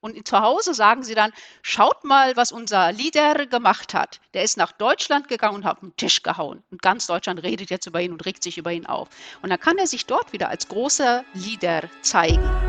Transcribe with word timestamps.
Und 0.00 0.26
zu 0.26 0.40
Hause 0.40 0.74
sagen 0.74 1.02
sie 1.02 1.14
dann, 1.14 1.32
schaut 1.62 2.04
mal, 2.04 2.36
was 2.36 2.52
unser 2.52 2.92
Leader 2.92 3.46
gemacht 3.46 3.94
hat. 3.94 4.20
Der 4.34 4.44
ist 4.44 4.56
nach 4.56 4.72
Deutschland 4.72 5.28
gegangen 5.28 5.56
und 5.56 5.64
hat 5.64 5.82
den 5.82 5.96
Tisch 5.96 6.22
gehauen. 6.22 6.62
Und 6.70 6.82
ganz 6.82 7.06
Deutschland 7.06 7.42
redet 7.42 7.70
jetzt 7.70 7.86
über 7.86 8.00
ihn 8.00 8.12
und 8.12 8.24
regt 8.24 8.42
sich 8.42 8.58
über 8.58 8.72
ihn 8.72 8.86
auf. 8.86 9.08
Und 9.42 9.50
dann 9.50 9.60
kann 9.60 9.78
er 9.78 9.86
sich 9.86 10.06
dort 10.06 10.32
wieder 10.32 10.48
als 10.48 10.68
großer 10.68 11.24
Leader 11.34 11.88
zeigen. 12.02 12.67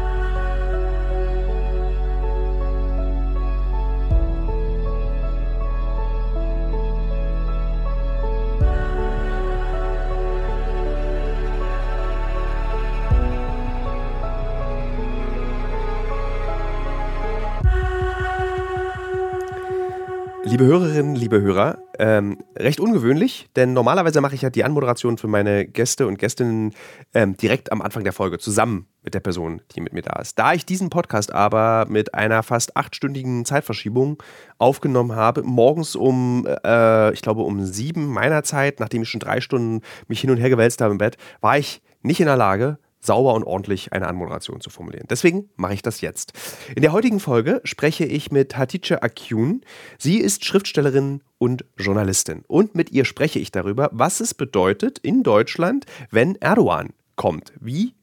Liebe 20.60 20.74
Hörerinnen, 20.74 21.16
liebe 21.16 21.40
Hörer, 21.40 21.78
ähm, 22.00 22.38
recht 22.58 22.82
ungewöhnlich, 22.82 23.48
denn 23.56 23.72
normalerweise 23.72 24.20
mache 24.20 24.36
ich 24.36 24.42
ja 24.42 24.50
die 24.50 24.66
Anmoderation 24.66 25.18
für 25.18 25.30
meine 25.30 25.66
Gäste 25.66 26.06
und 26.06 26.20
Gästinnen 26.20 26.74
ähm, 27.14 27.38
direkt 27.38 27.72
am 27.72 27.82
Anfang 27.82 28.04
der 28.04 28.12
Folge 28.12 28.40
zusammen 28.40 28.86
mit 29.02 29.14
der 29.14 29.22
Person, 29.22 29.62
die 29.74 29.80
mit 29.80 29.94
mir 29.94 30.02
da 30.02 30.20
ist. 30.20 30.38
Da 30.38 30.54
ich 30.54 30.66
diesen 30.66 30.90
Podcast 30.90 31.34
aber 31.34 31.86
mit 31.88 32.14
einer 32.14 32.44
fast 32.44 32.76
achtstündigen 32.76 33.46
Zeitverschiebung 33.46 34.22
aufgenommen 34.58 35.16
habe, 35.16 35.44
morgens 35.44 35.96
um, 35.96 36.46
äh, 36.46 37.14
ich 37.14 37.22
glaube, 37.22 37.44
um 37.44 37.64
sieben 37.64 38.08
meiner 38.08 38.44
Zeit, 38.44 38.82
nachdem 38.82 39.04
ich 39.04 39.10
schon 39.10 39.22
drei 39.22 39.40
Stunden 39.40 39.80
mich 40.10 40.20
hin 40.20 40.30
und 40.30 40.40
her 40.40 40.50
gewälzt 40.50 40.82
habe 40.82 40.92
im 40.92 40.98
Bett, 40.98 41.16
war 41.40 41.58
ich 41.58 41.82
nicht 42.02 42.20
in 42.20 42.26
der 42.26 42.36
Lage, 42.36 42.80
sauber 43.00 43.34
und 43.34 43.44
ordentlich 43.44 43.94
eine 43.94 44.08
Anmoderation 44.08 44.62
zu 44.62 44.70
formulieren. 44.70 45.08
Deswegen 45.10 45.50
mache 45.56 45.74
ich 45.74 45.82
das 45.82 46.02
jetzt. 46.02 46.34
In 46.76 46.82
der 46.82 46.92
heutigen 46.92 47.20
Folge 47.20 47.62
spreche 47.64 48.06
ich 48.06 48.32
mit 48.32 48.58
Hatice 48.58 49.02
Akyun. 49.02 49.62
Sie 49.98 50.18
ist 50.18 50.46
Schriftstellerin 50.46 51.22
und 51.38 51.66
Journalistin. 51.78 52.44
Und 52.48 52.76
mit 52.76 52.92
ihr 52.92 53.06
spreche 53.06 53.40
ich 53.40 53.52
darüber, 53.52 53.90
was 53.94 54.20
es 54.20 54.34
bedeutet 54.34 55.00
in 55.00 55.24
Deutschland, 55.24 55.86
wenn 56.12 56.36
Erdogan 56.36 56.90
kommt. 57.16 57.54
Wie 57.60 57.94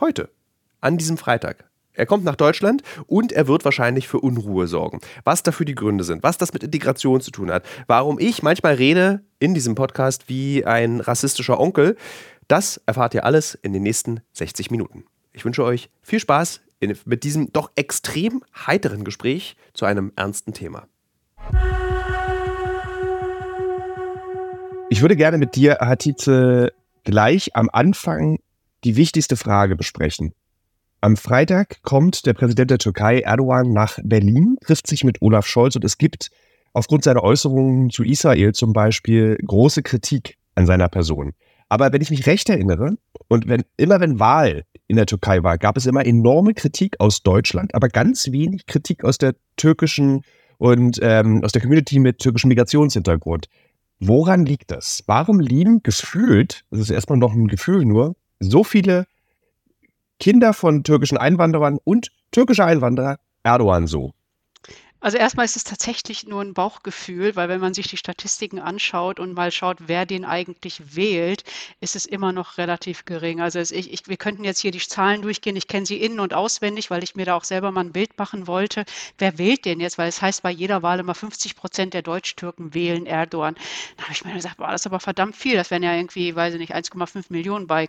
heute, 0.00 0.30
an 0.80 0.98
diesem 0.98 1.16
Freitag. 1.16 1.68
Er 1.98 2.06
kommt 2.06 2.22
nach 2.24 2.36
Deutschland 2.36 2.82
und 3.08 3.32
er 3.32 3.48
wird 3.48 3.64
wahrscheinlich 3.64 4.06
für 4.06 4.20
Unruhe 4.20 4.68
sorgen. 4.68 5.00
Was 5.24 5.42
dafür 5.42 5.66
die 5.66 5.74
Gründe 5.74 6.04
sind, 6.04 6.22
was 6.22 6.38
das 6.38 6.52
mit 6.52 6.62
Integration 6.62 7.20
zu 7.20 7.32
tun 7.32 7.50
hat, 7.50 7.64
warum 7.88 8.20
ich 8.20 8.40
manchmal 8.40 8.74
rede 8.74 9.20
in 9.40 9.52
diesem 9.52 9.74
Podcast 9.74 10.28
wie 10.28 10.64
ein 10.64 11.00
rassistischer 11.00 11.58
Onkel, 11.58 11.96
das 12.48 12.80
erfahrt 12.86 13.14
ihr 13.14 13.24
alles 13.24 13.54
in 13.54 13.72
den 13.72 13.82
nächsten 13.82 14.20
60 14.32 14.70
Minuten. 14.70 15.04
Ich 15.32 15.44
wünsche 15.44 15.62
euch 15.62 15.90
viel 16.02 16.18
Spaß 16.18 16.60
in, 16.80 16.96
mit 17.04 17.22
diesem 17.22 17.52
doch 17.52 17.70
extrem 17.76 18.42
heiteren 18.66 19.04
Gespräch 19.04 19.56
zu 19.74 19.84
einem 19.84 20.12
ernsten 20.16 20.54
Thema. 20.54 20.88
Ich 24.90 25.02
würde 25.02 25.16
gerne 25.16 25.36
mit 25.36 25.54
dir, 25.54 25.78
Hatice, 25.80 26.72
gleich 27.04 27.54
am 27.54 27.68
Anfang 27.70 28.38
die 28.84 28.96
wichtigste 28.96 29.36
Frage 29.36 29.76
besprechen. 29.76 30.32
Am 31.00 31.16
Freitag 31.16 31.82
kommt 31.82 32.26
der 32.26 32.32
Präsident 32.32 32.70
der 32.70 32.78
Türkei, 32.78 33.20
Erdogan, 33.20 33.72
nach 33.72 33.98
Berlin, 34.02 34.56
trifft 34.64 34.86
sich 34.86 35.04
mit 35.04 35.20
Olaf 35.20 35.46
Scholz 35.46 35.76
und 35.76 35.84
es 35.84 35.98
gibt 35.98 36.30
aufgrund 36.72 37.04
seiner 37.04 37.22
Äußerungen 37.22 37.90
zu 37.90 38.02
Israel 38.02 38.52
zum 38.52 38.72
Beispiel 38.72 39.36
große 39.44 39.82
Kritik 39.82 40.38
an 40.54 40.66
seiner 40.66 40.88
Person. 40.88 41.34
Aber 41.68 41.92
wenn 41.92 42.00
ich 42.00 42.10
mich 42.10 42.26
recht 42.26 42.48
erinnere, 42.48 42.96
und 43.28 43.48
wenn, 43.48 43.64
immer 43.76 44.00
wenn 44.00 44.18
Wahl 44.18 44.64
in 44.86 44.96
der 44.96 45.06
Türkei 45.06 45.42
war, 45.42 45.58
gab 45.58 45.76
es 45.76 45.86
immer 45.86 46.06
enorme 46.06 46.54
Kritik 46.54 46.98
aus 46.98 47.22
Deutschland, 47.22 47.74
aber 47.74 47.88
ganz 47.88 48.32
wenig 48.32 48.66
Kritik 48.66 49.04
aus 49.04 49.18
der 49.18 49.34
türkischen 49.56 50.22
und 50.56 50.98
ähm, 51.02 51.44
aus 51.44 51.52
der 51.52 51.60
Community 51.60 51.98
mit 51.98 52.18
türkischem 52.18 52.48
Migrationshintergrund. 52.48 53.48
Woran 54.00 54.46
liegt 54.46 54.70
das? 54.70 55.02
Warum 55.06 55.40
lieben 55.40 55.82
gefühlt, 55.82 56.64
das 56.70 56.80
ist 56.80 56.90
erstmal 56.90 57.18
noch 57.18 57.34
ein 57.34 57.48
Gefühl 57.48 57.84
nur, 57.84 58.16
so 58.40 58.64
viele 58.64 59.06
Kinder 60.20 60.52
von 60.52 60.84
türkischen 60.84 61.18
Einwanderern 61.18 61.78
und 61.84 62.10
türkische 62.30 62.64
Einwanderer 62.64 63.18
Erdogan 63.42 63.86
so? 63.86 64.12
Also 65.00 65.16
erstmal 65.16 65.44
ist 65.44 65.54
es 65.54 65.62
tatsächlich 65.62 66.26
nur 66.26 66.42
ein 66.42 66.54
Bauchgefühl, 66.54 67.36
weil 67.36 67.48
wenn 67.48 67.60
man 67.60 67.72
sich 67.72 67.86
die 67.86 67.96
Statistiken 67.96 68.58
anschaut 68.58 69.20
und 69.20 69.32
mal 69.32 69.52
schaut, 69.52 69.76
wer 69.86 70.06
den 70.06 70.24
eigentlich 70.24 70.96
wählt, 70.96 71.44
ist 71.80 71.94
es 71.94 72.04
immer 72.04 72.32
noch 72.32 72.58
relativ 72.58 73.04
gering. 73.04 73.40
Also 73.40 73.60
ich, 73.60 73.92
ich, 73.92 74.08
wir 74.08 74.16
könnten 74.16 74.42
jetzt 74.42 74.58
hier 74.58 74.72
die 74.72 74.80
Zahlen 74.80 75.22
durchgehen. 75.22 75.54
Ich 75.54 75.68
kenne 75.68 75.86
sie 75.86 76.00
innen 76.00 76.18
und 76.18 76.34
auswendig, 76.34 76.90
weil 76.90 77.04
ich 77.04 77.14
mir 77.14 77.26
da 77.26 77.36
auch 77.36 77.44
selber 77.44 77.70
mal 77.70 77.82
ein 77.82 77.92
Bild 77.92 78.18
machen 78.18 78.48
wollte. 78.48 78.84
Wer 79.18 79.38
wählt 79.38 79.66
denn 79.66 79.78
jetzt? 79.78 79.98
Weil 79.98 80.08
es 80.08 80.20
heißt 80.20 80.42
bei 80.42 80.50
jeder 80.50 80.82
Wahl 80.82 80.98
immer 80.98 81.14
50 81.14 81.54
Prozent 81.54 81.94
der 81.94 82.02
Deutsch-Türken 82.02 82.74
wählen 82.74 83.06
Erdogan. 83.06 83.54
Da 83.96 84.04
habe 84.04 84.12
ich 84.12 84.24
mir 84.24 84.34
gesagt, 84.34 84.56
boah, 84.56 84.72
das 84.72 84.82
ist 84.82 84.86
aber 84.86 85.00
verdammt 85.00 85.36
viel. 85.36 85.54
Das 85.54 85.70
wären 85.70 85.84
ja 85.84 85.94
irgendwie, 85.94 86.34
weiß 86.34 86.54
ich 86.54 86.60
nicht, 86.60 86.74
1,5 86.74 87.26
Millionen 87.28 87.68
bei 87.68 87.88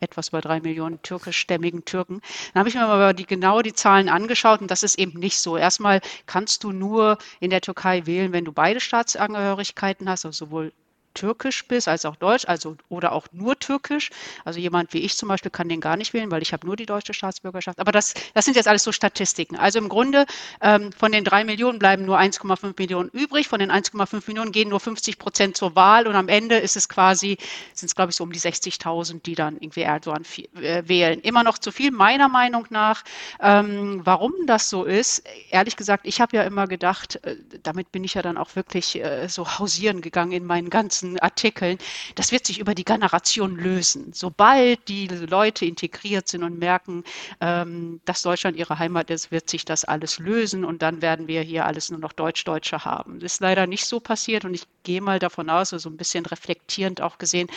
etwas 0.00 0.28
über 0.28 0.40
drei 0.40 0.60
Millionen 0.60 1.00
türkischstämmigen 1.02 1.84
Türken. 1.84 2.20
Dann 2.52 2.60
habe 2.60 2.68
ich 2.68 2.74
mir 2.74 2.86
aber 2.86 3.12
die, 3.14 3.26
genau 3.26 3.62
die 3.62 3.72
Zahlen 3.72 4.08
angeschaut 4.08 4.60
und 4.60 4.70
das 4.70 4.82
ist 4.82 4.98
eben 4.98 5.18
nicht 5.20 5.38
so. 5.38 5.56
Erstmal 5.56 6.00
kannst 6.26 6.64
du 6.64 6.72
nur 6.72 7.18
in 7.40 7.50
der 7.50 7.60
Türkei 7.60 8.06
wählen, 8.06 8.32
wenn 8.32 8.44
du 8.44 8.52
beide 8.52 8.80
Staatsangehörigkeiten 8.80 10.08
hast, 10.08 10.24
also 10.24 10.46
sowohl 10.46 10.72
Türkisch 11.14 11.66
bist, 11.66 11.88
als 11.88 12.04
auch 12.04 12.16
Deutsch, 12.16 12.44
also 12.46 12.76
oder 12.88 13.12
auch 13.12 13.26
nur 13.32 13.58
Türkisch. 13.58 14.10
Also 14.44 14.60
jemand 14.60 14.92
wie 14.92 14.98
ich 14.98 15.16
zum 15.16 15.28
Beispiel 15.28 15.50
kann 15.50 15.68
den 15.68 15.80
gar 15.80 15.96
nicht 15.96 16.12
wählen, 16.12 16.30
weil 16.30 16.42
ich 16.42 16.52
habe 16.52 16.66
nur 16.66 16.76
die 16.76 16.86
deutsche 16.86 17.14
Staatsbürgerschaft. 17.14 17.78
Aber 17.80 17.92
das, 17.92 18.14
das 18.34 18.44
sind 18.44 18.56
jetzt 18.56 18.68
alles 18.68 18.84
so 18.84 18.92
Statistiken. 18.92 19.56
Also 19.56 19.78
im 19.78 19.88
Grunde 19.88 20.26
ähm, 20.60 20.92
von 20.92 21.12
den 21.12 21.24
drei 21.24 21.44
Millionen 21.44 21.78
bleiben 21.78 22.04
nur 22.04 22.18
1,5 22.18 22.74
Millionen 22.78 23.08
übrig. 23.10 23.48
Von 23.48 23.60
den 23.60 23.70
1,5 23.70 24.22
Millionen 24.26 24.52
gehen 24.52 24.68
nur 24.68 24.80
50 24.80 25.18
Prozent 25.18 25.56
zur 25.56 25.74
Wahl 25.74 26.06
und 26.06 26.14
am 26.14 26.28
Ende 26.28 26.56
ist 26.56 26.76
es 26.76 26.88
quasi, 26.88 27.36
sind 27.74 27.88
es 27.88 27.94
glaube 27.94 28.10
ich 28.10 28.16
so 28.16 28.24
um 28.24 28.32
die 28.32 28.40
60.000, 28.40 29.22
die 29.22 29.34
dann 29.34 29.56
irgendwie 29.56 29.82
Erdogan 29.82 30.24
äh, 30.56 30.82
wählen. 30.86 31.20
Immer 31.20 31.44
noch 31.44 31.58
zu 31.58 31.72
viel, 31.72 31.90
meiner 31.90 32.28
Meinung 32.28 32.66
nach. 32.70 33.02
Ähm, 33.40 34.00
warum 34.04 34.32
das 34.46 34.68
so 34.68 34.84
ist, 34.84 35.24
ehrlich 35.50 35.76
gesagt, 35.76 36.06
ich 36.06 36.20
habe 36.20 36.36
ja 36.36 36.42
immer 36.42 36.66
gedacht, 36.66 37.16
äh, 37.24 37.36
damit 37.62 37.92
bin 37.92 38.04
ich 38.04 38.14
ja 38.14 38.22
dann 38.22 38.36
auch 38.36 38.56
wirklich 38.56 38.96
äh, 38.96 39.28
so 39.28 39.58
hausieren 39.58 40.00
gegangen 40.00 40.32
in 40.32 40.44
meinen 40.44 40.70
ganzen 40.70 40.99
ganzen 41.00 41.18
Artikeln, 41.20 41.78
das 42.14 42.32
wird 42.32 42.46
sich 42.46 42.58
über 42.58 42.74
die 42.74 42.84
Generation 42.84 43.56
lösen. 43.56 44.12
Sobald 44.12 44.88
die 44.88 45.08
Leute 45.08 45.64
integriert 45.64 46.28
sind 46.28 46.42
und 46.42 46.58
merken, 46.58 47.04
ähm, 47.40 48.00
dass 48.04 48.22
Deutschland 48.22 48.56
ihre 48.56 48.78
Heimat 48.78 49.10
ist, 49.10 49.30
wird 49.30 49.48
sich 49.48 49.64
das 49.64 49.84
alles 49.84 50.18
lösen 50.18 50.64
und 50.64 50.82
dann 50.82 51.02
werden 51.02 51.26
wir 51.28 51.42
hier 51.42 51.66
alles 51.66 51.90
nur 51.90 52.00
noch 52.00 52.12
Deutsch-Deutsche 52.12 52.84
haben. 52.84 53.20
Das 53.20 53.34
ist 53.34 53.40
leider 53.40 53.66
nicht 53.66 53.86
so 53.86 54.00
passiert 54.00 54.44
und 54.44 54.54
ich 54.54 54.64
gehe 54.82 55.00
mal 55.00 55.18
davon 55.18 55.48
aus, 55.50 55.70
so 55.70 55.76
also 55.76 55.88
ein 55.88 55.96
bisschen 55.96 56.26
reflektierend 56.26 57.00
auch 57.00 57.18
gesehen, 57.18 57.48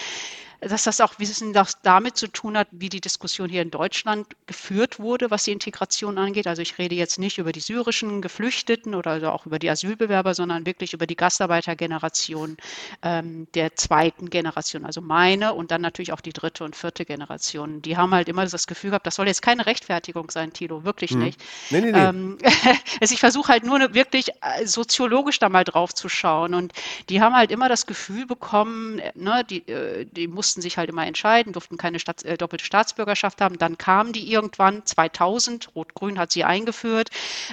dass 0.68 0.84
das 0.84 1.02
auch 1.02 1.20
wissen, 1.20 1.54
das 1.54 1.82
damit 1.82 2.18
zu 2.18 2.28
tun 2.28 2.58
hat, 2.58 2.68
wie 2.72 2.90
die 2.90 3.02
Diskussion 3.02 3.50
hier 3.50 3.62
in 3.62 3.72
Deutschland 3.72 4.28
geführt 4.48 5.00
wurde, 5.00 5.32
was 5.32 5.44
die 5.44 5.52
Integration 5.52 6.18
angeht. 6.18 6.48
Also 6.48 6.62
ich 6.62 6.78
rede 6.78 6.96
jetzt 6.96 7.20
nicht 7.20 7.38
über 7.38 7.52
die 7.52 7.60
syrischen 7.60 8.22
Geflüchteten 8.22 8.96
oder 8.96 9.12
also 9.12 9.30
auch 9.30 9.46
über 9.46 9.60
die 9.60 9.70
Asylbewerber, 9.70 10.34
sondern 10.34 10.66
wirklich 10.66 10.94
über 10.94 11.08
die 11.08 11.16
Gastarbeitergeneration 11.16 12.58
ähm, 13.02 13.48
der 13.54 13.76
zweiten 13.76 14.30
Generation, 14.30 14.86
also 14.86 15.02
meine 15.02 15.54
und 15.54 15.72
dann 15.72 15.82
natürlich 15.82 16.14
auch 16.14 16.22
die 16.22 16.34
dritte 16.34 16.64
und 16.64 16.76
vierte 16.76 17.06
Generation. 17.06 17.82
Die 17.82 17.98
haben 17.98 18.14
halt 18.14 18.30
immer 18.30 18.46
das 18.46 18.68
Gefühl 18.68 18.92
gehabt, 18.92 19.08
das 19.08 19.16
soll 19.16 19.28
jetzt 19.28 19.42
keine 19.42 19.66
Rechtfertigung 19.66 20.32
sein, 20.32 20.54
Tilo, 20.54 20.84
wirklich 20.84 21.12
hm. 21.12 21.20
nicht. 21.20 21.42
Nee, 21.70 21.82
nee, 21.82 21.92
nee. 21.92 22.00
Ähm, 22.00 22.38
also 23.02 23.14
ich 23.14 23.20
versuche 23.20 23.52
halt 23.52 23.64
nur 23.64 23.94
wirklich 23.94 24.30
äh, 24.42 24.66
soziologisch 24.66 25.40
da 25.40 25.50
mal 25.50 25.64
drauf 25.64 25.94
zu 25.94 26.10
schauen 26.10 26.54
und 26.54 26.74
die 27.10 27.22
haben 27.22 27.36
halt 27.36 27.52
immer 27.52 27.70
das 27.70 27.86
Gefühl 27.86 28.26
bekommen, 28.26 29.02
ne, 29.16 29.44
die, 29.50 29.68
äh, 29.68 30.06
die 30.06 30.28
mussten 30.28 30.53
mussten 30.54 30.62
sich 30.62 30.78
halt 30.78 30.92
immer 30.92 31.08
entscheiden, 31.08 31.52
durften 31.52 31.78
keine 31.78 31.98
Staats 31.98 32.22
äh, 32.22 32.38
doppelte 32.38 32.64
Staatsbürgerschaft 32.64 33.42
haben. 33.42 33.58
Dann 33.58 33.80
kamen 33.80 34.14
die 34.14 34.32
irgendwann, 34.32 34.86
2000, 34.86 35.76
Rot-Grün 35.76 36.20
hat 36.20 36.32
sie 36.32 36.44
eingeführt. 36.44 37.10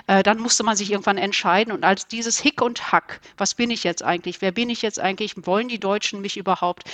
Äh, 0.07 0.23
dann 0.23 0.39
musste 0.39 0.65
man 0.65 0.77
sich 0.77 0.91
irgendwann 0.91 1.17
entscheiden. 1.17 1.73
Und 1.73 1.83
als 1.83 2.09
dieses 2.09 2.39
Hick 2.39 2.61
und 2.61 2.93
Hack, 2.93 3.23
was 3.39 3.55
bin 3.55 3.71
ich 3.71 3.85
jetzt 3.85 4.03
eigentlich, 4.03 4.43
wer 4.43 4.53
bin 4.53 4.69
ich 4.69 4.83
jetzt 4.83 5.01
eigentlich, 5.01 5.35
wollen 5.47 5.69
die 5.69 5.81
Deutschen 5.81 6.21
mich 6.21 6.37
überhaupt, 6.37 6.85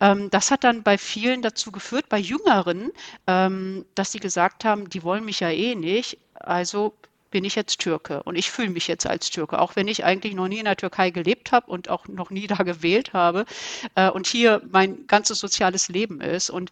ähm, 0.00 0.28
das 0.28 0.50
hat 0.50 0.64
dann 0.64 0.82
bei 0.82 0.98
vielen 0.98 1.40
dazu 1.40 1.72
geführt, 1.72 2.10
bei 2.10 2.18
Jüngeren, 2.18 2.92
ähm, 3.26 3.86
dass 3.94 4.12
sie 4.12 4.20
gesagt 4.20 4.66
haben, 4.66 4.90
die 4.90 5.02
wollen 5.02 5.24
mich 5.24 5.40
ja 5.40 5.48
eh 5.48 5.74
nicht. 5.74 6.18
Also 6.34 6.92
bin 7.34 7.42
ich 7.42 7.56
jetzt 7.56 7.80
Türke 7.80 8.22
und 8.22 8.36
ich 8.36 8.52
fühle 8.52 8.70
mich 8.70 8.86
jetzt 8.86 9.08
als 9.08 9.28
Türke, 9.28 9.58
auch 9.58 9.74
wenn 9.74 9.88
ich 9.88 10.04
eigentlich 10.04 10.34
noch 10.34 10.46
nie 10.46 10.60
in 10.60 10.66
der 10.66 10.76
Türkei 10.76 11.10
gelebt 11.10 11.50
habe 11.50 11.68
und 11.68 11.88
auch 11.88 12.06
noch 12.06 12.30
nie 12.30 12.46
da 12.46 12.54
gewählt 12.62 13.12
habe 13.12 13.44
äh, 13.96 14.08
und 14.08 14.28
hier 14.28 14.62
mein 14.70 15.08
ganzes 15.08 15.40
soziales 15.40 15.88
Leben 15.88 16.20
ist. 16.20 16.48
Und, 16.48 16.70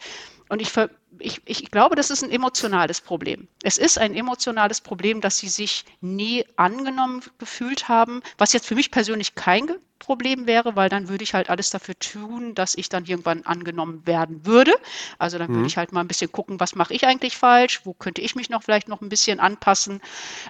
und 0.53 0.61
ich, 0.61 0.71
ich, 1.19 1.41
ich 1.47 1.71
glaube, 1.71 1.97
das 1.97 2.11
ist 2.11 2.23
ein 2.23 2.31
emotionales 2.31 3.01
Problem. 3.01 3.49
Es 3.63 3.79
ist 3.79 3.97
ein 3.97 4.15
emotionales 4.15 4.83
Problem, 4.83 5.23
dass 5.23 5.39
sie 5.39 5.49
sich 5.49 5.87
nie 6.03 6.45
angenommen 6.57 7.23
gefühlt 7.39 7.89
haben, 7.89 8.21
was 8.37 8.53
jetzt 8.53 8.67
für 8.67 8.75
mich 8.75 8.91
persönlich 8.91 9.35
kein 9.35 9.71
Problem 9.99 10.47
wäre, 10.47 10.77
weil 10.77 10.91
dann 10.91 11.09
würde 11.09 11.25
ich 11.25 11.33
halt 11.33 11.49
alles 11.49 11.71
dafür 11.71 11.99
tun, 11.99 12.55
dass 12.55 12.75
ich 12.75 12.91
dann 12.91 13.07
irgendwann 13.07 13.47
angenommen 13.47 14.07
werden 14.07 14.45
würde. 14.45 14.75
Also 15.19 15.39
dann 15.39 15.51
mhm. 15.51 15.55
würde 15.55 15.69
ich 15.69 15.79
halt 15.79 15.93
mal 15.93 16.01
ein 16.01 16.09
bisschen 16.09 16.31
gucken, 16.31 16.61
was 16.61 16.75
mache 16.75 16.93
ich 16.93 17.07
eigentlich 17.07 17.35
falsch, 17.35 17.81
wo 17.85 17.95
könnte 17.95 18.21
ich 18.21 18.35
mich 18.35 18.51
noch 18.51 18.63
vielleicht 18.63 18.89
noch 18.89 19.01
ein 19.01 19.09
bisschen 19.09 19.41
anpassen. 19.41 20.03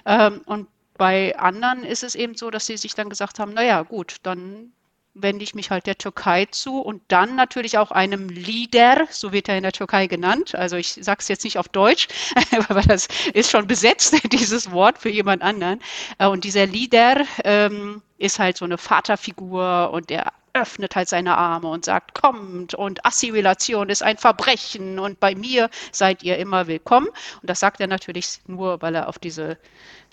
Ähm, 0.05 0.41
und 0.45 0.67
bei 0.97 1.39
anderen 1.39 1.85
ist 1.85 2.03
es 2.03 2.15
eben 2.15 2.35
so, 2.35 2.51
dass 2.51 2.65
sie 2.65 2.75
sich 2.75 2.93
dann 2.93 3.07
gesagt 3.07 3.39
haben, 3.39 3.53
naja, 3.53 3.83
gut, 3.83 4.17
dann 4.23 4.73
wende 5.13 5.43
ich 5.43 5.53
mich 5.53 5.69
halt 5.69 5.85
der 5.85 5.97
Türkei 5.97 6.45
zu 6.45 6.79
und 6.79 7.01
dann 7.07 7.35
natürlich 7.35 7.77
auch 7.77 7.91
einem 7.91 8.29
Leader, 8.29 9.07
so 9.09 9.31
wird 9.31 9.47
er 9.47 9.57
in 9.57 9.63
der 9.63 9.71
Türkei 9.71 10.07
genannt. 10.07 10.55
Also 10.55 10.75
ich 10.75 10.93
sage 10.93 11.19
es 11.19 11.27
jetzt 11.27 11.43
nicht 11.43 11.57
auf 11.57 11.69
Deutsch, 11.69 12.07
weil 12.69 12.83
das 12.83 13.07
ist 13.33 13.51
schon 13.51 13.67
besetzt, 13.67 14.15
dieses 14.31 14.71
Wort 14.71 14.97
für 14.97 15.09
jemand 15.09 15.41
anderen. 15.41 15.79
Äh, 16.17 16.27
und 16.27 16.43
dieser 16.43 16.65
Leader 16.65 17.25
ähm, 17.43 18.01
ist 18.17 18.39
halt 18.39 18.57
so 18.57 18.65
eine 18.65 18.77
Vaterfigur 18.77 19.91
und 19.91 20.09
der 20.09 20.33
öffnet 20.53 20.95
halt 20.95 21.09
seine 21.09 21.35
Arme 21.35 21.67
und 21.67 21.85
sagt, 21.85 22.13
kommt 22.13 22.75
und 22.75 23.05
Assimilation 23.05 23.89
ist 23.89 24.03
ein 24.03 24.17
Verbrechen 24.17 24.99
und 24.99 25.19
bei 25.19 25.33
mir 25.33 25.69
seid 25.91 26.21
ihr 26.23 26.37
immer 26.37 26.67
willkommen. 26.67 27.07
Und 27.07 27.49
das 27.49 27.59
sagt 27.59 27.81
er 27.81 27.87
natürlich 27.87 28.39
nur, 28.45 28.81
weil 28.81 28.95
er 28.95 29.09
auf 29.09 29.17
diese 29.17 29.57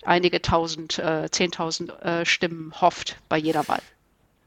einige 0.03 0.41
tausend, 0.41 0.99
äh, 0.99 1.29
zehntausend 1.31 1.91
äh, 2.03 2.25
Stimmen 2.25 2.73
hofft 2.81 3.17
bei 3.29 3.37
jeder 3.37 3.69
Wahl. 3.69 3.83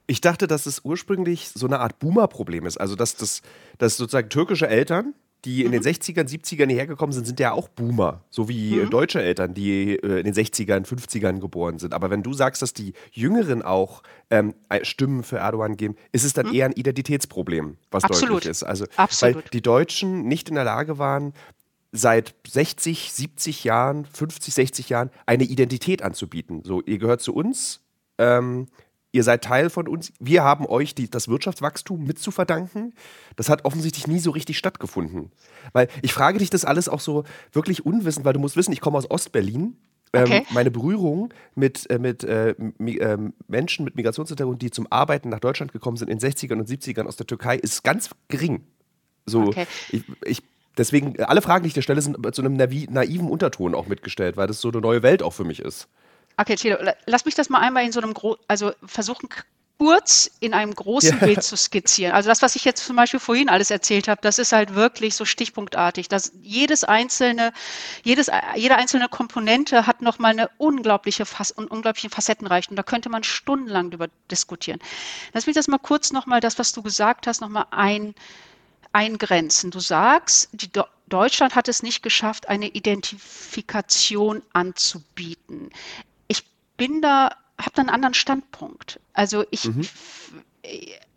Ich 0.06 0.22
dachte, 0.22 0.48
dass 0.48 0.66
es 0.66 0.82
ursprünglich 0.84 1.50
so 1.50 1.66
eine 1.66 1.80
Art 1.80 2.00
Boomer-Problem 2.00 2.66
ist. 2.66 2.78
Also, 2.78 2.96
dass, 2.96 3.16
das, 3.16 3.42
dass 3.78 3.98
sozusagen 3.98 4.30
türkische 4.30 4.68
Eltern, 4.68 5.14
die 5.46 5.62
in 5.64 5.70
mhm. 5.70 5.82
den 5.82 5.84
60ern, 5.84 6.28
70ern 6.28 6.68
hierher 6.68 6.88
gekommen 6.88 7.12
sind, 7.12 7.26
sind 7.26 7.40
ja 7.40 7.52
auch 7.52 7.68
Boomer. 7.68 8.24
So 8.30 8.48
wie 8.48 8.76
mhm. 8.76 8.90
deutsche 8.90 9.22
Eltern, 9.22 9.54
die 9.54 9.96
äh, 9.96 10.20
in 10.20 10.26
den 10.26 10.34
60ern, 10.34 10.86
50ern 10.86 11.40
geboren 11.40 11.80
sind. 11.80 11.94
Aber 11.94 12.10
wenn 12.10 12.24
du 12.24 12.34
sagst, 12.34 12.62
dass 12.62 12.74
die 12.74 12.94
Jüngeren 13.12 13.62
auch 13.62 14.04
ähm, 14.30 14.54
Stimmen 14.84 15.24
für 15.24 15.38
Erdogan 15.38 15.76
geben, 15.78 15.96
ist 16.12 16.24
es 16.24 16.34
dann 16.34 16.48
mhm. 16.48 16.54
eher 16.54 16.66
ein 16.68 16.74
Identitätsproblem, 16.74 17.78
was 17.92 18.04
Absolut. 18.04 18.36
deutlich 18.36 18.52
ist. 18.52 18.64
Also, 18.64 18.86
Absolut. 18.96 19.36
weil 19.36 19.44
die 19.52 19.62
Deutschen 19.62 20.28
nicht 20.28 20.50
in 20.50 20.56
der 20.56 20.64
Lage 20.66 20.98
waren, 20.98 21.34
seit 21.94 22.36
60, 22.48 23.14
70 23.14 23.64
Jahren, 23.64 24.06
50, 24.06 24.54
60 24.54 24.90
Jahren 24.90 25.12
eine 25.26 25.44
Identität 25.44 26.02
anzubieten. 26.02 26.64
So, 26.66 26.82
ihr 26.82 26.98
gehört 26.98 27.22
zu 27.22 27.34
uns. 27.34 27.82
Ähm, 28.18 28.68
ihr 29.14 29.24
seid 29.24 29.44
Teil 29.44 29.70
von 29.70 29.88
uns, 29.88 30.12
wir 30.20 30.44
haben 30.44 30.66
euch 30.66 30.96
die, 30.96 31.10
das 31.10 31.30
Wirtschaftswachstum 31.30 32.04
mit 32.04 32.20
zu 32.20 32.32
verdanken. 32.32 32.94
Das 33.38 33.48
hat 33.48 33.64
offensichtlich 33.64 34.08
nie 34.08 34.20
so 34.20 34.32
richtig 34.32 34.58
stattgefunden. 34.58 35.32
Weil 35.72 35.88
ich 36.02 36.12
frage 36.12 36.40
dich 36.40 36.50
das 36.50 36.66
alles 36.66 36.90
auch 36.90 37.00
so 37.00 37.24
wirklich 37.54 37.86
unwissend, 37.86 38.26
weil 38.26 38.34
du 38.34 38.40
musst 38.40 38.58
wissen, 38.58 38.74
ich 38.74 38.82
komme 38.82 38.98
aus 38.98 39.10
Ostberlin. 39.10 39.78
Ähm, 40.16 40.24
okay. 40.24 40.38
Ähm, 40.38 40.46
meine 40.52 40.72
Berührung 40.72 41.34
mit, 41.56 41.90
äh, 41.90 42.00
mit 42.00 42.24
äh, 42.24 42.50
äh, 42.50 43.18
Menschen 43.48 43.86
mit 43.86 43.96
Migrationshintergrund, 43.96 44.62
die 44.62 44.72
zum 44.72 44.92
Arbeiten 44.92 45.30
nach 45.30 45.40
Deutschland 45.40 45.72
gekommen 45.72 45.98
sind 45.98 46.10
in 46.10 46.18
den 46.18 46.32
60ern 46.32 46.60
und 46.60 46.68
70ern 46.68 47.06
aus 47.06 47.16
der 47.16 47.28
Türkei, 47.28 47.56
ist 47.56 47.84
ganz 47.84 48.10
gering. 48.28 48.64
So, 49.26 49.44
okay. 49.44 49.68
ich, 49.90 50.04
ich 50.26 50.44
Deswegen, 50.76 51.22
alle 51.22 51.44
Fragen, 51.44 51.64
die 51.64 51.68
ich 51.68 51.76
dir 51.76 51.84
stelle, 51.84 52.02
sind 52.02 52.18
zu 52.34 52.42
einem 52.42 52.56
naiven 52.56 53.30
Unterton 53.30 53.76
auch 53.76 53.86
mitgestellt, 53.86 54.38
weil 54.38 54.48
das 54.48 54.60
so 54.60 54.70
eine 54.70 54.82
neue 54.82 55.04
Welt 55.04 55.22
auch 55.22 55.34
für 55.34 55.44
mich 55.44 55.60
ist. 55.60 55.88
Okay, 56.38 56.56
Tilo, 56.56 56.78
lass 57.06 57.26
mich 57.26 57.36
das 57.36 57.50
mal 57.50 57.60
einmal 57.60 57.84
in 57.84 57.92
so 57.92 58.02
einem, 58.02 58.14
Gro 58.14 58.38
also 58.48 58.72
versuchen 58.86 59.30
kurz 59.78 60.30
in 60.40 60.54
einem 60.54 60.74
großen 60.74 61.20
ja. 61.20 61.26
Bild 61.26 61.44
zu 61.44 61.58
skizzieren. 61.58 62.14
Also 62.14 62.30
das, 62.30 62.42
was 62.42 62.56
ich 62.56 62.64
jetzt 62.64 62.86
zum 62.86 62.96
Beispiel 62.96 63.20
vorhin 63.20 63.50
alles 63.50 63.70
erzählt 63.70 64.08
habe, 64.08 64.22
das 64.22 64.40
ist 64.40 64.52
halt 64.52 64.76
wirklich 64.76 65.16
so 65.16 65.26
stichpunktartig. 65.26 66.08
Dass 66.08 66.32
jedes 66.42 66.84
einzelne, 66.84 67.52
jedes, 68.04 68.32
jede 68.56 68.78
einzelne 68.78 69.10
Komponente 69.10 69.86
hat 69.86 70.02
nochmal 70.02 70.32
eine 70.32 70.50
unglaubliche, 70.58 71.26
Fass, 71.26 71.52
unglaubliche 71.52 72.10
Facettenreichtum. 72.10 72.78
Da 72.78 72.84
könnte 72.84 73.10
man 73.10 73.24
stundenlang 73.24 73.92
drüber 73.92 74.08
diskutieren. 74.32 74.80
Lass 75.34 75.48
mich 75.48 75.56
das 75.56 75.68
mal 75.68 75.80
kurz 75.80 76.14
nochmal, 76.14 76.40
das, 76.40 76.58
was 76.60 76.72
du 76.72 76.82
gesagt 76.82 77.28
hast, 77.28 77.42
nochmal 77.42 77.66
ein, 77.72 78.16
eingrenzen. 78.94 79.72
Du 79.72 79.80
sagst, 79.80 80.50
Do 80.74 80.86
Deutschland 81.08 81.54
hat 81.56 81.68
es 81.68 81.84
nicht 81.84 82.02
geschafft, 82.02 82.48
eine 82.48 82.70
Identifikation 82.70 84.42
anzubieten 84.54 85.70
bin 86.78 87.02
da, 87.02 87.30
habe 87.58 87.72
da 87.76 87.82
einen 87.82 87.90
anderen 87.90 88.14
Standpunkt. 88.14 89.00
Also 89.14 89.46
ich, 89.52 89.66
mhm 89.66 89.88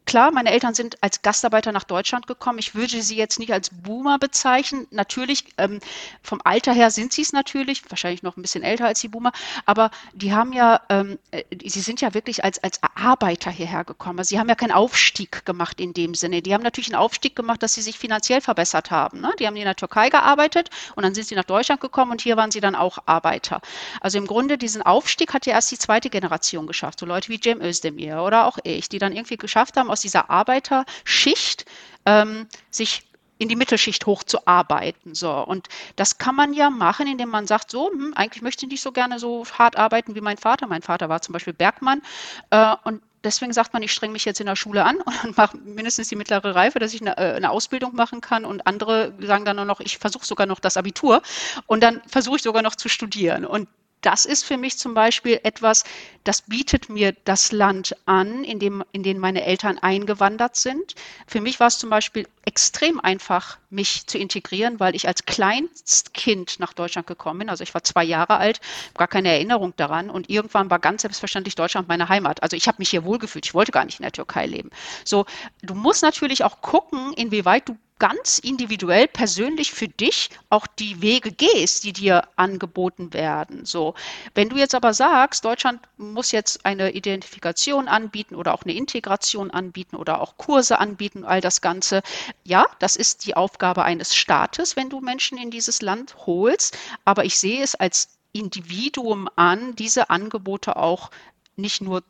klar, 0.07 0.31
meine 0.31 0.51
Eltern 0.51 0.75
sind 0.75 1.03
als 1.03 1.23
Gastarbeiter 1.23 1.73
nach 1.73 1.85
Deutschland 1.85 2.27
gekommen. 2.27 2.59
Ich 2.59 2.75
würde 2.75 3.03
sie 3.03 3.17
jetzt 3.17 3.39
nicht 3.39 3.53
als 3.53 3.71
Boomer 3.71 4.19
bezeichnen. 4.19 4.87
Natürlich, 4.91 5.45
ähm, 5.59 5.81
vom 6.23 6.41
Alter 6.45 6.73
her 6.73 6.91
sind 6.91 7.13
sie 7.13 7.23
es 7.23 7.33
natürlich, 7.33 7.83
wahrscheinlich 7.91 8.23
noch 8.23 8.37
ein 8.37 8.43
bisschen 8.43 8.63
älter 8.63 8.87
als 8.87 9.01
die 9.01 9.09
Boomer, 9.09 9.33
aber 9.67 9.91
die 10.15 10.33
haben 10.33 10.53
ja, 10.53 10.81
ähm, 10.89 11.19
äh, 11.33 11.43
sie 11.65 11.81
sind 11.81 12.01
ja 12.01 12.15
wirklich 12.15 12.45
als, 12.45 12.63
als 12.63 12.81
Arbeiter 12.95 13.51
hierher 13.51 13.85
gekommen. 13.85 14.19
Also 14.21 14.31
sie 14.31 14.39
haben 14.39 14.49
ja 14.49 14.55
keinen 14.55 14.73
Aufstieg 14.73 15.45
gemacht 15.45 15.81
in 15.81 15.93
dem 15.93 16.15
Sinne. 16.15 16.41
Die 16.41 16.55
haben 16.55 16.63
natürlich 16.63 16.89
einen 16.89 17.03
Aufstieg 17.03 17.35
gemacht, 17.35 17.63
dass 17.63 17.75
sie 17.75 17.83
sich 17.83 17.99
finanziell 17.99 18.41
verbessert 18.41 18.91
haben. 18.91 19.21
Ne? 19.21 19.33
Die 19.39 19.47
haben 19.47 19.57
in 19.57 19.65
der 19.65 19.77
Türkei 19.77 20.09
gearbeitet 20.09 20.71
und 20.95 21.03
dann 21.03 21.15
sind 21.15 21.27
sie 21.27 21.35
nach 21.35 21.45
Deutschland 21.45 21.81
gekommen 21.81 22.13
und 22.13 22.23
hier 22.23 22.37
waren 22.37 22.51
sie 22.51 22.61
dann 22.61 22.77
auch 22.77 22.99
Arbeiter. 23.07 23.61
Also 24.01 24.19
im 24.19 24.27
Grunde 24.27 24.57
diesen 24.57 24.83
Aufstieg 24.83 25.35
hat 25.35 25.47
ja 25.47 25.55
erst 25.55 25.73
die 25.73 25.79
zweite 25.79 26.11
Generation 26.11 26.67
geschafft. 26.67 27.01
So 27.01 27.07
Leute 27.07 27.29
wie 27.29 27.41
Cem 27.43 27.61
Özdemir 27.61 28.23
oder 28.23 28.47
auch 28.47 28.59
ich, 28.63 28.89
die 28.89 28.99
dann 28.99 29.13
irgendwie 29.13 29.37
geschafft 29.37 29.77
haben, 29.77 29.91
aus 29.97 30.03
dieser 30.03 30.29
Arbeiterschicht 30.29 31.65
ähm, 32.05 32.47
sich 32.71 33.03
in 33.39 33.49
die 33.49 33.57
Mittelschicht 33.57 34.07
hochzuarbeiten. 34.07 35.15
So. 35.15 35.33
Und 35.33 35.69
das 35.97 36.19
kann 36.19 36.35
man 36.35 36.53
ja 36.53 36.71
machen, 36.71 37.07
indem 37.07 37.29
man 37.29 37.47
sagt, 37.47 37.71
so, 37.71 37.91
hm, 37.91 38.13
eigentlich 38.15 38.43
möchte 38.43 38.67
ich 38.67 38.73
nicht 38.73 38.83
so 38.83 38.93
gerne 38.93 39.19
so 39.19 39.45
hart 39.59 39.77
arbeiten 39.77 40.15
wie 40.15 40.21
mein 40.21 40.39
Vater. 40.39 40.67
Mein 40.67 40.83
Vater 40.83 41.09
war 41.09 41.21
zum 41.21 41.33
Beispiel 41.33 41.53
Bergmann. 41.53 42.03
Äh, 42.51 42.75
und 42.85 43.03
deswegen 43.25 43.53
sagt 43.53 43.73
man, 43.73 43.83
ich 43.83 43.93
strenge 43.93 44.13
mich 44.13 44.25
jetzt 44.25 44.41
in 44.41 44.47
der 44.47 44.57
Schule 44.57 44.85
an 44.85 44.99
und 45.25 45.37
mache 45.37 45.57
mindestens 45.59 46.09
die 46.09 46.17
mittlere 46.17 46.55
Reife, 46.55 46.79
dass 46.79 46.95
ich 46.95 47.01
eine, 47.03 47.17
äh, 47.19 47.35
eine, 47.35 47.51
Ausbildung 47.51 47.95
machen 47.95 48.21
kann. 48.21 48.45
Und 48.45 48.67
andere 48.67 49.13
sagen 49.21 49.45
dann 49.45 49.57
nur 49.57 49.65
noch, 49.65 49.81
ich 49.81 49.99
versuche 49.99 50.25
sogar 50.25 50.47
noch 50.47 50.61
das 50.61 50.77
Abitur 50.77 51.23
und 51.67 51.83
dann 51.83 52.01
versuche 52.07 52.37
ich 52.37 52.43
sogar 52.43 52.63
noch 52.63 52.77
zu 52.77 52.89
studieren. 52.89 53.45
Und 53.45 53.69
das 54.07 54.25
ist 54.25 54.45
für 54.45 54.57
mich 54.57 54.79
zum 54.79 54.95
Beispiel 54.95 55.41
etwas, 55.43 55.83
das 56.23 56.43
bietet 56.43 56.89
mir 56.89 57.13
das 57.25 57.51
Land 57.51 57.97
an, 58.07 58.45
in 58.45 58.61
dem, 58.61 58.85
in 58.93 59.03
dem 59.03 59.19
meine 59.19 59.45
Eltern 59.45 59.79
eingewandert 59.79 60.55
sind. 60.55 60.95
Für 61.27 61.41
mich 61.41 61.59
war 61.59 61.67
es 61.67 61.79
zum 61.79 61.91
Beispiel 61.91 62.29
extrem 62.47 63.01
einfach, 63.01 63.59
mich 63.71 64.07
zu 64.07 64.19
integrieren, 64.19 64.81
weil 64.81 64.95
ich 64.95 65.09
als 65.09 65.27
Kleinstkind 65.27 66.59
nach 66.61 66.73
Deutschland 66.73 67.07
gekommen 67.07 67.41
bin. 67.41 67.51
Also 67.51 67.65
ich 67.65 67.75
war 67.75 67.83
zwei 67.83 68.05
Jahre 68.05 68.37
alt, 68.39 68.61
gar 68.95 69.09
keine 69.09 69.31
Erinnerung 69.31 69.75
daran. 69.77 70.09
Und 70.09 70.31
irgendwann 70.31 70.71
war 70.71 70.79
ganz 70.79 71.03
selbstverständlich 71.03 71.57
Deutschland 71.57 71.89
meine 71.89 72.09
Heimat. 72.09 72.43
Also 72.43 72.57
ich 72.57 72.69
habe 72.69 72.77
mich 72.79 72.89
hier 72.89 73.05
wohlgefühlt. 73.05 73.45
Ich 73.45 73.55
wollte 73.55 73.73
gar 73.73 73.85
nicht 73.85 73.99
in 73.99 74.05
der 74.05 74.13
Türkei 74.13 74.47
leben. 74.47 74.71
So, 75.05 75.27
du 75.63 75.75
musst 75.75 76.03
natürlich 76.03 76.45
auch 76.45 76.63
gucken, 76.63 77.13
inwieweit 77.15 77.69
du 77.69 77.77
ganz 77.99 78.39
individuell, 78.39 79.09
persönlich 79.09 79.73
für 79.73 79.89
dich 79.89 80.29
auch 80.51 80.67
die 80.67 81.01
Wege 81.01 81.33
gehst, 81.33 81.85
die 81.85 81.93
dir 81.93 82.29
angeboten 82.37 83.13
werden. 83.15 83.65
So, 83.65 83.95
wenn 84.35 84.51
du 84.51 84.57
jetzt 84.57 84.75
aber 84.75 84.93
sagst, 84.93 85.45
Deutschland 85.45 85.81
muss 85.97 86.31
jetzt 86.33 86.67
eine 86.67 86.91
Identifikation 86.93 87.89
anbieten 87.89 88.35
oder 88.35 88.53
auch 88.53 88.65
eine 88.65 88.75
Integration 88.75 89.51
anbieten 89.51 89.97
oder 89.97 90.21
auch 90.21 90.37
Kurse 90.37 90.79
anbieten, 90.79 91.25
all 91.25 91.41
das 91.41 91.61
Ganze, 91.63 92.03
ja, 92.45 92.67
das 92.79 92.97
ist 92.97 93.27
die 93.27 93.37
Aufgabe 93.37 93.85
eines 93.85 94.15
Staates, 94.15 94.77
wenn 94.77 94.91
du 94.91 95.01
Menschen 95.01 95.39
in 95.39 95.51
dieses 95.51 95.83
Land 95.83 96.17
holst. 96.27 96.77
Aber 97.05 97.25
ich 97.25 97.39
sehe 97.39 97.63
es 97.63 97.75
als 97.75 98.09
Individuum 98.33 99.29
an, 99.37 99.75
diese 99.77 100.11
Angebote 100.11 100.77
auch 100.77 101.11
nicht 101.57 101.81
nur 101.81 102.03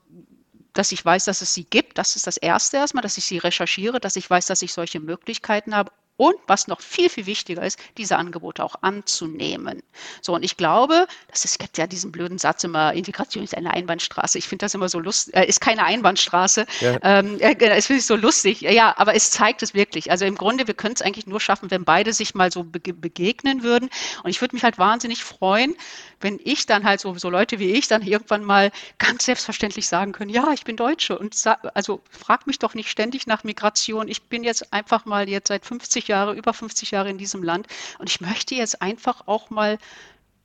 dass 0.76 0.92
ich 0.92 1.02
weiß, 1.02 1.25
dass 1.25 1.40
es 1.40 1.54
sie 1.54 1.64
gibt. 1.64 1.97
Das 1.97 2.16
ist 2.16 2.26
das 2.26 2.37
Erste 2.37 2.76
erstmal, 2.76 3.02
dass 3.02 3.16
ich 3.16 3.25
sie 3.25 3.38
recherchiere, 3.38 3.99
dass 3.99 4.16
ich 4.16 4.28
weiß, 4.28 4.47
dass 4.47 4.61
ich 4.61 4.75
solche 4.75 5.00
Möglichkeiten 5.00 5.75
habe 5.75 5.90
und 6.16 6.37
was 6.46 6.66
noch 6.66 6.80
viel, 6.80 7.08
viel 7.08 7.26
wichtiger 7.26 7.62
ist, 7.62 7.78
diese 7.99 8.16
Angebote 8.16 8.64
auch 8.64 8.76
anzunehmen. 8.80 9.82
So, 10.23 10.35
und 10.35 10.42
ich 10.42 10.56
glaube, 10.56 11.06
das 11.28 11.44
ist, 11.44 11.52
es 11.52 11.58
gibt 11.58 11.78
ja 11.78 11.87
diesen 11.87 12.12
blöden 12.12 12.38
Satz 12.38 12.64
immer, 12.64 12.92
Integration 12.92 13.44
ist 13.44 13.56
eine 13.56 13.73
Einbahnstraße. 13.73 14.38
Ich 14.38 14.49
finde 14.49 14.66
das 14.66 14.75
immer 14.75 14.88
so 14.88 14.99
lustig, 14.99 15.35
äh, 15.35 15.46
ist 15.46 15.61
keine 15.61 15.85
Einbahnstraße. 15.85 16.66
Ja. 16.80 16.99
Ähm, 17.02 17.38
äh, 17.40 17.54
das 17.54 17.87
finde 17.87 18.00
ich 18.00 18.06
so 18.06 18.16
lustig. 18.16 18.61
Ja, 18.61 18.94
aber 18.99 19.14
es 19.14 19.30
zeigt 19.30 19.62
es 19.62 19.75
wirklich. 19.75 20.11
Also 20.11 20.25
im 20.25 20.37
Grunde, 20.37 20.66
wir 20.66 20.75
können 20.75 20.94
es 20.94 21.02
eigentlich 21.02 21.26
nur 21.26 21.40
schaffen, 21.40 21.70
wenn 21.70 21.85
beide 21.85 22.12
sich 22.12 22.35
mal 22.35 22.52
so 22.52 22.64
be 22.64 22.80
begegnen 22.80 23.62
würden. 23.62 23.88
Und 24.23 24.30
ich 24.30 24.40
würde 24.40 24.54
mich 24.54 24.64
halt 24.64 24.78
wahnsinnig 24.78 25.25
freuen, 25.25 25.75
wenn 26.20 26.40
ich 26.42 26.66
dann 26.66 26.85
halt 26.85 27.00
so, 27.00 27.16
so 27.18 27.30
Leute 27.30 27.58
wie 27.58 27.73
ich 27.73 27.88
dann 27.88 28.02
irgendwann 28.02 28.44
mal 28.44 28.73
ganz 28.99 29.25
selbstverständlich 29.25 29.87
sagen 29.87 30.12
können, 30.12 30.30
ja, 30.30 30.52
ich 30.52 30.64
bin 30.64 30.76
Deutsche 30.76 31.18
und 31.18 31.37
also 31.75 32.00
frag 32.11 32.46
mich 32.46 32.58
doch 32.58 32.75
nicht 32.75 32.90
ständig 32.90 33.26
nach 33.26 33.44
Migration. 33.44 34.08
Ich 34.08 34.23
bin 34.23 34.44
jetzt 34.44 34.73
einfach 34.73 35.04
mal 35.04 35.28
jetzt 35.28 35.49
seit 35.49 35.66
50 35.66 36.08
Jahre, 36.08 36.35
über 36.35 36.54
50 36.54 36.90
Jahre 36.90 37.11
in 37.11 37.18
diesem 37.18 37.42
Land 37.42 37.66
und 37.99 38.08
ich 38.08 38.20
möchte 38.20 38.54
jetzt 38.54 38.82
einfach 38.82 39.26
auch 39.26 39.50
mal 39.50 39.78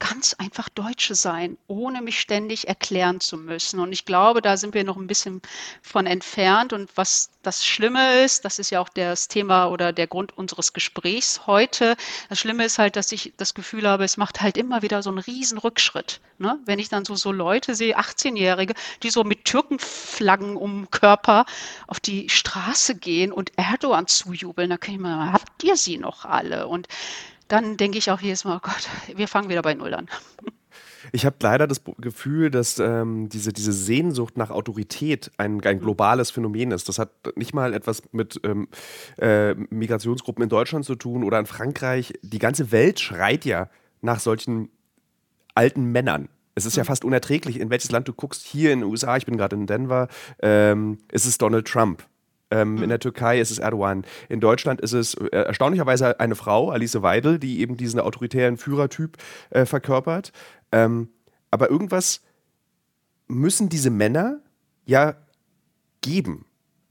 ganz 0.01 0.33
einfach 0.33 0.67
Deutsche 0.67 1.13
sein, 1.13 1.57
ohne 1.67 2.01
mich 2.01 2.19
ständig 2.19 2.67
erklären 2.67 3.19
zu 3.19 3.37
müssen. 3.37 3.79
Und 3.79 3.93
ich 3.93 4.03
glaube, 4.03 4.41
da 4.41 4.57
sind 4.57 4.73
wir 4.73 4.83
noch 4.83 4.97
ein 4.97 5.05
bisschen 5.05 5.43
von 5.83 6.07
entfernt. 6.07 6.73
Und 6.73 6.89
was 6.95 7.29
das 7.43 7.63
Schlimme 7.63 8.23
ist, 8.23 8.43
das 8.43 8.57
ist 8.57 8.71
ja 8.71 8.81
auch 8.81 8.89
das 8.89 9.27
Thema 9.27 9.67
oder 9.67 9.93
der 9.93 10.07
Grund 10.07 10.35
unseres 10.35 10.73
Gesprächs 10.73 11.45
heute. 11.45 11.95
Das 12.29 12.39
Schlimme 12.39 12.65
ist 12.65 12.79
halt, 12.79 12.95
dass 12.95 13.11
ich 13.11 13.33
das 13.37 13.53
Gefühl 13.53 13.87
habe, 13.87 14.03
es 14.03 14.17
macht 14.17 14.41
halt 14.41 14.57
immer 14.57 14.81
wieder 14.81 15.03
so 15.03 15.11
einen 15.11 15.19
riesen 15.19 15.59
Rückschritt. 15.59 16.19
Ne? 16.39 16.59
Wenn 16.65 16.79
ich 16.79 16.89
dann 16.89 17.05
so, 17.05 17.13
so 17.13 17.31
Leute 17.31 17.75
sehe, 17.75 17.99
18-Jährige, 17.99 18.73
die 19.03 19.11
so 19.11 19.23
mit 19.23 19.45
Türkenflaggen 19.45 20.57
um 20.57 20.89
Körper 20.89 21.45
auf 21.85 21.99
die 21.99 22.27
Straße 22.27 22.95
gehen 22.95 23.31
und 23.31 23.51
Erdogan 23.55 24.07
zujubeln, 24.07 24.71
da 24.71 24.77
kann 24.77 24.95
ich 24.95 24.99
mal, 24.99 25.31
habt 25.31 25.63
ihr 25.63 25.77
sie 25.77 25.99
noch 25.99 26.25
alle? 26.25 26.67
Und 26.67 26.87
dann 27.51 27.77
denke 27.77 27.97
ich 27.97 28.09
auch 28.11 28.21
jedes 28.21 28.45
Mal, 28.45 28.57
oh 28.57 28.59
Gott, 28.61 28.89
wir 29.15 29.27
fangen 29.27 29.49
wieder 29.49 29.61
bei 29.61 29.73
Null 29.73 29.93
an. 29.93 30.07
Ich 31.11 31.25
habe 31.25 31.35
leider 31.41 31.67
das 31.67 31.81
Gefühl, 31.97 32.51
dass 32.51 32.79
ähm, 32.79 33.27
diese, 33.27 33.51
diese 33.51 33.73
Sehnsucht 33.73 34.37
nach 34.37 34.51
Autorität 34.51 35.31
ein, 35.37 35.59
ein 35.65 35.79
globales 35.79 36.31
Phänomen 36.31 36.71
ist. 36.71 36.87
Das 36.87 36.99
hat 36.99 37.11
nicht 37.35 37.53
mal 37.53 37.73
etwas 37.73 38.03
mit 38.13 38.39
ähm, 38.43 38.69
äh, 39.17 39.55
Migrationsgruppen 39.55 40.43
in 40.43 40.49
Deutschland 40.49 40.85
zu 40.85 40.95
tun 40.95 41.23
oder 41.23 41.39
in 41.39 41.47
Frankreich. 41.47 42.13
Die 42.21 42.39
ganze 42.39 42.71
Welt 42.71 42.99
schreit 42.99 43.45
ja 43.45 43.69
nach 44.01 44.19
solchen 44.19 44.69
alten 45.55 45.91
Männern. 45.91 46.29
Es 46.55 46.65
ist 46.65 46.77
ja 46.77 46.83
mhm. 46.83 46.87
fast 46.87 47.03
unerträglich, 47.03 47.59
in 47.59 47.69
welches 47.69 47.91
Land 47.91 48.07
du 48.07 48.13
guckst. 48.13 48.45
Hier 48.45 48.71
in 48.71 48.81
den 48.81 48.89
USA, 48.89 49.17
ich 49.17 49.25
bin 49.25 49.37
gerade 49.37 49.55
in 49.55 49.67
Denver, 49.67 50.07
ähm, 50.41 50.99
ist 51.11 51.25
es 51.25 51.37
Donald 51.37 51.67
Trump. 51.67 52.03
Ähm, 52.51 52.75
mhm. 52.75 52.83
In 52.83 52.89
der 52.89 52.99
Türkei 52.99 53.39
ist 53.39 53.51
es 53.51 53.59
Erdogan. 53.59 54.05
In 54.29 54.39
Deutschland 54.39 54.81
ist 54.81 54.93
es 54.93 55.15
äh, 55.15 55.29
erstaunlicherweise 55.29 56.19
eine 56.19 56.35
Frau, 56.35 56.69
Alice 56.69 57.01
Weidel, 57.01 57.39
die 57.39 57.59
eben 57.61 57.77
diesen 57.77 57.99
autoritären 57.99 58.57
Führertyp 58.57 59.17
äh, 59.49 59.65
verkörpert. 59.65 60.31
Ähm, 60.71 61.09
aber 61.49 61.69
irgendwas 61.69 62.21
müssen 63.27 63.69
diese 63.69 63.89
Männer 63.89 64.41
ja 64.85 65.15
geben. 66.01 66.45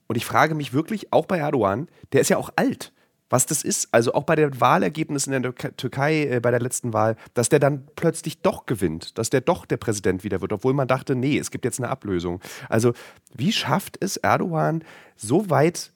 Und 0.06 0.16
ich 0.16 0.24
frage 0.24 0.54
mich 0.54 0.72
wirklich, 0.72 1.12
auch 1.12 1.26
bei 1.26 1.38
Erdogan, 1.38 1.88
der 2.12 2.20
ist 2.20 2.30
ja 2.30 2.36
auch 2.36 2.50
alt 2.56 2.92
was 3.30 3.46
das 3.46 3.62
ist. 3.62 3.88
Also 3.92 4.12
auch 4.12 4.24
bei 4.24 4.36
den 4.36 4.60
Wahlergebnissen 4.60 5.32
in 5.32 5.42
der 5.42 5.54
Türkei 5.54 6.26
äh, 6.26 6.40
bei 6.40 6.50
der 6.50 6.60
letzten 6.60 6.92
Wahl, 6.92 7.16
dass 7.32 7.48
der 7.48 7.60
dann 7.60 7.86
plötzlich 7.96 8.42
doch 8.42 8.66
gewinnt, 8.66 9.16
dass 9.16 9.30
der 9.30 9.40
doch 9.40 9.64
der 9.64 9.78
Präsident 9.78 10.24
wieder 10.24 10.42
wird, 10.42 10.52
obwohl 10.52 10.74
man 10.74 10.88
dachte, 10.88 11.14
nee, 11.14 11.38
es 11.38 11.50
gibt 11.50 11.64
jetzt 11.64 11.80
eine 11.80 11.88
Ablösung. 11.88 12.40
Also 12.68 12.92
wie 13.32 13.52
schafft 13.52 13.96
es 14.00 14.18
Erdogan 14.18 14.84
so 15.16 15.48
weit 15.48 15.92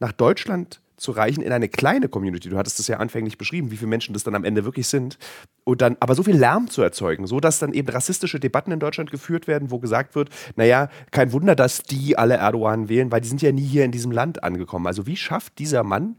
nach 0.00 0.12
Deutschland 0.12 0.80
zu 0.98 1.12
reichen 1.12 1.42
in 1.42 1.52
eine 1.52 1.68
kleine 1.68 2.08
Community. 2.08 2.48
Du 2.50 2.58
hattest 2.58 2.80
es 2.80 2.88
ja 2.88 2.98
anfänglich 2.98 3.38
beschrieben, 3.38 3.70
wie 3.70 3.76
viele 3.76 3.88
Menschen 3.88 4.12
das 4.12 4.24
dann 4.24 4.34
am 4.34 4.44
Ende 4.44 4.64
wirklich 4.64 4.88
sind. 4.88 5.18
Und 5.64 5.80
dann 5.80 5.96
aber 6.00 6.14
so 6.14 6.22
viel 6.22 6.36
Lärm 6.36 6.68
zu 6.68 6.82
erzeugen, 6.82 7.26
so 7.26 7.40
dass 7.40 7.58
dann 7.58 7.72
eben 7.72 7.88
rassistische 7.88 8.40
Debatten 8.40 8.72
in 8.72 8.80
Deutschland 8.80 9.10
geführt 9.10 9.46
werden, 9.46 9.70
wo 9.70 9.78
gesagt 9.78 10.14
wird, 10.14 10.30
naja, 10.56 10.90
kein 11.10 11.32
Wunder, 11.32 11.54
dass 11.54 11.82
die 11.82 12.18
alle 12.18 12.36
Erdogan 12.36 12.88
wählen, 12.88 13.10
weil 13.10 13.20
die 13.20 13.28
sind 13.28 13.42
ja 13.42 13.52
nie 13.52 13.64
hier 13.64 13.84
in 13.84 13.92
diesem 13.92 14.12
Land 14.12 14.42
angekommen. 14.42 14.86
Also 14.86 15.06
wie 15.06 15.16
schafft 15.16 15.58
dieser 15.58 15.84
Mann 15.84 16.16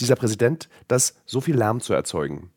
dieser 0.00 0.16
Präsident, 0.16 0.68
das 0.88 1.14
so 1.24 1.40
viel 1.40 1.56
Lärm 1.56 1.80
zu 1.80 1.92
erzeugen? 1.92 2.50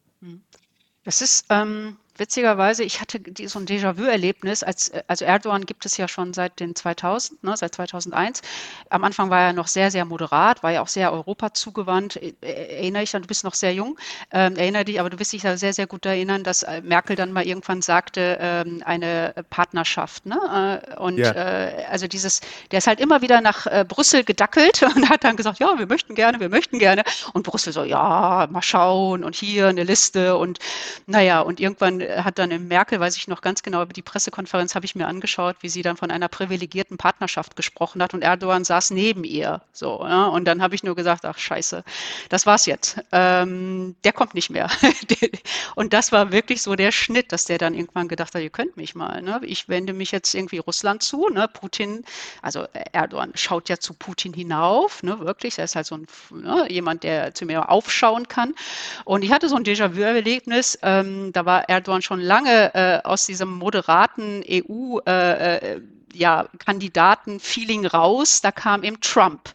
Das 1.04 1.22
ist, 1.22 1.46
ähm, 1.50 1.98
witzigerweise, 2.20 2.84
ich 2.84 3.02
hatte 3.02 3.20
die, 3.20 3.48
so 3.48 3.60
ein 3.60 3.66
Déjà-vu-Erlebnis, 3.66 4.64
als, 4.64 4.90
äh, 4.90 5.04
also 5.08 5.26
Erdogan 5.26 5.66
gibt 5.66 5.86
es 5.86 5.98
ja 5.98 6.08
schon 6.08 6.34
seit 6.34 6.60
den 6.60 6.76
2000, 6.76 7.44
ne, 7.44 7.56
seit 7.58 7.76
2001. 7.76 8.42
Am 8.90 9.04
Anfang 9.04 9.30
war 9.30 9.42
er 9.42 9.54
noch 9.54 9.68
sehr, 9.68 9.92
sehr 9.92 10.06
moderat, 10.06 10.64
war 10.64 10.72
ja 10.72 10.82
auch 10.82 10.88
sehr 10.88 11.12
Europa 11.12 11.54
zugewandt. 11.54 12.18
Äh, 12.18 12.34
erinnere 12.42 13.04
ich 13.04 13.16
an, 13.16 13.22
du 13.22 13.28
bist 13.28 13.44
noch 13.44 13.54
sehr 13.54 13.74
jung, 13.74 13.98
ähm, 14.32 14.56
erinnere 14.56 14.86
dich, 14.86 15.00
aber 15.00 15.10
du 15.10 15.20
wirst 15.20 15.34
dich 15.34 15.42
da 15.42 15.58
sehr, 15.58 15.74
sehr 15.74 15.88
gut 15.88 16.06
erinnern, 16.06 16.44
dass 16.44 16.64
äh, 16.64 16.82
Merkel 16.82 17.16
dann 17.16 17.32
mal 17.32 17.46
irgendwann 17.46 17.82
sagte, 17.82 18.38
ähm, 18.40 18.84
eine 18.86 19.34
Partnerschaft. 19.50 20.26
Ne? 20.26 20.82
Und 20.98 21.18
ja. 21.18 21.32
äh, 21.32 21.86
also 21.90 22.08
dieses, 22.08 22.42
der 22.72 22.80
ist 22.80 22.88
halt 22.88 23.00
immer 23.00 23.22
wieder 23.22 23.42
nach 23.42 23.66
äh, 23.66 23.86
Brüssel 23.88 24.24
gedackelt 24.24 24.84
und 24.96 25.10
hat 25.10 25.24
dann 25.24 25.36
gesagt, 25.36 25.60
ja, 25.60 25.78
wir 25.78 25.88
möchten 25.88 26.16
gerne, 26.16 26.40
wir 26.40 26.50
möchten 26.50 26.80
gerne. 26.80 27.04
Und 27.34 27.44
Brüssel 27.44 27.74
so, 27.74 27.84
ja, 27.84 28.48
mal 28.50 28.62
schauen 28.62 29.24
und 29.24 29.36
hier 29.36 29.68
eine 29.68 29.84
Liste 29.84 30.38
und 30.38 30.60
naja, 31.08 31.42
und 31.42 31.60
irgendwann 31.60 32.00
hat 32.18 32.40
dann 32.40 32.52
in 32.52 32.68
Merkel, 32.68 33.00
weiß 33.00 33.18
ich 33.18 33.28
noch 33.28 33.42
ganz 33.42 33.64
genau, 33.64 33.82
über 33.82 33.94
die 33.94 34.02
Pressekonferenz 34.02 34.76
habe 34.76 34.86
ich 34.86 34.96
mir 34.96 35.08
angeschaut, 35.08 35.58
wie 35.62 35.70
sie 35.70 35.82
dann 35.82 35.98
von 35.98 36.12
einer 36.12 36.28
privilegierten 36.28 36.98
Partnerschaft 36.98 37.56
gesprochen 37.56 38.02
hat 38.02 38.14
und 38.14 38.24
Erdogan 38.24 38.64
saß 38.64 38.92
neben 38.92 39.24
ihr. 39.24 39.62
So, 39.72 40.02
ja, 40.04 40.26
und 40.28 40.46
dann 40.46 40.62
habe 40.62 40.76
ich 40.76 40.84
nur 40.84 40.96
gesagt, 40.96 41.26
ach 41.26 41.38
scheiße, 41.38 41.84
das 42.30 42.46
war's 42.46 42.66
jetzt. 42.66 43.00
Ähm, 43.12 43.96
der 44.04 44.14
kommt 44.14 44.34
nicht 44.34 44.50
mehr. 44.50 44.70
und 45.76 45.94
das 45.94 46.12
war 46.12 46.32
wirklich 46.32 46.62
so 46.62 46.76
der 46.76 46.92
Schnitt, 46.92 47.32
dass 47.32 47.46
der 47.46 47.58
dann 47.58 47.74
irgendwann 47.74 48.08
gedacht 48.08 48.36
hat, 48.36 48.42
ihr 48.42 48.50
könnt 48.50 48.78
mich 48.78 48.96
mal. 48.96 49.22
Ne? 49.22 49.40
Ich 49.44 49.70
wende 49.70 49.94
mich 49.94 50.12
jetzt 50.12 50.34
irgendwie 50.34 50.58
Russland 50.58 51.04
zu. 51.04 51.30
Ne? 51.30 51.48
Putin, 51.48 52.04
also 52.42 52.66
Erdogan 52.92 53.32
schaut 53.36 53.70
ja 53.70 53.78
zu 53.78 53.94
Putin 53.94 54.34
hinauf, 54.34 55.04
ne? 55.04 55.20
wirklich. 55.20 55.58
Er 55.58 55.66
ist 55.66 55.76
halt 55.76 55.86
so 55.86 55.96
ein, 55.96 56.08
ne? 56.32 56.68
jemand, 56.70 57.04
der 57.04 57.34
zu 57.34 57.46
mir 57.46 57.70
aufschauen 57.70 58.28
kann. 58.28 58.54
Und 59.06 59.24
ich 59.24 59.32
hatte 59.32 59.50
so 59.50 59.56
ein 59.56 59.64
Déjà-vu-Erlebnis. 59.64 60.80
Ähm, 60.82 61.32
da 61.34 61.46
war 61.46 61.70
Erdogan 61.70 61.99
Erdogan 62.00 62.02
schon 62.02 62.22
lange 62.22 62.74
äh, 62.74 63.02
aus 63.04 63.26
diesem 63.26 63.58
moderaten 63.58 64.44
EU 64.50 65.00
äh, 65.06 65.58
äh, 65.58 65.82
ja, 66.14 66.48
Kandidaten-Feeling 66.58 67.86
raus. 67.86 68.42
Da 68.42 68.52
kam 68.52 68.84
eben 68.84 69.00
Trump. 69.02 69.50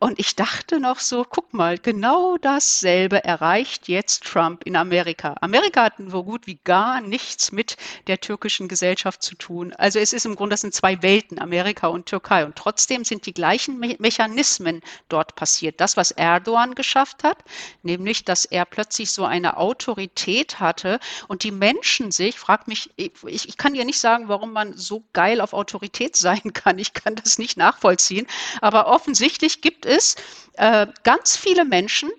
Und 0.00 0.20
ich 0.20 0.36
dachte 0.36 0.78
noch 0.78 1.00
so, 1.00 1.26
guck 1.28 1.52
mal, 1.52 1.76
genau 1.76 2.36
dasselbe 2.36 3.24
erreicht 3.24 3.88
jetzt 3.88 4.22
Trump 4.22 4.62
in 4.64 4.76
Amerika. 4.76 5.34
Amerika 5.40 5.82
hat 5.82 5.94
so 6.06 6.22
gut 6.22 6.46
wie 6.46 6.60
gar 6.62 7.00
nichts 7.00 7.50
mit 7.50 7.76
der 8.06 8.20
türkischen 8.20 8.68
Gesellschaft 8.68 9.24
zu 9.24 9.34
tun. 9.34 9.72
Also 9.72 9.98
es 9.98 10.12
ist 10.12 10.24
im 10.24 10.36
Grunde, 10.36 10.54
das 10.54 10.60
sind 10.60 10.72
zwei 10.72 11.02
Welten, 11.02 11.40
Amerika 11.40 11.88
und 11.88 12.06
Türkei. 12.06 12.44
Und 12.44 12.54
trotzdem 12.54 13.04
sind 13.04 13.26
die 13.26 13.34
gleichen 13.34 13.78
Me 13.80 13.96
Mechanismen 13.98 14.82
dort 15.08 15.34
passiert. 15.34 15.80
Das, 15.80 15.96
was 15.96 16.12
Erdogan 16.12 16.76
geschafft 16.76 17.24
hat, 17.24 17.38
nämlich, 17.82 18.24
dass 18.24 18.44
er 18.44 18.66
plötzlich 18.66 19.10
so 19.10 19.24
eine 19.24 19.56
Autorität 19.56 20.60
hatte 20.60 21.00
und 21.26 21.42
die 21.42 21.50
Menschen 21.50 22.12
sich, 22.12 22.38
frag 22.38 22.68
mich, 22.68 22.90
ich, 22.94 23.12
ich 23.24 23.56
kann 23.56 23.72
dir 23.72 23.84
nicht 23.84 23.98
sagen, 23.98 24.28
warum 24.28 24.52
man 24.52 24.76
so 24.76 25.02
geil 25.12 25.40
auf 25.40 25.54
Autorität 25.54 26.14
sein 26.28 26.52
kann. 26.52 26.78
Ich 26.78 26.92
kann 26.92 27.16
das 27.16 27.38
nicht 27.38 27.56
nachvollziehen. 27.56 28.28
Aber 28.60 28.86
offensichtlich 28.86 29.60
gibt 29.60 29.87
ist, 29.88 30.22
äh, 30.54 30.86
ganz 31.02 31.36
viele 31.36 31.64
Menschen 31.64 32.10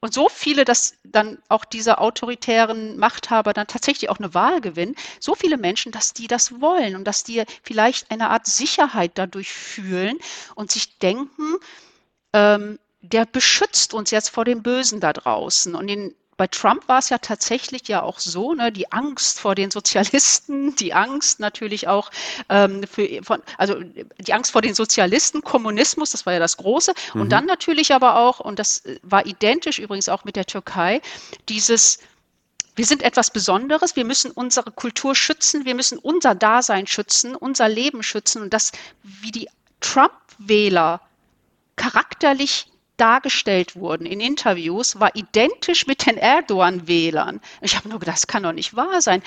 und 0.00 0.12
so 0.12 0.28
viele, 0.28 0.64
dass 0.64 0.96
dann 1.04 1.38
auch 1.48 1.64
diese 1.64 1.98
autoritären 1.98 2.98
Machthaber 2.98 3.52
dann 3.52 3.68
tatsächlich 3.68 4.10
auch 4.10 4.18
eine 4.18 4.34
Wahl 4.34 4.60
gewinnen, 4.60 4.96
so 5.20 5.36
viele 5.36 5.56
Menschen, 5.56 5.92
dass 5.92 6.12
die 6.12 6.26
das 6.26 6.60
wollen 6.60 6.96
und 6.96 7.04
dass 7.04 7.22
die 7.22 7.44
vielleicht 7.62 8.10
eine 8.10 8.30
Art 8.30 8.46
Sicherheit 8.46 9.12
dadurch 9.14 9.52
fühlen 9.52 10.18
und 10.56 10.72
sich 10.72 10.98
denken, 10.98 11.56
ähm, 12.32 12.80
der 13.00 13.26
beschützt 13.26 13.94
uns 13.94 14.10
jetzt 14.10 14.30
vor 14.30 14.44
dem 14.44 14.62
Bösen 14.64 14.98
da 14.98 15.12
draußen. 15.12 15.74
Und 15.76 15.88
in 15.88 16.14
bei 16.42 16.48
Trump 16.48 16.88
war 16.88 16.98
es 16.98 17.08
ja 17.08 17.18
tatsächlich 17.18 17.86
ja 17.86 18.02
auch 18.02 18.18
so, 18.18 18.52
ne, 18.52 18.72
die 18.72 18.90
Angst 18.90 19.38
vor 19.38 19.54
den 19.54 19.70
Sozialisten, 19.70 20.74
die 20.74 20.92
Angst 20.92 21.38
natürlich 21.38 21.86
auch 21.86 22.10
ähm, 22.48 22.82
für, 22.82 23.22
von, 23.22 23.40
also 23.58 23.76
die 24.18 24.32
Angst 24.32 24.50
vor 24.50 24.60
den 24.60 24.74
Sozialisten, 24.74 25.42
Kommunismus, 25.42 26.10
das 26.10 26.26
war 26.26 26.32
ja 26.32 26.40
das 26.40 26.56
Große. 26.56 26.94
Mhm. 27.14 27.20
Und 27.20 27.28
dann 27.28 27.46
natürlich 27.46 27.94
aber 27.94 28.16
auch, 28.16 28.40
und 28.40 28.58
das 28.58 28.82
war 29.04 29.24
identisch 29.24 29.78
übrigens 29.78 30.08
auch 30.08 30.24
mit 30.24 30.34
der 30.34 30.44
Türkei, 30.44 31.00
dieses 31.48 32.00
wir 32.74 32.86
sind 32.86 33.04
etwas 33.04 33.30
Besonderes, 33.30 33.94
wir 33.94 34.04
müssen 34.04 34.32
unsere 34.32 34.72
Kultur 34.72 35.14
schützen, 35.14 35.64
wir 35.64 35.76
müssen 35.76 35.96
unser 35.96 36.34
Dasein 36.34 36.88
schützen, 36.88 37.36
unser 37.36 37.68
Leben 37.68 38.02
schützen 38.02 38.42
und 38.42 38.52
das, 38.52 38.72
wie 39.04 39.30
die 39.30 39.48
Trump-Wähler 39.78 41.02
charakterlich 41.76 42.71
dargestellt 42.96 43.76
wurden 43.76 44.06
in 44.06 44.20
Interviews, 44.20 45.00
war 45.00 45.14
identisch 45.14 45.86
mit 45.86 46.06
den 46.06 46.16
Erdogan-Wählern. 46.16 47.40
Ich 47.60 47.76
habe 47.76 47.88
nur 47.88 47.98
gedacht, 47.98 48.18
das 48.18 48.26
kann 48.26 48.42
doch 48.42 48.52
nicht 48.52 48.76
wahr 48.76 49.00
sein. 49.00 49.22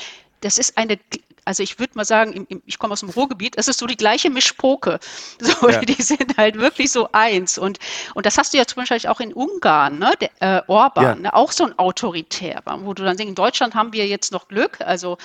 Das 0.46 0.58
ist 0.60 0.78
eine 0.78 1.00
also 1.46 1.62
ich 1.62 1.78
würde 1.80 1.94
mal 1.96 2.06
sagen, 2.06 2.48
ich 2.66 2.80
komme 2.80 2.94
aus 2.94 3.02
dem 3.02 3.10
Ruhrgebiet, 3.10 3.54
es 3.58 3.68
ist 3.68 3.78
so 3.80 3.86
die 3.86 3.96
gleiche 3.96 4.30
Mischpoke. 4.30 5.00
So, 5.40 5.70
ja. 5.70 5.80
Die 5.82 6.02
sind 6.02 6.38
halt 6.38 6.58
wirklich 6.58 6.92
so 6.92 7.10
eins. 7.12 7.58
Und, 7.58 7.78
und 8.16 8.26
das 8.26 8.38
hast 8.38 8.54
du 8.54 8.58
ja 8.58 8.66
zum 8.66 8.84
Beispiel 8.84 9.10
auch 9.10 9.20
in 9.20 9.34
Ungarn, 9.34 10.00
ne? 10.00 10.12
Der, 10.20 10.32
äh, 10.40 10.62
Orban, 10.68 11.04
ja. 11.04 11.16
ne? 11.16 11.34
auch 11.34 11.52
so 11.52 11.66
ein 11.66 11.78
autoritär, 11.78 12.64
wo 12.66 12.94
du 12.94 13.04
dann 13.04 13.16
denkst, 13.16 13.30
in 13.30 13.36
Deutschland 13.36 13.76
haben 13.76 13.94
wir 13.94 14.08
jetzt 14.08 14.32
noch 14.32 14.48
Glück. 14.48 14.82
Also 14.82 15.18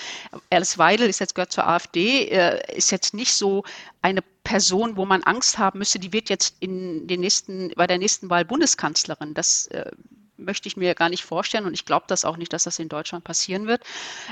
Alice 0.51 0.77
Weidel 0.77 1.09
ist 1.09 1.21
jetzt 1.21 1.35
gehört 1.35 1.53
zur 1.53 1.67
AfD, 1.67 2.25
äh, 2.25 2.77
ist 2.77 2.91
jetzt 2.91 3.15
nicht 3.15 3.33
so 3.33 3.65
eine 4.03 4.21
Person, 4.45 4.97
wo 4.97 5.07
man 5.07 5.23
Angst 5.23 5.59
haben 5.59 5.79
müsste, 5.79 5.99
die 5.99 6.13
wird 6.13 6.29
jetzt 6.29 6.57
in 6.61 7.07
den 7.07 7.21
nächsten, 7.21 7.71
bei 7.77 7.87
der 7.87 7.99
nächsten 7.99 8.29
Wahl 8.29 8.45
Bundeskanzlerin. 8.45 9.33
Das 9.33 9.69
äh, 9.69 9.91
möchte 10.41 10.69
ich 10.69 10.77
mir 10.77 10.95
gar 10.95 11.09
nicht 11.09 11.25
vorstellen 11.25 11.67
und 11.67 11.75
ich 11.75 11.85
glaube 11.85 12.07
das 12.09 12.25
auch 12.25 12.37
nicht, 12.37 12.53
dass 12.53 12.65
das 12.65 12.79
in 12.79 12.89
Deutschland 12.89 13.25
passieren 13.25 13.67
wird. 13.67 13.83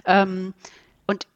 Ähm, 0.04 0.54
und 1.06 1.26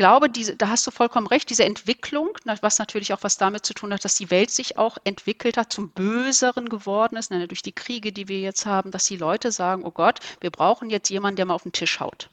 glaube, 0.00 0.30
diese, 0.30 0.56
da 0.56 0.70
hast 0.70 0.86
du 0.86 0.90
vollkommen 0.90 1.26
recht, 1.26 1.50
diese 1.50 1.66
Entwicklung, 1.66 2.30
was 2.62 2.78
natürlich 2.78 3.12
auch 3.12 3.22
was 3.22 3.36
damit 3.36 3.66
zu 3.66 3.74
tun 3.74 3.92
hat, 3.92 4.02
dass 4.02 4.14
die 4.14 4.30
Welt 4.30 4.50
sich 4.50 4.78
auch 4.78 4.96
entwickelt 5.04 5.58
hat, 5.58 5.70
zum 5.70 5.90
Böseren 5.90 6.70
geworden 6.70 7.18
ist, 7.18 7.30
ne, 7.30 7.46
durch 7.46 7.60
die 7.60 7.72
Kriege, 7.72 8.10
die 8.10 8.26
wir 8.26 8.40
jetzt 8.40 8.64
haben, 8.64 8.92
dass 8.92 9.04
die 9.04 9.18
Leute 9.18 9.52
sagen, 9.52 9.84
oh 9.84 9.90
Gott, 9.90 10.20
wir 10.40 10.50
brauchen 10.50 10.88
jetzt 10.88 11.10
jemanden, 11.10 11.36
der 11.36 11.44
mal 11.44 11.54
auf 11.54 11.64
den 11.64 11.72
Tisch 11.72 12.00
haut. 12.00 12.30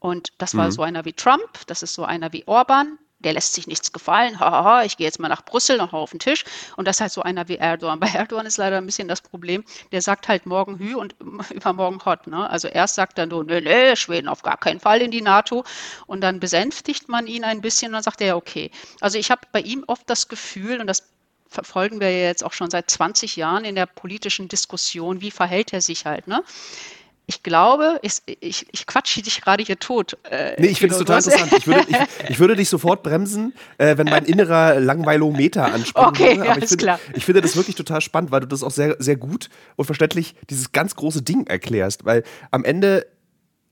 Und 0.00 0.32
das 0.38 0.56
war 0.56 0.66
mhm. 0.66 0.72
so 0.72 0.82
einer 0.82 1.04
wie 1.04 1.12
Trump, 1.12 1.64
das 1.68 1.84
ist 1.84 1.94
so 1.94 2.04
einer 2.04 2.32
wie 2.32 2.44
Orban, 2.48 2.98
der 3.20 3.34
lässt 3.34 3.54
sich 3.54 3.66
nichts 3.66 3.92
gefallen, 3.92 4.40
haha, 4.40 4.82
ich 4.84 4.96
gehe 4.96 5.06
jetzt 5.06 5.20
mal 5.20 5.28
nach 5.28 5.44
Brüssel, 5.44 5.76
noch 5.76 5.92
auf 5.92 6.10
den 6.10 6.18
Tisch. 6.18 6.44
Und 6.76 6.88
das 6.88 6.96
ist 6.96 7.00
halt 7.00 7.12
so 7.12 7.22
einer 7.22 7.48
wie 7.48 7.56
Erdogan. 7.56 8.00
Bei 8.00 8.08
Erdogan 8.08 8.46
ist 8.46 8.56
leider 8.56 8.78
ein 8.78 8.86
bisschen 8.86 9.08
das 9.08 9.20
Problem, 9.20 9.64
der 9.92 10.02
sagt 10.02 10.28
halt 10.28 10.46
morgen 10.46 10.78
Hü 10.78 10.94
und 10.94 11.14
übermorgen 11.50 12.04
Hot. 12.04 12.26
Ne? 12.26 12.48
Also 12.48 12.68
erst 12.68 12.94
sagt 12.94 13.18
er 13.18 13.26
nur, 13.26 13.44
nee, 13.44 13.60
nee, 13.60 13.94
Schweden 13.96 14.28
auf 14.28 14.42
gar 14.42 14.56
keinen 14.56 14.80
Fall 14.80 15.02
in 15.02 15.10
die 15.10 15.22
NATO. 15.22 15.64
Und 16.06 16.22
dann 16.22 16.40
besänftigt 16.40 17.08
man 17.08 17.26
ihn 17.26 17.44
ein 17.44 17.60
bisschen 17.60 17.88
und 17.88 17.94
dann 17.94 18.02
sagt 18.02 18.20
er, 18.20 18.36
okay. 18.36 18.70
Also 19.00 19.18
ich 19.18 19.30
habe 19.30 19.42
bei 19.52 19.60
ihm 19.60 19.84
oft 19.86 20.08
das 20.08 20.28
Gefühl, 20.28 20.80
und 20.80 20.86
das 20.86 21.04
verfolgen 21.48 22.00
wir 22.00 22.10
ja 22.10 22.26
jetzt 22.26 22.44
auch 22.44 22.52
schon 22.52 22.70
seit 22.70 22.90
20 22.90 23.36
Jahren 23.36 23.64
in 23.64 23.74
der 23.74 23.86
politischen 23.86 24.48
Diskussion, 24.48 25.20
wie 25.20 25.32
verhält 25.32 25.72
er 25.72 25.80
sich 25.80 26.06
halt. 26.06 26.28
Ne? 26.28 26.42
Ich 27.30 27.44
glaube, 27.44 28.00
ich, 28.02 28.22
ich, 28.26 28.66
ich 28.72 28.86
quatsche 28.88 29.22
dich 29.22 29.40
gerade 29.40 29.62
hier 29.62 29.78
tot. 29.78 30.18
Äh, 30.28 30.60
nee, 30.60 30.66
ich 30.66 30.80
finde 30.80 30.96
es 30.96 30.98
total 30.98 31.18
interessant. 31.18 31.52
Ich 31.56 31.64
würde, 31.64 31.86
ich, 31.86 31.96
ich 32.28 32.40
würde, 32.40 32.56
dich 32.56 32.68
sofort 32.68 33.04
bremsen, 33.04 33.54
äh, 33.78 33.96
wenn 33.96 34.08
mein 34.08 34.24
innerer 34.24 34.80
Langweilometer 34.80 35.66
anspringt. 35.66 36.08
Okay, 36.08 36.38
würde. 36.38 36.50
Aber 36.50 36.58
ja, 36.58 36.64
ich, 36.64 36.68
finde, 36.68 36.98
ich 37.14 37.24
finde 37.24 37.40
das 37.40 37.54
wirklich 37.54 37.76
total 37.76 38.00
spannend, 38.00 38.32
weil 38.32 38.40
du 38.40 38.48
das 38.48 38.64
auch 38.64 38.72
sehr, 38.72 38.96
sehr 38.98 39.14
gut 39.14 39.48
und 39.76 39.84
verständlich 39.84 40.34
dieses 40.50 40.72
ganz 40.72 40.96
große 40.96 41.22
Ding 41.22 41.46
erklärst. 41.46 42.04
Weil 42.04 42.24
am 42.50 42.64
Ende 42.64 43.06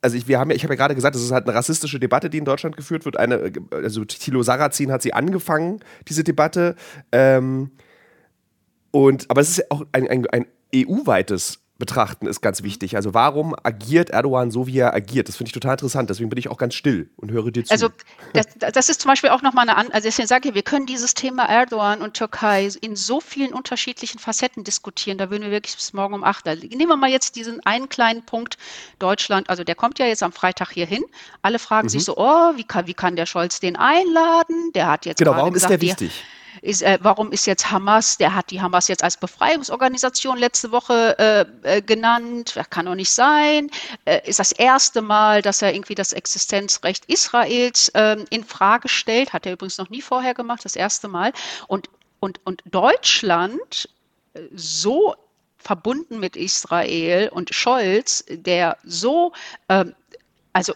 also 0.01 0.17
ich, 0.17 0.29
wir 0.29 0.39
haben 0.39 0.51
ja, 0.51 0.55
ich 0.55 0.63
habe 0.63 0.75
ja 0.75 0.79
gerade 0.79 0.95
gesagt, 0.95 1.17
es 1.17 1.23
ist 1.23 1.33
halt 1.33 1.49
eine 1.49 1.57
rassistische 1.57 1.99
Debatte, 1.99 2.31
die 2.31 2.39
in 2.39 2.45
Deutschland 2.45 2.77
geführt 2.77 3.05
wird. 3.05 3.17
Eine, 3.17 3.51
also 3.73 4.05
Thilo 4.05 4.45
Sarrazin 4.45 4.93
hat 4.93 5.03
sie 5.03 5.13
angefangen, 5.13 5.81
diese 6.07 6.23
Debatte. 6.23 6.77
Ähm, 7.11 7.73
und, 8.93 9.29
aber 9.29 9.41
es 9.41 9.49
ist 9.49 9.59
ja 9.59 9.65
auch 9.71 9.85
ein, 9.91 10.07
ein, 10.07 10.27
ein 10.27 10.47
EU-weites 10.73 11.59
betrachten, 11.79 12.27
ist 12.27 12.41
ganz 12.41 12.65
wichtig. 12.65 12.97
Also 12.97 13.15
warum 13.15 13.55
agiert 13.63 14.11
Erdogan 14.11 14.51
so, 14.51 14.67
wie 14.67 14.79
er 14.79 14.95
agiert? 14.95 15.29
Das 15.29 15.37
finde 15.37 15.49
ich 15.49 15.53
total 15.53 15.73
interessant. 15.73 16.11
Deswegen 16.11 16.29
bin 16.29 16.39
ich 16.39 16.49
auch 16.49 16.59
ganz 16.59 16.75
still 16.75 17.09
und 17.17 17.31
höre 17.31 17.53
dir 17.53 17.65
zu. 17.65 17.71
Also 17.71 17.89
das, 18.35 18.47
das 18.59 18.89
ist 18.89 19.01
zum 19.01 19.09
Beispiel 19.11 19.31
auch 19.31 19.43
nochmal 19.43 19.69
eine, 19.69 19.77
An 19.77 19.93
also 19.93 20.09
deswegen 20.09 20.27
sage 20.27 20.49
ich, 20.49 20.55
wir 20.57 20.63
können 20.63 20.87
dieses 20.87 21.15
Thema 21.15 21.45
Erdogan 21.45 22.03
und 22.03 22.15
Türkei 22.15 22.69
in 22.81 22.97
so 22.97 23.21
vielen 23.21 23.53
unterschiedlichen 23.55 24.19
Facetten 24.19 24.65
diskutieren. 24.65 25.19
Da 25.19 25.31
würden 25.31 25.45
wir 25.45 25.53
wirklich 25.53 25.77
bis 25.77 25.93
morgen 25.93 26.15
um 26.15 26.25
acht. 26.25 26.47
Nehmen 26.47 26.89
wir 26.89 26.97
mal 26.97 27.11
jetzt 27.11 27.37
diesen 27.37 27.65
einen 27.65 27.89
kleinen 27.89 28.23
Punkt 28.25 28.59
Deutschland. 28.99 29.49
Also 29.49 29.63
der 29.63 29.77
kommt 29.77 30.01
ja 30.01 30.07
jetzt 30.07 30.25
am 30.25 30.33
Freitag 30.33 30.71
hier 30.73 30.87
hin. 30.87 31.05
Alle 31.43 31.61
fragen 31.61 31.87
mhm. 31.87 31.91
sich 31.91 32.05
so, 32.05 32.17
oh, 32.17 32.57
wie 32.57 32.65
kann, 32.65 32.89
wie 32.89 32.95
kann 32.95 33.15
der 33.15 33.27
Scholz 33.27 33.61
den 33.61 33.77
einladen? 33.77 34.73
Der 34.75 34.91
hat 34.91 35.07
jetzt 35.07 35.19
genau. 35.19 35.37
Warum 35.37 35.55
ist 35.55 35.69
der 35.69 35.81
wichtig? 35.81 36.25
Ist, 36.63 36.83
äh, 36.83 36.99
warum 37.03 37.33
ist 37.33 37.47
jetzt 37.47 37.71
Hamas, 37.71 38.17
der 38.17 38.35
hat 38.35 38.51
die 38.51 38.61
Hamas 38.61 38.89
jetzt 38.89 39.05
als 39.05 39.17
Befreiungsorganisation 39.17 40.39
letzte 40.39 40.73
Woche 40.73 41.19
äh, 41.19 41.77
äh, 41.77 41.83
genannt, 41.83 42.53
das 42.57 42.71
kann 42.71 42.87
doch 42.87 42.95
nicht 42.95 43.11
sein, 43.11 43.71
äh, 44.05 44.21
ist 44.29 44.39
das 44.39 44.53
erste 44.53 45.03
Mal, 45.03 45.43
dass 45.43 45.63
er 45.63 45.75
irgendwie 45.75 45.95
das 45.95 46.13
Existenzrecht 46.13 47.05
Israels 47.07 47.91
ähm, 47.95 48.25
in 48.31 48.45
Frage 48.45 48.89
stellt, 48.89 49.33
hat 49.33 49.47
er 49.47 49.53
übrigens 49.53 49.79
noch 49.79 49.91
nie 49.91 50.03
vorher 50.03 50.35
gemacht, 50.35 50.65
das 50.65 50.77
erste 50.77 51.09
Mal. 51.09 51.33
Und, 51.67 51.89
und, 52.21 52.41
und 52.45 52.63
Deutschland 52.67 53.89
äh, 54.35 54.41
so 54.55 55.15
verbunden 55.59 56.21
mit 56.21 56.37
Israel 56.37 57.29
und 57.29 57.55
Scholz, 57.55 58.25
der 58.29 58.79
so 58.85 59.33
ähm, 59.69 59.95
also 60.59 60.75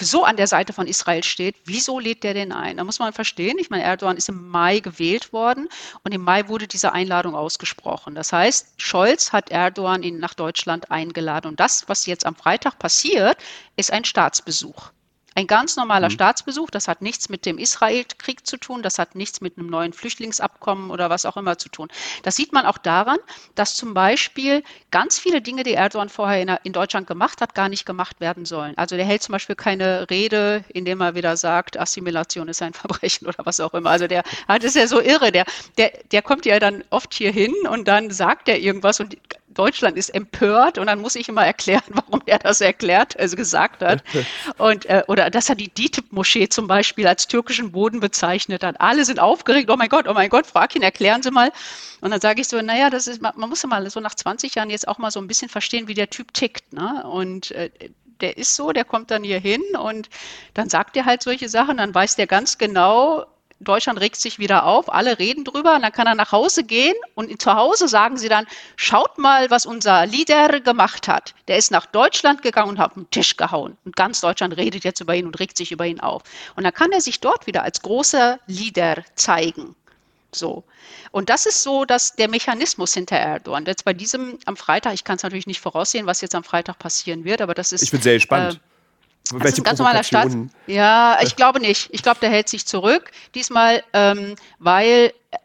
so 0.00 0.24
an 0.24 0.38
der 0.38 0.46
Seite 0.46 0.72
von 0.72 0.86
Israel 0.86 1.22
steht, 1.22 1.56
wieso 1.66 1.98
lädt 1.98 2.24
der 2.24 2.32
denn 2.32 2.50
ein? 2.50 2.78
Da 2.78 2.84
muss 2.84 2.98
man 2.98 3.12
verstehen, 3.12 3.58
ich 3.58 3.68
meine, 3.68 3.82
Erdogan 3.82 4.16
ist 4.16 4.30
im 4.30 4.48
Mai 4.48 4.80
gewählt 4.80 5.34
worden 5.34 5.68
und 6.02 6.12
im 6.12 6.22
Mai 6.22 6.48
wurde 6.48 6.66
diese 6.66 6.92
Einladung 6.92 7.34
ausgesprochen. 7.34 8.14
Das 8.14 8.32
heißt, 8.32 8.72
Scholz 8.78 9.30
hat 9.30 9.50
Erdogan 9.50 10.02
ihn 10.02 10.18
nach 10.18 10.32
Deutschland 10.32 10.90
eingeladen 10.90 11.48
und 11.48 11.60
das, 11.60 11.86
was 11.88 12.06
jetzt 12.06 12.24
am 12.24 12.34
Freitag 12.34 12.78
passiert, 12.78 13.36
ist 13.76 13.92
ein 13.92 14.06
Staatsbesuch. 14.06 14.92
Ein 15.34 15.46
ganz 15.46 15.76
normaler 15.76 16.08
mhm. 16.08 16.12
Staatsbesuch, 16.12 16.70
das 16.70 16.88
hat 16.88 17.02
nichts 17.02 17.28
mit 17.28 17.46
dem 17.46 17.58
Israel-Krieg 17.58 18.46
zu 18.46 18.56
tun, 18.56 18.82
das 18.82 18.98
hat 18.98 19.14
nichts 19.14 19.40
mit 19.40 19.58
einem 19.58 19.68
neuen 19.68 19.92
Flüchtlingsabkommen 19.92 20.90
oder 20.90 21.10
was 21.10 21.24
auch 21.24 21.36
immer 21.36 21.58
zu 21.58 21.68
tun. 21.68 21.88
Das 22.22 22.36
sieht 22.36 22.52
man 22.52 22.66
auch 22.66 22.78
daran, 22.78 23.18
dass 23.54 23.74
zum 23.74 23.94
Beispiel 23.94 24.62
ganz 24.90 25.18
viele 25.18 25.40
Dinge, 25.40 25.62
die 25.62 25.74
Erdogan 25.74 26.08
vorher 26.08 26.42
in, 26.42 26.56
in 26.64 26.72
Deutschland 26.72 27.06
gemacht 27.06 27.40
hat, 27.40 27.54
gar 27.54 27.68
nicht 27.68 27.86
gemacht 27.86 28.20
werden 28.20 28.44
sollen. 28.44 28.76
Also 28.76 28.96
der 28.96 29.04
hält 29.04 29.22
zum 29.22 29.32
Beispiel 29.32 29.56
keine 29.56 30.08
Rede, 30.10 30.64
indem 30.68 31.00
er 31.00 31.14
wieder 31.14 31.36
sagt, 31.36 31.78
Assimilation 31.78 32.48
ist 32.48 32.62
ein 32.62 32.72
Verbrechen 32.82 33.26
oder 33.26 33.44
was 33.44 33.60
auch 33.60 33.74
immer. 33.74 33.90
Also 33.90 34.06
der 34.06 34.22
das 34.46 34.64
ist 34.64 34.76
ja 34.76 34.86
so 34.86 35.00
irre, 35.00 35.32
der, 35.32 35.44
der, 35.78 35.92
der 36.10 36.22
kommt 36.22 36.46
ja 36.46 36.58
dann 36.58 36.84
oft 36.90 37.14
hier 37.14 37.32
hin 37.32 37.54
und 37.70 37.88
dann 37.88 38.10
sagt 38.10 38.48
er 38.48 38.58
irgendwas 38.58 39.00
und 39.00 39.16
Deutschland 39.54 39.96
ist 39.96 40.10
empört 40.10 40.78
und 40.78 40.86
dann 40.86 41.00
muss 41.00 41.16
ich 41.16 41.28
immer 41.28 41.44
erklären, 41.44 41.82
warum 41.88 42.22
er 42.26 42.38
das 42.38 42.60
erklärt, 42.60 43.18
also 43.18 43.36
gesagt 43.36 43.82
hat. 43.82 44.02
Und, 44.58 44.86
äh, 44.86 45.02
oder 45.08 45.30
dass 45.30 45.48
er 45.48 45.54
die 45.54 45.68
DITIB-Moschee 45.68 46.48
zum 46.48 46.66
Beispiel 46.66 47.06
als 47.06 47.26
türkischen 47.26 47.72
Boden 47.72 48.00
bezeichnet 48.00 48.64
hat. 48.64 48.80
Alle 48.80 49.04
sind 49.04 49.18
aufgeregt, 49.20 49.70
oh 49.70 49.76
mein 49.76 49.88
Gott, 49.88 50.06
oh 50.08 50.14
mein 50.14 50.28
Gott, 50.28 50.46
frag 50.46 50.74
ihn, 50.76 50.82
erklären 50.82 51.22
Sie 51.22 51.30
mal. 51.30 51.52
Und 52.00 52.10
dann 52.10 52.20
sage 52.20 52.40
ich 52.40 52.48
so, 52.48 52.60
naja, 52.60 52.90
das 52.90 53.06
ist, 53.06 53.22
man, 53.22 53.32
man 53.36 53.48
muss 53.48 53.62
ja 53.62 53.68
mal 53.68 53.88
so 53.88 54.00
nach 54.00 54.14
20 54.14 54.54
Jahren 54.54 54.70
jetzt 54.70 54.88
auch 54.88 54.98
mal 54.98 55.10
so 55.10 55.20
ein 55.20 55.28
bisschen 55.28 55.48
verstehen, 55.48 55.88
wie 55.88 55.94
der 55.94 56.10
Typ 56.10 56.34
tickt. 56.34 56.72
Ne? 56.72 57.04
Und 57.06 57.52
äh, 57.52 57.70
der 58.20 58.38
ist 58.38 58.56
so, 58.56 58.72
der 58.72 58.84
kommt 58.84 59.10
dann 59.10 59.24
hier 59.24 59.38
hin 59.38 59.62
und 59.78 60.08
dann 60.54 60.68
sagt 60.68 60.96
er 60.96 61.04
halt 61.04 61.22
solche 61.22 61.48
Sachen, 61.48 61.76
dann 61.76 61.94
weiß 61.94 62.16
der 62.16 62.26
ganz 62.26 62.56
genau, 62.56 63.26
Deutschland 63.64 64.00
regt 64.00 64.16
sich 64.16 64.38
wieder 64.38 64.66
auf, 64.66 64.92
alle 64.92 65.18
reden 65.18 65.44
drüber 65.44 65.74
und 65.76 65.82
dann 65.82 65.92
kann 65.92 66.06
er 66.06 66.14
nach 66.14 66.32
Hause 66.32 66.64
gehen 66.64 66.94
und 67.14 67.40
zu 67.40 67.54
Hause 67.54 67.88
sagen 67.88 68.16
sie 68.16 68.28
dann, 68.28 68.46
schaut 68.76 69.18
mal, 69.18 69.50
was 69.50 69.66
unser 69.66 70.06
Leader 70.06 70.60
gemacht 70.60 71.08
hat. 71.08 71.34
Der 71.48 71.56
ist 71.56 71.70
nach 71.70 71.86
Deutschland 71.86 72.42
gegangen 72.42 72.70
und 72.70 72.78
hat 72.78 72.96
den 72.96 73.10
Tisch 73.10 73.36
gehauen. 73.36 73.76
Und 73.84 73.96
ganz 73.96 74.20
Deutschland 74.20 74.56
redet 74.56 74.84
jetzt 74.84 75.00
über 75.00 75.14
ihn 75.14 75.26
und 75.26 75.38
regt 75.38 75.56
sich 75.56 75.72
über 75.72 75.86
ihn 75.86 76.00
auf. 76.00 76.22
Und 76.56 76.64
dann 76.64 76.72
kann 76.72 76.92
er 76.92 77.00
sich 77.00 77.20
dort 77.20 77.46
wieder 77.46 77.62
als 77.62 77.82
großer 77.82 78.38
Leader 78.46 79.02
zeigen. 79.14 79.74
So. 80.34 80.64
Und 81.10 81.28
das 81.28 81.46
ist 81.46 81.62
so, 81.62 81.84
dass 81.84 82.16
der 82.16 82.28
Mechanismus 82.28 82.94
hinter 82.94 83.16
Erdogan. 83.16 83.66
Jetzt 83.66 83.84
bei 83.84 83.92
diesem 83.92 84.38
am 84.46 84.56
Freitag, 84.56 84.94
ich 84.94 85.04
kann 85.04 85.16
es 85.16 85.22
natürlich 85.22 85.46
nicht 85.46 85.60
voraussehen, 85.60 86.06
was 86.06 86.20
jetzt 86.22 86.34
am 86.34 86.44
Freitag 86.44 86.78
passieren 86.78 87.24
wird, 87.24 87.42
aber 87.42 87.54
das 87.54 87.72
ist. 87.72 87.82
Ich 87.82 87.90
bin 87.90 88.00
sehr 88.00 88.14
gespannt. 88.14 88.54
Äh, 88.54 88.71
das 89.30 89.52
ist 89.52 89.58
ein 89.58 89.64
ganz 89.64 89.78
normaler 89.78 90.04
Staat. 90.04 90.32
Ja, 90.66 91.18
ich 91.22 91.36
glaube 91.36 91.60
nicht. 91.60 91.88
Ich 91.92 92.02
glaube, 92.02 92.20
der 92.20 92.30
hält 92.30 92.48
sich 92.48 92.66
zurück. 92.66 93.10
Diesmal, 93.34 93.82
ähm, 93.92 94.34
weil 94.58 95.12
äh, 95.30 95.38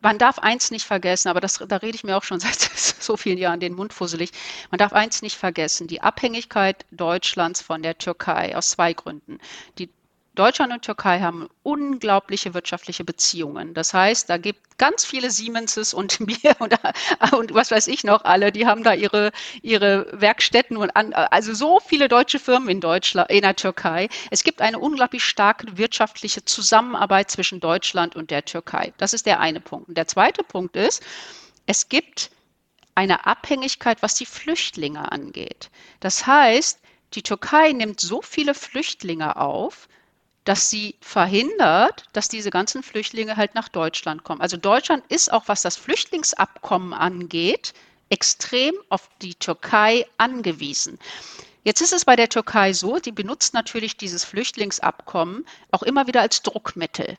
man 0.00 0.18
darf 0.18 0.38
eins 0.38 0.70
nicht 0.70 0.86
vergessen, 0.86 1.28
aber 1.28 1.40
das, 1.40 1.62
da 1.66 1.76
rede 1.76 1.94
ich 1.94 2.04
mir 2.04 2.16
auch 2.16 2.22
schon 2.22 2.40
seit 2.40 2.58
so 2.58 3.16
vielen 3.16 3.38
Jahren 3.38 3.60
den 3.60 3.74
Mund 3.74 3.92
fusselig. 3.92 4.30
Man 4.70 4.78
darf 4.78 4.92
eins 4.92 5.22
nicht 5.22 5.36
vergessen, 5.36 5.86
die 5.86 6.00
Abhängigkeit 6.00 6.84
Deutschlands 6.90 7.60
von 7.60 7.82
der 7.82 7.98
Türkei 7.98 8.56
aus 8.56 8.70
zwei 8.70 8.92
Gründen. 8.92 9.38
Die 9.78 9.90
Deutschland 10.38 10.72
und 10.72 10.82
Türkei 10.82 11.20
haben 11.20 11.48
unglaubliche 11.64 12.54
wirtschaftliche 12.54 13.04
Beziehungen. 13.04 13.74
Das 13.74 13.92
heißt, 13.92 14.30
da 14.30 14.36
gibt 14.36 14.78
ganz 14.78 15.04
viele 15.04 15.30
Siemenses 15.30 15.92
und 15.92 16.20
mir 16.26 16.56
und, 16.60 16.74
und, 17.32 17.54
was 17.54 17.70
weiß 17.70 17.88
ich 17.88 18.04
noch 18.04 18.24
alle, 18.24 18.52
die 18.52 18.66
haben 18.66 18.84
da 18.84 18.94
ihre, 18.94 19.32
ihre 19.62 20.06
Werkstätten 20.12 20.76
und 20.76 20.94
an, 20.94 21.12
also 21.12 21.54
so 21.54 21.80
viele 21.80 22.08
deutsche 22.08 22.38
Firmen 22.38 22.68
in 22.68 22.80
Deutschland, 22.80 23.30
in 23.30 23.42
der 23.42 23.56
Türkei. 23.56 24.08
Es 24.30 24.44
gibt 24.44 24.60
eine 24.60 24.78
unglaublich 24.78 25.24
starke 25.24 25.76
wirtschaftliche 25.76 26.44
Zusammenarbeit 26.44 27.30
zwischen 27.30 27.58
Deutschland 27.58 28.14
und 28.14 28.30
der 28.30 28.44
Türkei. 28.44 28.92
Das 28.98 29.12
ist 29.14 29.26
der 29.26 29.40
eine 29.40 29.60
Punkt. 29.60 29.88
Und 29.88 29.96
der 29.96 30.06
zweite 30.06 30.44
Punkt 30.44 30.76
ist, 30.76 31.02
es 31.66 31.88
gibt 31.88 32.30
eine 32.94 33.26
Abhängigkeit, 33.26 34.02
was 34.02 34.14
die 34.14 34.26
Flüchtlinge 34.26 35.10
angeht. 35.10 35.70
Das 36.00 36.26
heißt, 36.26 36.80
die 37.14 37.22
Türkei 37.22 37.72
nimmt 37.72 38.00
so 38.00 38.22
viele 38.22 38.54
Flüchtlinge 38.54 39.36
auf, 39.36 39.88
dass 40.48 40.70
sie 40.70 40.94
verhindert, 41.02 42.06
dass 42.14 42.28
diese 42.28 42.48
ganzen 42.48 42.82
Flüchtlinge 42.82 43.36
halt 43.36 43.54
nach 43.54 43.68
Deutschland 43.68 44.24
kommen. 44.24 44.40
Also 44.40 44.56
Deutschland 44.56 45.04
ist 45.10 45.30
auch, 45.30 45.42
was 45.46 45.60
das 45.60 45.76
Flüchtlingsabkommen 45.76 46.94
angeht, 46.94 47.74
extrem 48.08 48.72
auf 48.88 49.10
die 49.20 49.34
Türkei 49.34 50.06
angewiesen. 50.16 50.98
Jetzt 51.64 51.82
ist 51.82 51.92
es 51.92 52.06
bei 52.06 52.16
der 52.16 52.30
Türkei 52.30 52.72
so, 52.72 52.98
die 52.98 53.12
benutzt 53.12 53.52
natürlich 53.52 53.98
dieses 53.98 54.24
Flüchtlingsabkommen 54.24 55.44
auch 55.70 55.82
immer 55.82 56.06
wieder 56.06 56.22
als 56.22 56.40
Druckmittel 56.40 57.18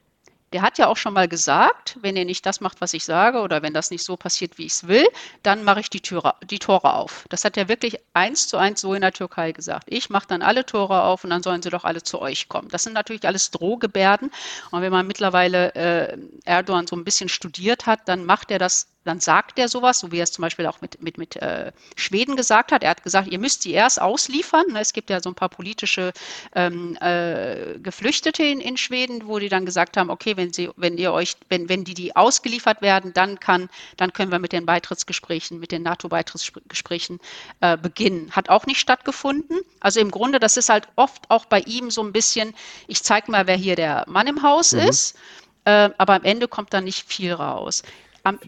der 0.53 0.61
hat 0.61 0.77
ja 0.77 0.87
auch 0.87 0.97
schon 0.97 1.13
mal 1.13 1.27
gesagt, 1.27 1.97
wenn 2.01 2.15
ihr 2.15 2.25
nicht 2.25 2.45
das 2.45 2.61
macht, 2.61 2.81
was 2.81 2.93
ich 2.93 3.05
sage, 3.05 3.39
oder 3.39 3.61
wenn 3.61 3.73
das 3.73 3.91
nicht 3.91 4.03
so 4.03 4.17
passiert, 4.17 4.57
wie 4.57 4.65
ich 4.65 4.73
es 4.73 4.87
will, 4.87 5.05
dann 5.43 5.63
mache 5.63 5.79
ich 5.81 5.89
die, 5.89 6.01
Türe, 6.01 6.33
die 6.43 6.59
Tore 6.59 6.93
auf. 6.93 7.25
Das 7.29 7.45
hat 7.45 7.57
er 7.57 7.67
wirklich 7.67 7.99
eins 8.13 8.47
zu 8.47 8.57
eins 8.57 8.81
so 8.81 8.93
in 8.93 9.01
der 9.01 9.13
Türkei 9.13 9.51
gesagt. 9.51 9.85
Ich 9.87 10.09
mache 10.09 10.27
dann 10.27 10.41
alle 10.41 10.65
Tore 10.65 11.03
auf 11.03 11.23
und 11.23 11.29
dann 11.29 11.43
sollen 11.43 11.61
sie 11.61 11.69
doch 11.69 11.83
alle 11.83 12.03
zu 12.03 12.21
euch 12.21 12.49
kommen. 12.49 12.69
Das 12.69 12.83
sind 12.83 12.93
natürlich 12.93 13.25
alles 13.25 13.51
Drohgebärden. 13.51 14.31
Und 14.71 14.81
wenn 14.81 14.91
man 14.91 15.07
mittlerweile 15.07 15.75
äh, 15.75 16.17
Erdogan 16.45 16.87
so 16.87 16.95
ein 16.95 17.03
bisschen 17.03 17.29
studiert 17.29 17.85
hat, 17.85 18.07
dann 18.07 18.25
macht 18.25 18.51
er 18.51 18.59
das 18.59 18.87
dann 19.05 19.19
sagt 19.19 19.57
er 19.57 19.69
sowas, 19.69 19.99
so 19.99 20.11
wie 20.11 20.17
er 20.17 20.23
es 20.23 20.31
zum 20.31 20.41
Beispiel 20.41 20.65
auch 20.65 20.81
mit, 20.81 21.01
mit, 21.01 21.17
mit 21.17 21.37
äh, 21.37 21.71
Schweden 21.95 22.35
gesagt 22.35 22.71
hat. 22.71 22.83
Er 22.83 22.89
hat 22.89 23.03
gesagt, 23.03 23.29
ihr 23.29 23.39
müsst 23.39 23.61
sie 23.61 23.71
erst 23.71 24.01
ausliefern. 24.01 24.67
Ne, 24.73 24.81
es 24.81 24.91
gibt 24.91 25.09
ja 25.09 25.21
so 25.21 25.29
ein 25.29 25.35
paar 25.35 25.49
politische 25.49 26.11
ähm, 26.53 26.97
äh, 26.99 27.79
Geflüchtete 27.79 28.43
in, 28.43 28.59
in 28.59 28.75
Schweden, 28.75 29.27
wo 29.27 29.39
die 29.39 29.47
dann 29.47 29.65
gesagt 29.65 29.95
haben, 29.95 30.09
okay, 30.09 30.35
wenn 30.35 30.51
sie, 30.51 30.69
wenn 30.75 30.97
ihr 30.97 31.13
euch, 31.13 31.37
wenn, 31.47 31.69
wenn 31.69 31.85
die, 31.85 31.93
die 31.93 32.15
ausgeliefert 32.15 32.81
werden, 32.81 33.13
dann 33.13 33.39
kann, 33.39 33.69
dann 33.95 34.11
können 34.11 34.31
wir 34.31 34.39
mit 34.39 34.51
den 34.51 34.65
Beitrittsgesprächen, 34.65 35.59
mit 35.59 35.71
den 35.71 35.83
NATO-Beitrittsgesprächen 35.83 37.19
äh, 37.61 37.77
beginnen. 37.77 38.31
Hat 38.31 38.49
auch 38.49 38.65
nicht 38.65 38.79
stattgefunden. 38.79 39.61
Also 39.79 40.01
im 40.01 40.11
Grunde, 40.11 40.39
das 40.39 40.57
ist 40.57 40.69
halt 40.69 40.89
oft 40.97 41.29
auch 41.29 41.45
bei 41.45 41.61
ihm 41.61 41.89
so 41.89 42.03
ein 42.03 42.11
bisschen, 42.11 42.53
ich 42.87 43.01
zeige 43.01 43.31
mal, 43.31 43.47
wer 43.47 43.55
hier 43.55 43.77
der 43.77 44.03
Mann 44.07 44.27
im 44.27 44.43
Haus 44.43 44.73
mhm. 44.73 44.79
ist. 44.81 45.17
Äh, 45.63 45.89
aber 45.97 46.15
am 46.15 46.23
Ende 46.23 46.47
kommt 46.47 46.73
da 46.73 46.81
nicht 46.81 47.07
viel 47.07 47.33
raus. 47.33 47.83
Am, 48.23 48.39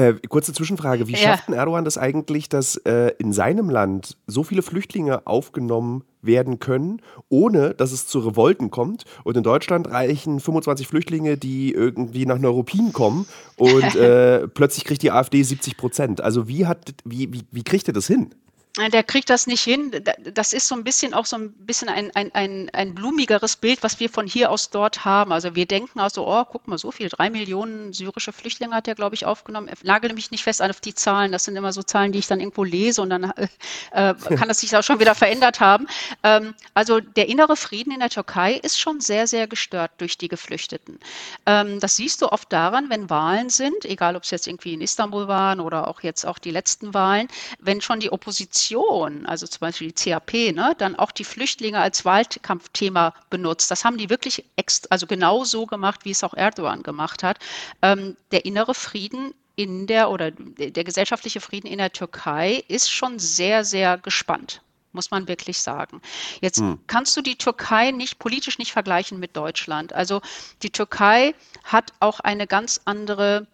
äh, 0.00 0.14
kurze 0.28 0.52
Zwischenfrage. 0.54 1.08
Wie 1.08 1.12
ja. 1.12 1.18
schafft 1.18 1.48
denn 1.48 1.54
Erdogan 1.54 1.84
das 1.84 1.98
eigentlich, 1.98 2.48
dass 2.48 2.76
äh, 2.76 3.12
in 3.18 3.32
seinem 3.32 3.68
Land 3.68 4.16
so 4.26 4.42
viele 4.42 4.62
Flüchtlinge 4.62 5.26
aufgenommen 5.26 6.04
werden 6.22 6.58
können, 6.58 7.02
ohne 7.28 7.74
dass 7.74 7.92
es 7.92 8.06
zu 8.06 8.20
Revolten 8.20 8.70
kommt? 8.70 9.04
Und 9.24 9.36
in 9.36 9.42
Deutschland 9.42 9.90
reichen 9.90 10.40
25 10.40 10.86
Flüchtlinge, 10.86 11.36
die 11.36 11.72
irgendwie 11.72 12.24
nach 12.24 12.38
Neuruppin 12.38 12.92
kommen 12.92 13.26
und 13.56 13.94
äh, 13.96 14.48
plötzlich 14.48 14.84
kriegt 14.84 15.02
die 15.02 15.10
AfD 15.10 15.42
70 15.42 15.76
Prozent. 15.76 16.20
Also 16.22 16.48
wie, 16.48 16.66
hat, 16.66 16.94
wie, 17.04 17.32
wie, 17.32 17.42
wie 17.50 17.62
kriegt 17.62 17.86
ihr 17.86 17.94
das 17.94 18.06
hin? 18.06 18.30
Der 18.76 19.02
kriegt 19.02 19.30
das 19.30 19.46
nicht 19.46 19.62
hin. 19.62 19.90
Das 20.32 20.52
ist 20.52 20.68
so 20.68 20.76
ein 20.76 20.84
bisschen 20.84 21.12
auch 21.12 21.26
so 21.26 21.36
ein 21.36 21.52
bisschen 21.52 21.88
ein, 21.88 22.14
ein, 22.14 22.32
ein, 22.34 22.70
ein 22.72 22.94
blumigeres 22.94 23.56
Bild, 23.56 23.82
was 23.82 23.98
wir 23.98 24.08
von 24.08 24.28
hier 24.28 24.50
aus 24.50 24.70
dort 24.70 25.04
haben. 25.04 25.32
Also 25.32 25.56
wir 25.56 25.66
denken 25.66 25.98
also, 25.98 26.26
oh, 26.26 26.44
guck 26.44 26.68
mal, 26.68 26.78
so 26.78 26.92
viel, 26.92 27.08
drei 27.08 27.30
Millionen 27.30 27.92
syrische 27.92 28.32
Flüchtlinge 28.32 28.74
hat 28.74 28.86
er, 28.86 28.94
glaube 28.94 29.16
ich, 29.16 29.26
aufgenommen. 29.26 29.68
Ich 29.72 29.82
nagel 29.82 30.12
mich 30.12 30.30
nicht 30.30 30.44
fest 30.44 30.62
auf 30.62 30.80
die 30.80 30.94
Zahlen. 30.94 31.32
Das 31.32 31.44
sind 31.44 31.56
immer 31.56 31.72
so 31.72 31.82
Zahlen, 31.82 32.12
die 32.12 32.20
ich 32.20 32.28
dann 32.28 32.38
irgendwo 32.38 32.62
lese 32.62 33.02
und 33.02 33.10
dann 33.10 33.24
äh, 33.24 33.48
äh 33.92 34.14
kann 34.14 34.46
das 34.46 34.60
sich 34.60 34.76
auch 34.76 34.84
schon 34.84 35.00
wieder 35.00 35.16
verändert 35.16 35.58
haben. 35.58 35.88
Ähm, 36.22 36.54
also 36.72 37.00
der 37.00 37.28
innere 37.28 37.56
Frieden 37.56 37.92
in 37.92 37.98
der 37.98 38.10
Türkei 38.10 38.54
ist 38.54 38.78
schon 38.78 39.00
sehr, 39.00 39.26
sehr 39.26 39.48
gestört 39.48 39.90
durch 39.98 40.16
die 40.16 40.28
Geflüchteten. 40.28 41.00
Ähm, 41.44 41.80
das 41.80 41.96
siehst 41.96 42.22
du 42.22 42.30
oft 42.30 42.52
daran, 42.52 42.88
wenn 42.88 43.10
Wahlen 43.10 43.50
sind, 43.50 43.84
egal 43.84 44.14
ob 44.14 44.22
es 44.22 44.30
jetzt 44.30 44.46
irgendwie 44.46 44.74
in 44.74 44.80
Istanbul 44.80 45.26
waren 45.26 45.58
oder 45.58 45.88
auch 45.88 46.02
jetzt 46.02 46.24
auch 46.24 46.38
die 46.38 46.52
letzten 46.52 46.94
Wahlen, 46.94 47.26
wenn 47.58 47.80
schon 47.80 47.98
die 47.98 48.12
Opposition 48.12 48.59
Opposition, 48.60 49.26
also 49.26 49.46
zum 49.46 49.60
Beispiel 49.60 49.92
die 49.92 50.10
CAP, 50.10 50.32
ne, 50.54 50.74
dann 50.78 50.96
auch 50.96 51.12
die 51.12 51.24
Flüchtlinge 51.24 51.78
als 51.78 52.04
Wahlkampfthema 52.04 53.14
benutzt. 53.30 53.70
Das 53.70 53.84
haben 53.84 53.96
die 53.98 54.10
wirklich 54.10 54.44
also 54.90 55.06
genau 55.06 55.44
so 55.44 55.66
gemacht, 55.66 56.04
wie 56.04 56.10
es 56.10 56.24
auch 56.24 56.34
Erdogan 56.34 56.82
gemacht 56.82 57.22
hat. 57.22 57.38
Ähm, 57.82 58.16
der 58.32 58.44
innere 58.44 58.74
Frieden 58.74 59.34
in 59.56 59.86
der 59.86 60.10
oder 60.10 60.30
der 60.30 60.84
gesellschaftliche 60.84 61.40
Frieden 61.40 61.66
in 61.66 61.78
der 61.78 61.92
Türkei 61.92 62.64
ist 62.68 62.90
schon 62.90 63.18
sehr, 63.18 63.64
sehr 63.64 63.98
gespannt 63.98 64.62
muss 64.92 65.12
man 65.12 65.28
wirklich 65.28 65.62
sagen. 65.62 66.02
Jetzt 66.40 66.58
hm. 66.58 66.80
kannst 66.88 67.16
du 67.16 67.20
die 67.20 67.36
Türkei 67.36 67.92
nicht 67.92 68.18
politisch 68.18 68.58
nicht 68.58 68.72
vergleichen 68.72 69.20
mit 69.20 69.36
Deutschland. 69.36 69.92
Also 69.92 70.20
die 70.64 70.70
Türkei 70.70 71.32
hat 71.62 71.92
auch 72.00 72.18
eine 72.18 72.48
ganz 72.48 72.80
andere 72.86 73.46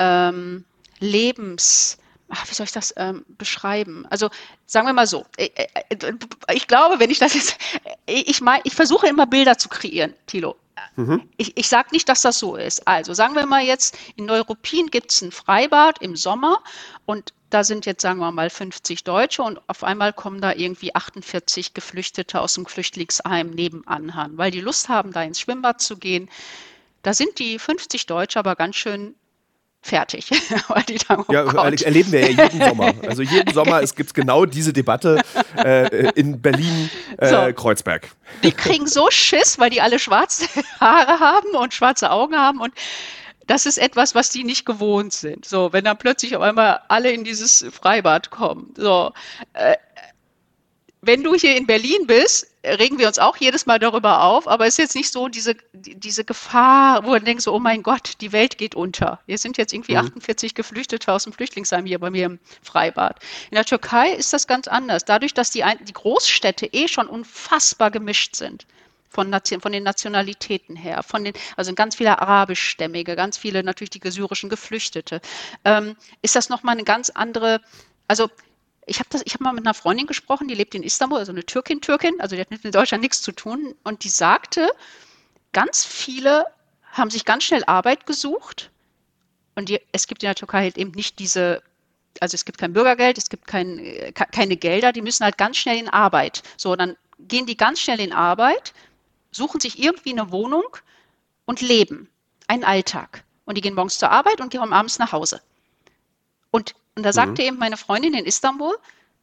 ähm, 0.00 0.64
Lebens 0.98 1.99
ach, 2.30 2.48
wie 2.48 2.54
soll 2.54 2.64
ich 2.64 2.72
das 2.72 2.94
ähm, 2.96 3.24
beschreiben? 3.28 4.06
Also 4.10 4.30
sagen 4.66 4.86
wir 4.86 4.92
mal 4.92 5.06
so, 5.06 5.26
ich, 5.36 5.52
äh, 5.58 5.66
äh, 5.88 6.14
ich 6.54 6.66
glaube, 6.66 6.98
wenn 6.98 7.10
ich 7.10 7.18
das 7.18 7.34
jetzt, 7.34 7.56
ich, 8.06 8.40
mein, 8.40 8.60
ich 8.64 8.74
versuche 8.74 9.08
immer 9.08 9.26
Bilder 9.26 9.58
zu 9.58 9.68
kreieren, 9.68 10.14
Thilo. 10.26 10.56
Mhm. 10.96 11.28
Ich, 11.36 11.56
ich 11.56 11.68
sage 11.68 11.88
nicht, 11.92 12.08
dass 12.08 12.22
das 12.22 12.38
so 12.38 12.56
ist. 12.56 12.86
Also 12.86 13.12
sagen 13.12 13.34
wir 13.34 13.46
mal 13.46 13.62
jetzt, 13.62 13.96
in 14.16 14.24
Neuruppin 14.26 14.88
gibt 14.88 15.12
es 15.12 15.22
ein 15.22 15.32
Freibad 15.32 16.00
im 16.00 16.16
Sommer 16.16 16.62
und 17.06 17.32
da 17.50 17.64
sind 17.64 17.84
jetzt, 17.84 18.02
sagen 18.02 18.20
wir 18.20 18.30
mal, 18.30 18.48
50 18.48 19.02
Deutsche 19.02 19.42
und 19.42 19.60
auf 19.66 19.82
einmal 19.82 20.12
kommen 20.12 20.40
da 20.40 20.52
irgendwie 20.52 20.94
48 20.94 21.74
Geflüchtete 21.74 22.40
aus 22.40 22.54
dem 22.54 22.66
Flüchtlingsheim 22.66 23.50
nebenan 23.50 24.10
an, 24.10 24.38
weil 24.38 24.52
die 24.52 24.60
Lust 24.60 24.88
haben, 24.88 25.12
da 25.12 25.22
ins 25.22 25.40
Schwimmbad 25.40 25.80
zu 25.80 25.96
gehen. 25.96 26.30
Da 27.02 27.12
sind 27.12 27.38
die 27.38 27.58
50 27.58 28.06
Deutsche 28.06 28.38
aber 28.38 28.54
ganz 28.54 28.76
schön 28.76 29.16
fertig. 29.82 30.30
oh 30.68 30.74
ja, 31.30 31.42
Gott. 31.44 31.82
erleben 31.82 32.12
wir 32.12 32.30
ja 32.30 32.44
jeden 32.44 32.60
Sommer. 32.68 32.94
Also 33.06 33.22
jeden 33.22 33.52
Sommer 33.52 33.82
es 33.82 33.94
gibt 33.94 34.14
genau 34.14 34.44
diese 34.44 34.72
Debatte 34.72 35.20
äh, 35.56 36.10
in 36.10 36.40
Berlin 36.40 36.90
äh, 37.18 37.28
so. 37.28 37.52
Kreuzberg. 37.54 38.08
Die 38.42 38.52
kriegen 38.52 38.86
so 38.86 39.10
Schiss, 39.10 39.58
weil 39.58 39.70
die 39.70 39.80
alle 39.80 39.98
schwarze 39.98 40.46
Haare 40.80 41.20
haben 41.20 41.50
und 41.54 41.74
schwarze 41.74 42.10
Augen 42.10 42.36
haben 42.36 42.60
und 42.60 42.72
das 43.46 43.66
ist 43.66 43.78
etwas, 43.78 44.14
was 44.14 44.30
die 44.30 44.44
nicht 44.44 44.64
gewohnt 44.64 45.12
sind. 45.12 45.44
So, 45.44 45.72
wenn 45.72 45.82
dann 45.84 45.98
plötzlich 45.98 46.36
auf 46.36 46.42
einmal 46.42 46.82
alle 46.86 47.10
in 47.10 47.24
dieses 47.24 47.66
Freibad 47.72 48.30
kommen. 48.30 48.72
So, 48.76 49.12
äh, 49.54 49.74
wenn 51.02 51.22
du 51.22 51.34
hier 51.34 51.56
in 51.56 51.66
Berlin 51.66 52.06
bist, 52.06 52.46
regen 52.62 52.98
wir 52.98 53.08
uns 53.08 53.18
auch 53.18 53.36
jedes 53.38 53.64
Mal 53.64 53.78
darüber 53.78 54.22
auf, 54.22 54.46
aber 54.46 54.66
es 54.66 54.74
ist 54.74 54.78
jetzt 54.78 54.94
nicht 54.94 55.10
so 55.10 55.28
diese, 55.28 55.56
diese 55.72 56.24
Gefahr, 56.24 57.04
wo 57.04 57.10
man 57.10 57.24
denkt 57.24 57.42
so, 57.42 57.54
oh 57.54 57.58
mein 57.58 57.82
Gott, 57.82 58.14
die 58.20 58.32
Welt 58.32 58.58
geht 58.58 58.74
unter. 58.74 59.18
Hier 59.26 59.38
sind 59.38 59.56
jetzt 59.56 59.72
irgendwie 59.72 59.92
mhm. 59.92 60.00
48 60.00 60.54
Geflüchtete 60.54 61.10
aus 61.10 61.24
dem 61.24 61.32
Flüchtlingsheim 61.32 61.86
hier 61.86 61.98
bei 61.98 62.10
mir 62.10 62.26
im 62.26 62.38
Freibad. 62.62 63.18
In 63.50 63.54
der 63.54 63.64
Türkei 63.64 64.12
ist 64.12 64.34
das 64.34 64.46
ganz 64.46 64.68
anders. 64.68 65.06
Dadurch, 65.06 65.32
dass 65.32 65.50
die, 65.50 65.64
die 65.82 65.92
Großstädte 65.92 66.66
eh 66.66 66.86
schon 66.86 67.06
unfassbar 67.06 67.90
gemischt 67.90 68.36
sind. 68.36 68.66
Von, 69.12 69.34
von, 69.60 69.72
den 69.72 69.82
Nationalitäten 69.82 70.76
her, 70.76 71.02
von 71.02 71.24
den, 71.24 71.34
also 71.56 71.74
ganz 71.74 71.96
viele 71.96 72.20
arabischstämmige, 72.20 73.16
ganz 73.16 73.36
viele 73.36 73.64
natürlich 73.64 73.90
die 73.90 74.08
syrischen 74.08 74.48
Geflüchtete, 74.48 75.20
ähm, 75.64 75.96
ist 76.22 76.36
das 76.36 76.48
nochmal 76.48 76.74
eine 76.74 76.84
ganz 76.84 77.10
andere, 77.10 77.60
also 78.06 78.30
ich 78.86 78.98
habe 78.98 79.18
hab 79.18 79.40
mal 79.40 79.52
mit 79.52 79.64
einer 79.64 79.74
Freundin 79.74 80.06
gesprochen, 80.06 80.48
die 80.48 80.54
lebt 80.54 80.74
in 80.74 80.82
Istanbul, 80.82 81.18
also 81.18 81.32
eine 81.32 81.44
Türkin, 81.44 81.80
Türkin, 81.80 82.20
also 82.20 82.34
die 82.34 82.40
hat 82.40 82.50
mit 82.50 82.74
Deutschland 82.74 83.02
nichts 83.02 83.22
zu 83.22 83.32
tun. 83.32 83.74
Und 83.84 84.04
die 84.04 84.08
sagte, 84.08 84.70
ganz 85.52 85.84
viele 85.84 86.46
haben 86.92 87.10
sich 87.10 87.24
ganz 87.24 87.44
schnell 87.44 87.64
Arbeit 87.64 88.06
gesucht. 88.06 88.70
Und 89.54 89.68
die, 89.68 89.80
es 89.92 90.06
gibt 90.06 90.22
in 90.22 90.28
der 90.28 90.34
Türkei 90.34 90.62
halt 90.62 90.78
eben 90.78 90.92
nicht 90.92 91.18
diese, 91.18 91.62
also 92.20 92.34
es 92.34 92.44
gibt 92.44 92.58
kein 92.58 92.72
Bürgergeld, 92.72 93.18
es 93.18 93.28
gibt 93.28 93.46
kein, 93.46 94.12
keine 94.14 94.56
Gelder, 94.56 94.92
die 94.92 95.02
müssen 95.02 95.24
halt 95.24 95.38
ganz 95.38 95.56
schnell 95.56 95.78
in 95.78 95.88
Arbeit. 95.88 96.42
So, 96.56 96.74
dann 96.74 96.96
gehen 97.18 97.46
die 97.46 97.56
ganz 97.56 97.80
schnell 97.80 98.00
in 98.00 98.12
Arbeit, 98.12 98.72
suchen 99.30 99.60
sich 99.60 99.78
irgendwie 99.78 100.12
eine 100.12 100.32
Wohnung 100.32 100.64
und 101.44 101.60
leben 101.60 102.08
einen 102.46 102.64
Alltag. 102.64 103.24
Und 103.44 103.56
die 103.56 103.60
gehen 103.60 103.74
morgens 103.74 103.98
zur 103.98 104.10
Arbeit 104.10 104.40
und 104.40 104.50
gehen 104.50 104.72
abends 104.72 104.98
nach 104.98 105.12
Hause. 105.12 105.40
Und 106.50 106.74
und 106.96 107.02
da 107.04 107.12
sagte 107.12 107.42
mhm. 107.42 107.48
eben 107.48 107.58
meine 107.58 107.76
Freundin 107.76 108.14
in 108.14 108.24
Istanbul, 108.24 108.76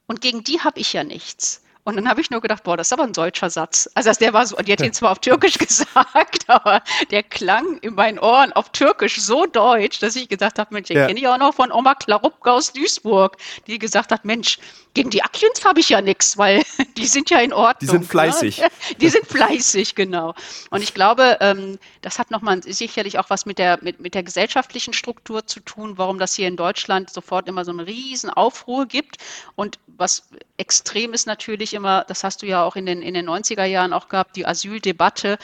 und 0.08 0.21
gegen 0.21 0.43
die 0.43 0.62
habe 0.62 0.80
ich 0.80 0.93
ja 0.93 1.03
nichts. 1.03 1.62
Und 1.88 1.95
dann 1.95 2.10
habe 2.10 2.19
ich 2.19 2.30
nur 2.30 2.41
gedacht, 2.41 2.65
boah, 2.65 2.76
das 2.76 2.88
ist 2.88 2.91
aber 2.91 3.04
ein 3.04 3.13
deutscher 3.13 3.50
Satz. 3.50 3.89
Also 3.93 4.12
der 4.12 4.34
war 4.34 4.45
so, 4.45 4.58
die 4.58 4.73
hat 4.73 4.82
ihn 4.82 4.91
zwar 4.91 5.13
auf 5.13 5.19
Türkisch 5.19 5.54
gesagt, 5.58 6.43
aber 6.50 6.84
der 7.12 7.23
klang 7.23 7.78
in 7.78 7.95
meinen 7.95 8.19
Ohren 8.19 8.52
auf 8.52 8.73
Türkisch 8.73 9.21
so 9.21 9.45
deutsch, 9.45 10.02
dass 10.02 10.17
ich 10.17 10.28
gesagt 10.28 10.60
habe, 10.60 10.73
Mensch, 10.73 10.89
den 10.89 10.97
ja. 10.97 11.08
kenne 11.08 11.17
ich 11.17 11.26
auch 11.30 11.38
noch 11.38 11.54
von 11.54 11.71
Oma 11.71 11.95
Klarupka 11.95 12.52
aus 12.52 12.73
Duisburg, 12.73 13.38
die 13.67 13.80
gesagt 13.80 14.12
hat, 14.12 14.26
Mensch, 14.26 14.60
gegen 14.97 15.12
die 15.12 15.21
Akjens 15.21 15.63
habe 15.63 15.80
ich 15.80 15.89
ja 15.89 16.02
nichts, 16.02 16.38
weil 16.38 16.63
die 16.97 17.06
sind 17.06 17.30
ja 17.30 17.39
in 17.39 17.54
Ordnung. 17.54 17.80
Die 17.80 17.86
sind 17.86 18.02
ne? 18.02 18.08
fleißig. 18.08 18.58
Ne? 18.58 18.67
Die 19.00 19.10
sind 19.10 19.28
fleißig, 19.28 19.95
genau. 19.95 20.34
Und 20.71 20.82
ich 20.82 20.93
glaube, 20.93 21.38
ähm, 21.39 21.78
das 22.02 22.17
hat 22.17 22.32
nochmal 22.32 22.63
sicherlich 22.63 23.19
auch 23.19 23.30
was 23.30 23.45
mit 23.45 23.60
der, 23.60 23.78
mit, 23.82 24.00
mit 24.00 24.15
der 24.15 24.23
gesellschaftlichen 24.23 24.93
Struktur 24.93 25.45
zu 25.45 25.60
tun, 25.60 25.97
warum 25.97 26.17
das 26.17 26.34
hier 26.34 26.47
in 26.47 26.58
Deutschland 26.58 27.12
sofort 27.12 27.47
immer 27.47 27.63
so 27.63 27.71
einen 27.71 27.82
riesen 27.82 28.32
Aufruhr 28.32 28.88
gibt. 28.88 29.17
Und 29.56 29.78
was 29.86 30.30
extrem 30.58 31.13
ist 31.13 31.28
natürlich 31.28 31.73
immer, 31.78 32.04
das 32.08 32.24
hast 32.24 32.42
du 32.42 32.46
ja 32.46 32.63
auch 32.63 32.76
in 32.76 32.86
den, 32.86 33.02
in 33.02 33.13
den 33.13 33.30
90er 33.30 33.66
Jahren 33.66 33.94
auch 33.94 34.10
gehabt, 34.10 34.36
die 34.36 34.46
Asyldebatte 34.46 35.38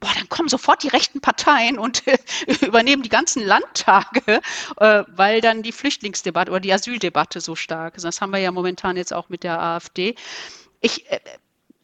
boah, 0.00 0.10
dann 0.16 0.28
kommen 0.28 0.48
sofort 0.48 0.82
die 0.82 0.88
rechten 0.88 1.20
Parteien 1.20 1.78
und 1.78 2.02
übernehmen 2.62 3.02
die 3.02 3.08
ganzen 3.08 3.44
Landtage, 3.44 4.40
äh, 4.78 5.04
weil 5.08 5.40
dann 5.40 5.62
die 5.62 5.72
Flüchtlingsdebatte 5.72 6.50
oder 6.50 6.60
die 6.60 6.72
Asyldebatte 6.72 7.40
so 7.40 7.54
stark 7.54 7.96
ist. 7.96 8.04
Das 8.04 8.20
haben 8.20 8.30
wir 8.30 8.38
ja 8.38 8.50
momentan 8.50 8.96
jetzt 8.96 9.12
auch 9.12 9.28
mit 9.28 9.44
der 9.44 9.60
AfD. 9.60 10.14
Ich, 10.80 11.10
äh, 11.10 11.20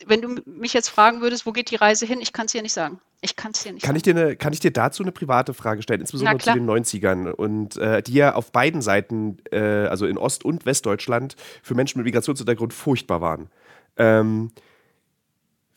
wenn 0.06 0.22
du 0.22 0.40
mich 0.46 0.72
jetzt 0.72 0.88
fragen 0.88 1.20
würdest, 1.20 1.46
wo 1.46 1.52
geht 1.52 1.70
die 1.70 1.76
Reise 1.76 2.06
hin, 2.06 2.20
ich 2.20 2.32
kann 2.32 2.46
es 2.46 2.52
dir 2.52 2.62
nicht 2.62 2.72
sagen. 2.72 3.00
Ich 3.22 3.34
kann 3.34 3.52
es 3.52 3.62
dir 3.62 3.72
nicht 3.72 3.82
kann 3.82 3.88
sagen. 3.88 3.96
Ich 3.96 4.02
dir 4.02 4.16
eine, 4.16 4.36
kann 4.36 4.52
ich 4.52 4.60
dir 4.60 4.70
dazu 4.70 5.02
eine 5.02 5.12
private 5.12 5.54
Frage 5.54 5.82
stellen, 5.82 6.00
insbesondere 6.00 6.38
zu 6.38 6.52
den 6.52 6.68
90ern 6.68 7.30
und 7.30 7.76
äh, 7.76 8.02
die 8.02 8.14
ja 8.14 8.34
auf 8.34 8.52
beiden 8.52 8.82
Seiten, 8.82 9.38
äh, 9.50 9.58
also 9.58 10.06
in 10.06 10.18
Ost- 10.18 10.44
und 10.44 10.64
Westdeutschland, 10.64 11.34
für 11.62 11.74
Menschen 11.74 11.98
mit 11.98 12.04
Migrationshintergrund 12.06 12.72
furchtbar 12.72 13.20
waren. 13.20 13.50
Ähm, 13.96 14.50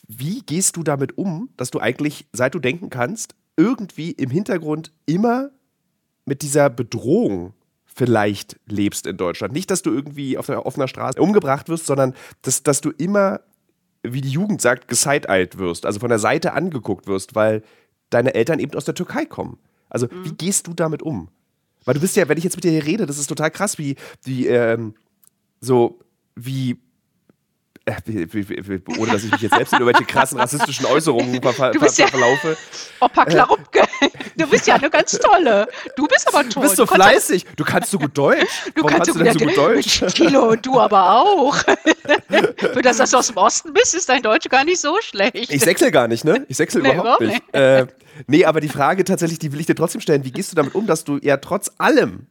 wie 0.07 0.41
gehst 0.41 0.75
du 0.75 0.83
damit 0.83 1.17
um, 1.17 1.49
dass 1.55 1.69
du 1.69 1.79
eigentlich, 1.79 2.25
seit 2.33 2.55
du 2.55 2.59
denken 2.59 2.89
kannst, 2.89 3.35
irgendwie 3.55 4.11
im 4.11 4.31
Hintergrund 4.31 4.91
immer 5.05 5.51
mit 6.25 6.41
dieser 6.41 6.69
Bedrohung 6.69 7.53
vielleicht 7.85 8.59
lebst 8.65 9.05
in 9.05 9.17
Deutschland? 9.17 9.53
Nicht, 9.53 9.69
dass 9.69 9.83
du 9.83 9.91
irgendwie 9.91 10.37
auf 10.37 10.47
der 10.47 10.65
offener 10.65 10.87
Straße 10.87 11.21
umgebracht 11.21 11.69
wirst, 11.69 11.85
sondern 11.85 12.15
dass, 12.41 12.63
dass 12.63 12.81
du 12.81 12.89
immer, 12.89 13.41
wie 14.01 14.21
die 14.21 14.31
Jugend 14.31 14.61
sagt, 14.61 14.87
gesideyed 14.87 15.59
wirst, 15.59 15.85
also 15.85 15.99
von 15.99 16.09
der 16.09 16.19
Seite 16.19 16.53
angeguckt 16.53 17.05
wirst, 17.05 17.35
weil 17.35 17.61
deine 18.09 18.33
Eltern 18.33 18.57
eben 18.57 18.73
aus 18.75 18.85
der 18.85 18.95
Türkei 18.95 19.25
kommen. 19.25 19.59
Also, 19.89 20.07
mhm. 20.07 20.25
wie 20.25 20.33
gehst 20.33 20.65
du 20.65 20.73
damit 20.73 21.03
um? 21.03 21.29
Weil 21.85 21.93
du 21.93 21.99
bist 21.99 22.15
ja, 22.15 22.27
wenn 22.27 22.37
ich 22.37 22.43
jetzt 22.43 22.55
mit 22.55 22.63
dir 22.63 22.71
hier 22.71 22.85
rede, 22.85 23.05
das 23.05 23.19
ist 23.19 23.27
total 23.27 23.51
krass, 23.51 23.77
wie, 23.77 23.95
wie, 24.23 24.47
ähm, 24.47 24.95
so, 25.61 25.99
wie 26.35 26.79
ohne 28.97 29.11
dass 29.11 29.23
ich 29.23 29.31
mich 29.31 29.41
jetzt 29.41 29.55
selbst 29.55 29.73
in 29.73 29.79
irgendwelche 29.79 30.05
krassen 30.05 30.39
rassistischen 30.39 30.85
Äußerungen 30.85 31.41
ver 31.41 31.53
ver 31.53 31.73
ver 31.73 32.07
verlaufe. 32.07 32.57
Opa 32.99 33.25
Klarupke, 33.25 33.81
du 34.37 34.47
bist 34.47 34.67
ja 34.67 34.75
eine 34.75 34.89
ganz 34.89 35.17
tolle. 35.17 35.67
Du 35.95 36.07
bist 36.07 36.27
aber 36.27 36.41
toll. 36.43 36.49
Du 36.49 36.61
bist 36.61 36.75
so 36.75 36.85
du 36.85 36.93
fleißig. 36.93 37.45
Du 37.55 37.63
kannst 37.63 37.91
so 37.91 37.99
gut 37.99 38.17
Deutsch. 38.17 38.45
Du 38.75 38.83
Warum 38.83 38.89
kannst, 38.89 39.13
kannst 39.13 39.19
du 39.19 39.23
denn 39.23 39.39
so 39.39 39.45
gut 39.45 39.57
Deutsch? 39.57 40.05
Kilo 40.13 40.49
und 40.49 40.65
du 40.65 40.79
aber 40.79 41.21
auch. 41.21 41.55
Für 42.57 42.81
das, 42.81 42.97
dass 42.97 43.11
du 43.11 43.17
aus 43.17 43.27
dem 43.27 43.37
Osten 43.37 43.73
bist, 43.73 43.95
ist 43.95 44.09
dein 44.09 44.21
Deutsch 44.21 44.49
gar 44.49 44.63
nicht 44.63 44.79
so 44.79 44.97
schlecht. 45.01 45.51
Ich 45.51 45.61
sechsel 45.61 45.91
gar 45.91 46.07
nicht, 46.07 46.25
ne? 46.25 46.45
Ich 46.47 46.57
sechsel 46.57 46.81
nee, 46.81 46.93
überhaupt 46.93 47.21
nicht. 47.21 47.33
nicht. 47.33 47.53
Äh, 47.53 47.87
nee, 48.27 48.45
aber 48.45 48.61
die 48.61 48.69
Frage 48.69 49.03
tatsächlich, 49.03 49.39
die 49.39 49.51
will 49.51 49.59
ich 49.59 49.65
dir 49.65 49.75
trotzdem 49.75 50.01
stellen. 50.01 50.23
Wie 50.25 50.31
gehst 50.31 50.51
du 50.51 50.55
damit 50.55 50.75
um, 50.75 50.85
dass 50.85 51.03
du 51.03 51.19
ja 51.21 51.37
trotz 51.37 51.71
allem, 51.77 52.27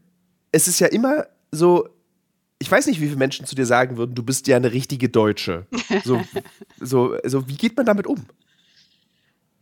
es 0.52 0.68
ist 0.68 0.80
ja 0.80 0.88
immer 0.88 1.26
so, 1.50 1.88
ich 2.58 2.70
weiß 2.70 2.86
nicht, 2.86 3.00
wie 3.00 3.06
viele 3.06 3.16
Menschen 3.16 3.46
zu 3.46 3.54
dir 3.54 3.66
sagen 3.66 3.96
würden, 3.96 4.14
du 4.14 4.22
bist 4.22 4.46
ja 4.46 4.56
eine 4.56 4.72
richtige 4.72 5.08
Deutsche. 5.08 5.66
So, 6.04 6.20
so, 6.80 7.16
so 7.24 7.48
wie 7.48 7.56
geht 7.56 7.76
man 7.76 7.86
damit 7.86 8.06
um? 8.06 8.26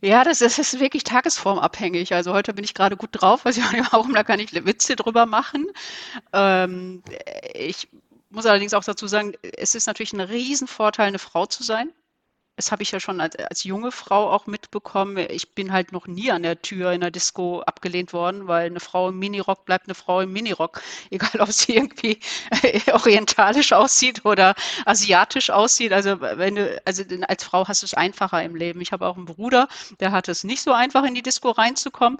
Ja, 0.01 0.23
das 0.23 0.41
ist, 0.41 0.59
das 0.59 0.73
ist 0.73 0.79
wirklich 0.79 1.03
tagesformabhängig. 1.03 2.13
Also 2.13 2.33
heute 2.33 2.53
bin 2.53 2.63
ich 2.63 2.73
gerade 2.73 2.97
gut 2.97 3.09
drauf, 3.13 3.45
weiß 3.45 3.57
ich 3.57 3.63
auch 3.63 3.71
nicht 3.71 3.91
warum, 3.91 4.13
da 4.13 4.23
kann 4.23 4.39
ich 4.39 4.53
Witze 4.53 4.95
drüber 4.95 5.25
machen. 5.25 5.67
Ähm, 6.33 7.03
ich 7.53 7.87
muss 8.29 8.45
allerdings 8.45 8.73
auch 8.73 8.83
dazu 8.83 9.07
sagen, 9.07 9.33
es 9.57 9.73
ist 9.73 9.87
natürlich 9.87 10.13
ein 10.13 10.21
Riesenvorteil, 10.21 11.07
eine 11.07 11.19
Frau 11.19 11.45
zu 11.45 11.63
sein 11.63 11.91
das 12.57 12.71
habe 12.71 12.81
ich 12.81 12.91
ja 12.91 12.99
schon 12.99 13.21
als, 13.21 13.35
als 13.35 13.63
junge 13.63 13.91
Frau 13.91 14.31
auch 14.31 14.47
mitbekommen. 14.47 15.17
Ich 15.29 15.53
bin 15.53 15.71
halt 15.71 15.91
noch 15.91 16.07
nie 16.07 16.31
an 16.31 16.41
der 16.41 16.59
Tür 16.59 16.91
in 16.91 17.01
der 17.01 17.11
Disco 17.11 17.61
abgelehnt 17.61 18.13
worden, 18.13 18.47
weil 18.47 18.65
eine 18.65 18.79
Frau 18.79 19.09
im 19.09 19.19
Minirock 19.19 19.63
bleibt 19.65 19.85
eine 19.85 19.93
Frau 19.93 20.21
im 20.21 20.33
Minirock. 20.33 20.81
Egal, 21.11 21.39
ob 21.39 21.51
sie 21.51 21.75
irgendwie 21.75 22.19
orientalisch 22.91 23.73
aussieht 23.73 24.25
oder 24.25 24.55
asiatisch 24.85 25.51
aussieht. 25.51 25.93
Also, 25.93 26.19
wenn 26.19 26.55
du, 26.55 26.81
also 26.83 27.03
als 27.27 27.43
Frau 27.43 27.67
hast 27.67 27.83
du 27.83 27.85
es 27.85 27.93
einfacher 27.93 28.43
im 28.43 28.55
Leben. 28.55 28.81
Ich 28.81 28.91
habe 28.91 29.05
auch 29.05 29.17
einen 29.17 29.25
Bruder, 29.25 29.67
der 29.99 30.11
hat 30.11 30.27
es 30.27 30.43
nicht 30.43 30.63
so 30.63 30.73
einfach, 30.73 31.03
in 31.03 31.13
die 31.13 31.21
Disco 31.21 31.51
reinzukommen. 31.51 32.17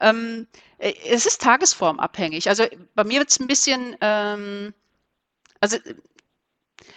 Ähm, 0.00 0.48
äh, 0.78 0.92
es 1.06 1.24
ist 1.24 1.40
tagesformabhängig. 1.40 2.48
Also 2.48 2.64
bei 2.96 3.04
mir 3.04 3.20
wird 3.20 3.30
es 3.30 3.38
ein 3.38 3.46
bisschen, 3.46 3.96
ähm, 4.00 4.74
also, 5.60 5.78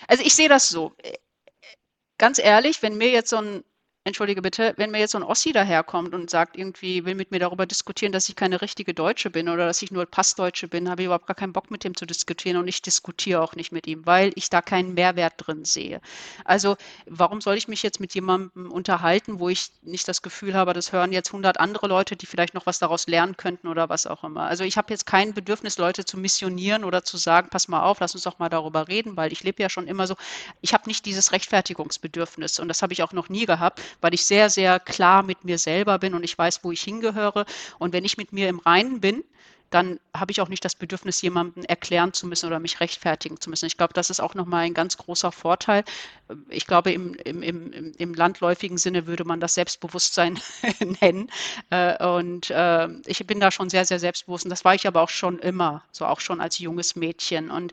also 0.07 0.23
ich 0.23 0.33
sehe 0.33 0.49
das 0.49 0.67
so 0.67 0.95
ganz 2.21 2.37
ehrlich, 2.37 2.83
wenn 2.83 2.97
mir 2.97 3.09
jetzt 3.09 3.31
so 3.31 3.37
ein 3.37 3.63
Entschuldige 4.03 4.41
bitte, 4.41 4.73
wenn 4.77 4.89
mir 4.89 4.97
jetzt 4.97 5.11
so 5.11 5.19
ein 5.19 5.23
Ossi 5.23 5.51
daherkommt 5.51 6.15
und 6.15 6.27
sagt, 6.27 6.57
irgendwie 6.57 7.05
will 7.05 7.13
mit 7.13 7.29
mir 7.29 7.37
darüber 7.37 7.67
diskutieren, 7.67 8.11
dass 8.11 8.27
ich 8.29 8.35
keine 8.35 8.59
richtige 8.59 8.95
Deutsche 8.95 9.29
bin 9.29 9.47
oder 9.47 9.67
dass 9.67 9.83
ich 9.83 9.91
nur 9.91 10.07
Passdeutsche 10.07 10.67
bin, 10.67 10.89
habe 10.89 11.03
ich 11.03 11.05
überhaupt 11.05 11.27
gar 11.27 11.35
keinen 11.35 11.53
Bock 11.53 11.69
mit 11.69 11.83
dem 11.83 11.95
zu 11.95 12.07
diskutieren 12.07 12.57
und 12.57 12.67
ich 12.67 12.81
diskutiere 12.81 13.41
auch 13.43 13.55
nicht 13.55 13.71
mit 13.71 13.85
ihm, 13.85 14.03
weil 14.07 14.31
ich 14.33 14.49
da 14.49 14.63
keinen 14.63 14.95
Mehrwert 14.95 15.33
drin 15.37 15.65
sehe. 15.65 16.01
Also 16.45 16.77
warum 17.05 17.41
soll 17.41 17.57
ich 17.57 17.67
mich 17.67 17.83
jetzt 17.83 17.99
mit 17.99 18.15
jemandem 18.15 18.71
unterhalten, 18.71 19.39
wo 19.39 19.49
ich 19.49 19.69
nicht 19.83 20.07
das 20.07 20.23
Gefühl 20.23 20.55
habe, 20.55 20.73
das 20.73 20.91
hören 20.91 21.11
jetzt 21.11 21.27
100 21.27 21.59
andere 21.59 21.85
Leute, 21.87 22.15
die 22.15 22.25
vielleicht 22.25 22.55
noch 22.55 22.65
was 22.65 22.79
daraus 22.79 23.05
lernen 23.05 23.37
könnten 23.37 23.67
oder 23.67 23.87
was 23.89 24.07
auch 24.07 24.23
immer. 24.23 24.45
Also 24.45 24.63
ich 24.63 24.77
habe 24.77 24.91
jetzt 24.91 25.05
kein 25.05 25.35
Bedürfnis, 25.35 25.77
Leute 25.77 26.05
zu 26.05 26.17
missionieren 26.17 26.85
oder 26.85 27.03
zu 27.03 27.17
sagen, 27.17 27.49
pass 27.51 27.67
mal 27.67 27.83
auf, 27.83 27.99
lass 27.99 28.15
uns 28.15 28.23
doch 28.23 28.39
mal 28.39 28.49
darüber 28.49 28.87
reden, 28.87 29.15
weil 29.15 29.31
ich 29.31 29.43
lebe 29.43 29.61
ja 29.61 29.69
schon 29.69 29.85
immer 29.85 30.07
so, 30.07 30.15
ich 30.61 30.73
habe 30.73 30.89
nicht 30.89 31.05
dieses 31.05 31.33
Rechtfertigungsbedürfnis 31.33 32.59
und 32.59 32.67
das 32.67 32.81
habe 32.81 32.93
ich 32.93 33.03
auch 33.03 33.13
noch 33.13 33.29
nie 33.29 33.45
gehabt 33.45 33.79
weil 33.99 34.13
ich 34.13 34.25
sehr, 34.25 34.49
sehr 34.49 34.79
klar 34.79 35.23
mit 35.23 35.43
mir 35.43 35.57
selber 35.57 35.99
bin 35.99 36.13
und 36.13 36.23
ich 36.23 36.37
weiß, 36.37 36.63
wo 36.63 36.71
ich 36.71 36.81
hingehöre. 36.81 37.45
Und 37.79 37.93
wenn 37.93 38.05
ich 38.05 38.17
mit 38.17 38.33
mir 38.33 38.49
im 38.49 38.59
Reinen 38.59 39.01
bin, 39.01 39.23
dann 39.71 40.01
habe 40.13 40.33
ich 40.33 40.41
auch 40.41 40.49
nicht 40.49 40.63
das 40.65 40.75
Bedürfnis, 40.75 41.21
jemandem 41.21 41.63
erklären 41.63 42.11
zu 42.11 42.27
müssen 42.27 42.45
oder 42.45 42.59
mich 42.59 42.81
rechtfertigen 42.81 43.39
zu 43.39 43.49
müssen. 43.49 43.65
Ich 43.65 43.77
glaube, 43.77 43.93
das 43.93 44.09
ist 44.09 44.19
auch 44.19 44.35
nochmal 44.35 44.65
ein 44.65 44.73
ganz 44.73 44.97
großer 44.97 45.31
Vorteil. 45.31 45.85
Ich 46.49 46.67
glaube, 46.67 46.91
im, 46.91 47.13
im, 47.13 47.41
im, 47.41 47.93
im 47.97 48.13
landläufigen 48.13 48.77
Sinne 48.77 49.07
würde 49.07 49.23
man 49.23 49.39
das 49.39 49.53
Selbstbewusstsein 49.53 50.37
nennen. 51.01 51.31
Äh, 51.69 52.05
und 52.05 52.49
äh, 52.49 52.89
ich 53.05 53.25
bin 53.25 53.39
da 53.39 53.49
schon 53.49 53.69
sehr, 53.69 53.85
sehr 53.85 53.99
selbstbewusst. 53.99 54.43
Und 54.43 54.49
das 54.49 54.65
war 54.65 54.75
ich 54.75 54.87
aber 54.87 55.01
auch 55.01 55.09
schon 55.09 55.39
immer, 55.39 55.83
so 55.93 56.05
auch 56.05 56.19
schon 56.19 56.41
als 56.41 56.59
junges 56.59 56.97
Mädchen. 56.97 57.49
Und 57.49 57.71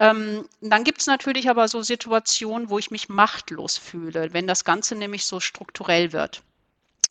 ähm, 0.00 0.48
dann 0.60 0.82
gibt 0.82 1.00
es 1.02 1.06
natürlich 1.06 1.50
aber 1.50 1.68
so 1.68 1.82
Situationen, 1.82 2.70
wo 2.70 2.78
ich 2.78 2.90
mich 2.90 3.08
machtlos 3.08 3.76
fühle, 3.76 4.32
wenn 4.32 4.46
das 4.46 4.64
Ganze 4.64 4.96
nämlich 4.96 5.26
so 5.26 5.40
strukturell 5.40 6.12
wird 6.12 6.42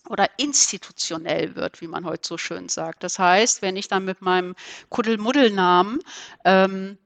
oder 0.10 0.28
institutionell 0.38 1.56
wird, 1.56 1.82
wie 1.82 1.88
man 1.88 2.06
heute 2.06 2.28
so 2.28 2.38
schön 2.38 2.68
sagt. 2.68 3.04
Das 3.04 3.20
heißt, 3.20 3.62
wenn 3.62 3.78
ich 3.78 3.88
dann 3.88 4.06
mit 4.06 4.22
meinem 4.22 4.56
Kuddelmuddelnamen 4.90 6.00
ähm, 6.46 6.98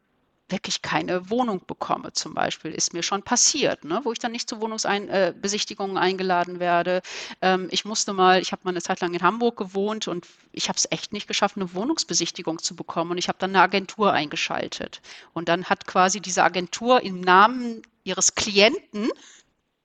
wirklich 0.54 0.82
keine 0.82 1.30
Wohnung 1.30 1.62
bekomme, 1.68 2.14
zum 2.14 2.34
Beispiel, 2.34 2.72
ist 2.72 2.94
mir 2.94 3.04
schon 3.04 3.24
passiert, 3.24 3.84
ne? 3.84 4.00
wo 4.04 4.14
ich 4.14 4.20
dann 4.20 4.32
nicht 4.32 4.48
zu 4.48 4.62
Wohnungsbesichtigungen 4.62 5.98
äh, 5.98 6.00
eingeladen 6.00 6.60
werde. 6.60 7.02
Ähm, 7.42 7.68
ich 7.72 7.84
musste 7.84 8.14
mal, 8.14 8.42
ich 8.42 8.52
habe 8.52 8.62
mal 8.64 8.70
eine 8.70 8.82
Zeit 8.82 9.02
lang 9.02 9.14
in 9.14 9.22
Hamburg 9.22 9.58
gewohnt 9.58 10.08
und 10.08 10.26
ich 10.52 10.70
habe 10.70 10.78
es 10.78 10.88
echt 10.90 11.12
nicht 11.12 11.28
geschafft, 11.28 11.58
eine 11.58 11.74
Wohnungsbesichtigung 11.74 12.60
zu 12.60 12.76
bekommen 12.76 13.12
und 13.12 13.18
ich 13.18 13.28
habe 13.28 13.40
dann 13.40 13.50
eine 13.52 13.62
Agentur 13.62 14.14
eingeschaltet. 14.14 15.02
Und 15.34 15.50
dann 15.50 15.66
hat 15.66 15.88
quasi 15.88 16.22
diese 16.22 16.44
Agentur 16.44 17.02
im 17.02 17.20
Namen 17.20 17.82
ihres 18.04 18.36
Klienten 18.36 19.10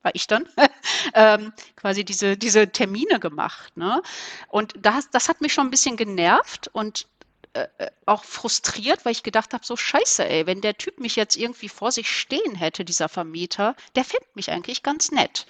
war 0.02 0.14
ich 0.14 0.26
dann, 0.28 0.48
ähm, 1.14 1.52
quasi 1.76 2.04
diese, 2.04 2.37
diese 2.37 2.70
Termine 2.70 3.18
gemacht. 3.18 3.76
Ne? 3.76 4.00
Und 4.46 4.74
das, 4.78 5.11
das 5.11 5.28
hat 5.28 5.40
mich 5.40 5.52
schon 5.52 5.66
ein 5.66 5.70
bisschen 5.70 5.96
genervt 5.96 6.68
und 6.72 7.09
äh, 7.52 7.66
äh, 7.78 7.90
auch 8.06 8.24
frustriert, 8.24 9.04
weil 9.04 9.12
ich 9.12 9.22
gedacht 9.22 9.52
habe, 9.54 9.64
so 9.64 9.76
scheiße, 9.76 10.28
ey, 10.28 10.46
wenn 10.46 10.61
der 10.61 10.76
Typ 10.76 11.00
mich 11.00 11.16
jetzt 11.16 11.37
irgendwie 11.37 11.68
vor 11.68 11.92
sich 11.92 12.11
stehen 12.11 12.54
hätte, 12.54 12.84
dieser 12.84 13.08
Vermieter, 13.08 13.74
der 13.94 14.04
findet 14.04 14.34
mich 14.37 14.50
eigentlich 14.50 14.82
ganz 14.82 15.11
nett. 15.11 15.46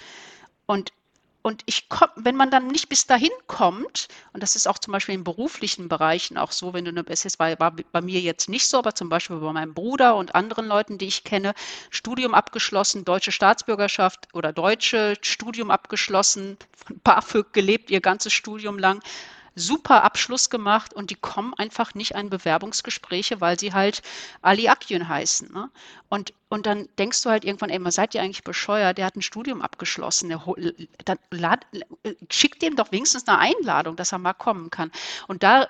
Und 0.67 0.93
und 1.43 1.63
ich 1.67 1.89
komm, 1.89 2.09
wenn 2.17 2.37
man 2.37 2.51
dann 2.51 2.67
nicht 2.67 2.89
bis 2.89 3.07
dahin 3.07 3.31
kommt, 3.47 4.09
und 4.33 4.43
das 4.43 4.57
ist 4.57 4.67
auch 4.67 4.79
zum 4.79 4.93
Beispiel 4.93 5.15
in 5.15 5.25
beruflichen 5.25 5.89
Bereichen 5.89 6.37
auch 6.37 6.53
so, 6.53 6.75
wenn 6.75 6.85
du 6.85 6.91
eine 6.91 7.05
es 7.09 7.39
war, 7.39 7.59
war 7.61 7.75
bei 7.93 8.01
mir 8.01 8.21
jetzt 8.21 8.49
nicht 8.49 8.67
so, 8.67 8.77
aber 8.77 8.95
zum 8.95 9.09
Beispiel 9.09 9.37
bei 9.37 9.53
meinem 9.53 9.73
Bruder 9.73 10.17
und 10.17 10.35
anderen 10.35 10.67
Leuten, 10.67 10.99
die 10.99 11.07
ich 11.07 11.25
kenne, 11.25 11.55
Studium 11.91 12.35
abgeschlossen, 12.35 13.05
deutsche 13.05 13.33
Staatsbürgerschaft 13.33 14.29
oder 14.35 14.53
deutsche 14.53 15.15
Studium 15.23 15.71
abgeschlossen, 15.71 16.59
von 16.77 17.01
BAföG 17.05 17.53
gelebt, 17.53 17.91
ihr 17.91 18.01
ganzes 18.01 18.33
Studium 18.33 18.79
lang, 18.79 19.01
super 19.59 20.05
Abschluss 20.05 20.51
gemacht 20.51 20.95
und 20.95 21.11
die 21.11 21.15
kommen 21.15 21.55
einfach 21.55 21.95
nicht 21.95 22.17
an 22.17 22.31
Bewerbungsgespräche, 22.31 23.41
weil 23.41 23.59
sie 23.59 23.73
halt 23.73 24.03
Ali 24.43 24.69
Akjün 24.69 25.09
heißen. 25.09 25.53
Ne? 25.53 25.71
Und, 26.09 26.33
und 26.49 26.67
dann 26.67 26.89
denkst 26.99 27.23
du 27.23 27.31
halt 27.31 27.45
irgendwann, 27.45 27.71
ey, 27.71 27.79
man 27.79 27.93
seid 27.93 28.15
ihr 28.15 28.23
eigentlich 28.23 28.45
bescheuert, 28.45 28.99
der 28.99 29.07
hat 29.07 29.17
ein 29.17 29.23
Studium 29.23 29.61
abgeschlossen, 29.63 30.29
der, 30.29 30.43
dann 31.05 31.19
lad, 31.31 31.67
schickt 32.31 32.63
dem 32.63 32.77
doch 32.77 32.93
wenigstens 32.93 33.29
eine 33.29 33.39
Einladung, 33.39 33.97
dass 33.97 34.13
er 34.13 34.19
mal 34.19 34.33
kommen 34.33 34.71
kann. 34.71 34.91
Und 35.27 35.43
da 35.43 35.69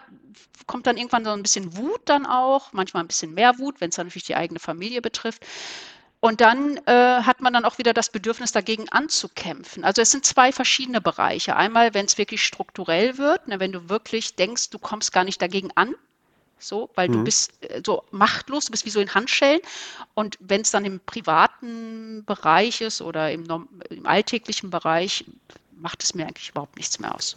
kommt 0.66 0.86
dann 0.86 0.96
irgendwann 0.96 1.24
so 1.24 1.30
ein 1.30 1.42
bisschen 1.42 1.76
Wut 1.76 2.02
dann 2.04 2.26
auch, 2.26 2.72
manchmal 2.72 3.02
ein 3.02 3.08
bisschen 3.08 3.34
mehr 3.34 3.58
Wut, 3.58 3.80
wenn 3.80 3.88
es 3.88 3.96
dann 3.96 4.06
natürlich 4.06 4.26
die 4.26 4.36
eigene 4.36 4.60
Familie 4.60 5.02
betrifft. 5.02 5.44
Und 6.20 6.40
dann 6.40 6.78
äh, 6.86 6.92
hat 7.22 7.40
man 7.40 7.52
dann 7.52 7.64
auch 7.64 7.78
wieder 7.78 7.94
das 7.94 8.10
Bedürfnis, 8.10 8.50
dagegen 8.50 8.88
anzukämpfen. 8.88 9.84
Also 9.84 10.02
es 10.02 10.10
sind 10.10 10.24
zwei 10.24 10.50
verschiedene 10.50 11.00
Bereiche. 11.00 11.54
Einmal, 11.54 11.94
wenn 11.94 12.06
es 12.06 12.18
wirklich 12.18 12.42
strukturell 12.42 13.18
wird, 13.18 13.46
ne, 13.46 13.60
wenn 13.60 13.70
du 13.70 13.88
wirklich 13.88 14.34
denkst, 14.34 14.70
du 14.70 14.78
kommst 14.80 15.12
gar 15.12 15.22
nicht 15.22 15.40
dagegen 15.40 15.70
an, 15.76 15.94
so, 16.58 16.90
weil 16.96 17.08
mhm. 17.08 17.12
du 17.12 17.24
bist 17.24 17.52
äh, 17.62 17.82
so 17.86 18.02
machtlos, 18.10 18.64
du 18.64 18.72
bist 18.72 18.84
wie 18.84 18.90
so 18.90 19.00
in 19.00 19.14
Handschellen. 19.14 19.60
Und 20.14 20.36
wenn 20.40 20.62
es 20.62 20.72
dann 20.72 20.84
im 20.84 21.00
privaten 21.00 22.24
Bereich 22.24 22.80
ist 22.80 23.00
oder 23.00 23.30
im, 23.30 23.46
im 23.90 24.06
alltäglichen 24.06 24.70
Bereich, 24.70 25.24
macht 25.76 26.02
es 26.02 26.14
mir 26.14 26.26
eigentlich 26.26 26.50
überhaupt 26.50 26.76
nichts 26.76 26.98
mehr 26.98 27.14
aus. 27.14 27.36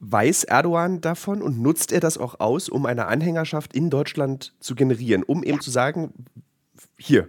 Weiß 0.00 0.44
Erdogan 0.44 1.00
davon 1.00 1.40
und 1.40 1.60
nutzt 1.60 1.92
er 1.92 2.00
das 2.00 2.18
auch 2.18 2.40
aus, 2.40 2.68
um 2.68 2.84
eine 2.86 3.06
Anhängerschaft 3.06 3.72
in 3.72 3.88
Deutschland 3.88 4.52
zu 4.58 4.74
generieren, 4.74 5.22
um 5.22 5.44
eben 5.44 5.58
ja. 5.58 5.60
zu 5.60 5.70
sagen, 5.70 6.12
hier, 6.98 7.28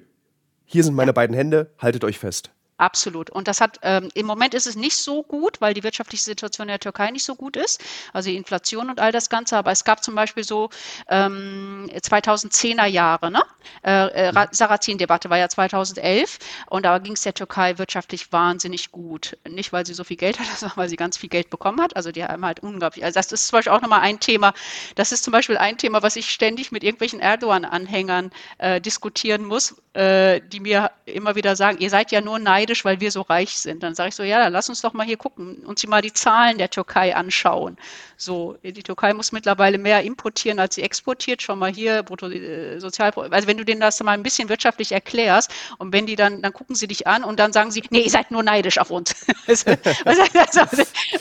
hier 0.66 0.84
sind 0.84 0.96
meine 0.96 1.14
beiden 1.14 1.36
Hände, 1.36 1.72
haltet 1.78 2.04
euch 2.04 2.20
fest. 2.20 2.52
Absolut. 2.78 3.30
Und 3.30 3.48
das 3.48 3.62
hat, 3.62 3.80
ähm, 3.84 4.10
im 4.16 4.26
Moment 4.26 4.54
ist 4.54 4.68
es 4.68 4.76
nicht 4.76 4.98
so 4.98 5.24
gut, 5.24 5.62
weil 5.62 5.74
die 5.74 5.84
wirtschaftliche 5.84 6.26
Situation 6.26 6.68
in 6.68 6.74
der 6.74 6.80
Türkei 6.80 7.10
nicht 7.10 7.24
so 7.24 7.36
gut 7.36 7.56
ist, 7.56 7.82
also 8.12 8.30
die 8.30 8.36
Inflation 8.36 8.90
und 8.90 9.00
all 9.00 9.14
das 9.14 9.30
Ganze. 9.30 9.56
Aber 9.56 9.72
es 9.72 9.86
gab 9.86 10.04
zum 10.04 10.14
Beispiel 10.14 10.44
so 10.44 10.70
ähm, 11.08 11.90
2010er 11.94 12.86
Jahre, 12.86 13.32
ne? 13.32 13.44
Äh, 13.84 14.28
äh, 14.28 14.48
Sarrazin-Debatte 14.52 15.30
war 15.30 15.38
ja 15.38 15.48
2011 15.48 16.38
und 16.70 16.84
da 16.84 16.98
ging 16.98 17.14
es 17.14 17.22
der 17.22 17.34
Türkei 17.34 17.78
wirtschaftlich 17.78 18.34
wahnsinnig 18.34 18.92
gut. 18.92 19.38
Nicht, 19.48 19.72
weil 19.72 19.86
sie 19.86 19.94
so 19.94 20.04
viel 20.04 20.18
Geld 20.18 20.38
hat, 20.38 20.48
sondern 20.58 20.78
weil 20.78 20.90
sie 20.90 20.98
ganz 20.98 21.18
viel 21.18 21.30
Geld 21.30 21.50
bekommen 21.50 21.80
hat. 21.82 21.96
Also 21.96 22.12
die 22.12 22.26
haben 22.26 22.46
halt 22.46 22.60
unglaublich, 22.60 23.06
also 23.06 23.18
das 23.18 23.32
ist 23.32 23.48
zum 23.48 23.58
Beispiel 23.58 23.72
auch 23.72 23.82
nochmal 23.82 24.02
ein 24.02 24.20
Thema, 24.20 24.54
das 24.96 25.14
ist 25.14 25.24
zum 25.24 25.32
Beispiel 25.32 25.58
ein 25.58 25.78
Thema, 25.78 26.04
was 26.04 26.18
ich 26.18 26.30
ständig 26.30 26.74
mit 26.74 26.84
irgendwelchen 26.84 27.22
Erdogan-Anhängern 27.22 28.32
äh, 28.58 28.82
diskutieren 28.82 29.46
muss, 29.46 29.76
äh, 29.94 30.42
die 30.42 30.60
mir 30.60 30.92
immer 31.06 31.36
wieder 31.36 31.56
sagen, 31.56 31.78
ihr 31.80 31.90
seid 31.90 32.12
ja 32.12 32.20
nur 32.20 32.38
neidisch 32.38 32.65
neidisch, 32.66 32.84
weil 32.84 33.00
wir 33.00 33.12
so 33.12 33.22
reich 33.22 33.58
sind. 33.58 33.84
Dann 33.84 33.94
sage 33.94 34.10
ich 34.10 34.16
so, 34.16 34.24
ja, 34.24 34.48
lass 34.48 34.70
uns 34.70 34.82
doch 34.82 34.94
mal 34.94 35.06
hier 35.06 35.18
gucken, 35.18 35.58
uns 35.66 35.86
mal 35.86 36.02
die 36.02 36.14
Zahlen 36.14 36.58
der 36.58 36.70
Türkei 36.70 37.16
anschauen. 37.16 37.78
So, 38.18 38.58
die 38.64 38.82
Türkei 38.82 39.14
muss 39.14 39.32
mittlerweile 39.32 39.78
mehr 39.78 40.02
importieren, 40.04 40.60
als 40.60 40.76
sie 40.76 40.82
exportiert. 40.82 41.42
Schon 41.42 41.60
mal 41.60 41.72
hier, 41.72 42.02
Brutto, 42.04 42.28
äh, 42.30 42.80
Sozial, 42.80 43.12
also 43.16 43.48
wenn 43.48 43.58
du 43.58 43.66
denen 43.66 43.82
das 43.82 44.02
mal 44.02 44.14
ein 44.14 44.24
bisschen 44.24 44.50
wirtschaftlich 44.50 44.92
erklärst 44.92 45.52
und 45.78 45.94
wenn 45.94 46.08
die 46.08 46.16
dann, 46.16 46.42
dann 46.42 46.54
gucken 46.54 46.76
sie 46.76 46.88
dich 46.88 47.06
an 47.06 47.24
und 47.24 47.40
dann 47.40 47.54
sagen 47.54 47.72
sie, 47.72 47.84
nee, 47.92 48.02
ihr 48.02 48.10
seid 48.10 48.32
nur 48.32 48.42
neidisch 48.42 48.80
auf 48.80 48.90
uns. 48.90 49.14
also, 49.48 49.72
also, 50.06 50.62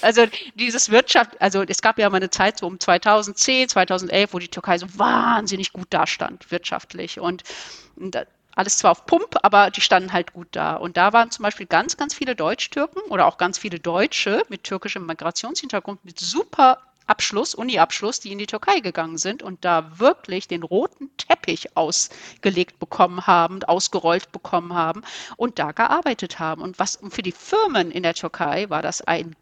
also 0.00 0.26
dieses 0.54 0.90
Wirtschaft, 0.90 1.40
also 1.40 1.62
es 1.66 1.82
gab 1.82 1.98
ja 1.98 2.08
mal 2.08 2.16
eine 2.16 2.30
Zeit 2.30 2.58
so 2.58 2.66
um 2.66 2.80
2010, 2.80 3.68
2011, 3.68 4.32
wo 4.32 4.38
die 4.38 4.48
Türkei 4.48 4.78
so 4.78 4.86
wahnsinnig 4.96 5.72
gut 5.72 5.88
dastand 5.90 6.50
wirtschaftlich 6.50 7.20
und, 7.20 7.42
und 7.96 8.16
alles 8.56 8.78
zwar 8.78 8.92
auf 8.92 9.06
Pump, 9.06 9.36
aber 9.42 9.70
die 9.70 9.80
standen 9.80 10.12
halt 10.12 10.32
gut 10.32 10.48
da. 10.52 10.76
Und 10.76 10.96
da 10.96 11.12
waren 11.12 11.30
zum 11.30 11.42
Beispiel 11.42 11.66
ganz, 11.66 11.96
ganz 11.96 12.14
viele 12.14 12.36
Deutsch-Türken 12.36 13.00
oder 13.10 13.26
auch 13.26 13.38
ganz 13.38 13.58
viele 13.58 13.80
Deutsche 13.80 14.42
mit 14.48 14.64
türkischem 14.64 15.06
Migrationshintergrund 15.06 16.04
mit 16.04 16.20
super 16.20 16.78
Abschluss, 17.06 17.54
Uni-Abschluss, 17.54 18.20
die 18.20 18.32
in 18.32 18.38
die 18.38 18.46
Türkei 18.46 18.80
gegangen 18.80 19.18
sind 19.18 19.42
und 19.42 19.64
da 19.64 19.98
wirklich 19.98 20.48
den 20.48 20.62
roten 20.62 21.10
Teppich 21.18 21.76
ausgelegt 21.76 22.78
bekommen 22.78 23.26
haben, 23.26 23.62
ausgerollt 23.64 24.32
bekommen 24.32 24.72
haben 24.72 25.02
und 25.36 25.58
da 25.58 25.72
gearbeitet 25.72 26.38
haben. 26.38 26.62
Und 26.62 26.78
was 26.78 26.96
und 26.96 27.12
für 27.12 27.22
die 27.22 27.32
Firmen 27.32 27.90
in 27.90 28.02
der 28.02 28.14
Türkei 28.14 28.70
war 28.70 28.82
das 28.82 29.02
ein 29.02 29.36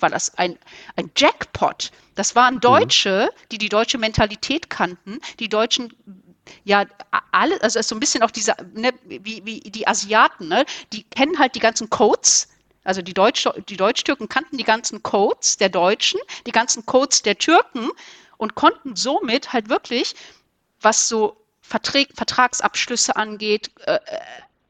war 0.00 0.10
das 0.10 0.36
ein, 0.36 0.58
ein 0.96 1.10
Jackpot. 1.16 1.90
Das 2.14 2.36
waren 2.36 2.56
mhm. 2.56 2.60
Deutsche, 2.60 3.30
die 3.50 3.58
die 3.58 3.70
deutsche 3.70 3.98
Mentalität 3.98 4.68
kannten, 4.68 5.18
die 5.40 5.48
Deutschen 5.48 5.92
ja, 6.64 6.84
alle, 7.32 7.60
also 7.62 7.80
so 7.82 7.94
ein 7.94 8.00
bisschen 8.00 8.22
auch 8.22 8.30
diese, 8.30 8.54
ne, 8.74 8.92
wie, 9.04 9.44
wie 9.44 9.60
die 9.60 9.86
Asiaten, 9.86 10.48
ne, 10.48 10.64
die 10.92 11.04
kennen 11.04 11.38
halt 11.38 11.54
die 11.54 11.60
ganzen 11.60 11.90
Codes. 11.90 12.48
Also 12.84 13.02
die, 13.02 13.14
Deutsch, 13.14 13.46
die 13.68 13.76
Deutsch-Türken 13.76 14.28
kannten 14.28 14.56
die 14.56 14.64
ganzen 14.64 15.02
Codes 15.02 15.58
der 15.58 15.68
Deutschen, 15.68 16.20
die 16.46 16.52
ganzen 16.52 16.86
Codes 16.86 17.22
der 17.22 17.36
Türken 17.36 17.90
und 18.38 18.54
konnten 18.54 18.96
somit 18.96 19.52
halt 19.52 19.68
wirklich, 19.68 20.14
was 20.80 21.08
so 21.08 21.36
Vertrag, 21.60 22.08
Vertragsabschlüsse 22.14 23.14
angeht, 23.16 23.70
äh, 23.84 23.96
äh, 23.96 23.98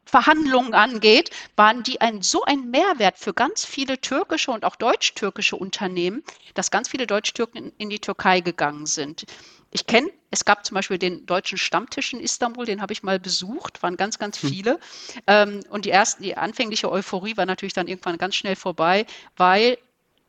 Verhandlungen 0.05 0.75
angeht, 0.75 1.31
waren 1.55 1.83
die 1.83 2.01
ein, 2.01 2.23
so 2.23 2.43
ein 2.43 2.71
Mehrwert 2.71 3.19
für 3.19 3.35
ganz 3.35 3.65
viele 3.65 4.01
türkische 4.01 4.51
und 4.51 4.65
auch 4.65 4.75
deutsch-türkische 4.77 5.55
Unternehmen, 5.55 6.25
dass 6.55 6.71
ganz 6.71 6.89
viele 6.89 7.07
Deutsch-Türken 7.07 7.59
in, 7.59 7.73
in 7.77 7.91
die 7.91 8.01
Türkei 8.01 8.41
gegangen 8.41 8.87
sind 8.87 9.27
ich 9.71 9.87
kenne, 9.87 10.09
es 10.31 10.45
gab 10.45 10.65
zum 10.65 10.75
Beispiel 10.75 10.99
den 10.99 11.27
deutschen 11.27 11.59
Stammtisch 11.59 12.13
in 12.13 12.21
Istanbul, 12.21 12.67
den 12.67 12.83
habe 12.83 12.93
ich 12.93 13.03
mal 13.03 13.19
besucht, 13.21 13.83
waren 13.83 13.97
ganz, 13.97 14.19
ganz 14.19 14.43
hm. 14.43 14.49
viele. 14.49 14.73
Hm. 14.73 14.81
Ähm, 15.27 15.61
und 15.71 15.85
die 15.85 15.91
erste, 15.91 16.23
die 16.23 16.37
anfängliche 16.37 16.91
Euphorie 16.91 17.37
war 17.37 17.47
natürlich 17.47 17.75
dann 17.75 17.89
irgendwann 17.89 18.19
ganz 18.19 18.35
schnell 18.35 18.57
vorbei, 18.57 19.07
weil 19.37 19.79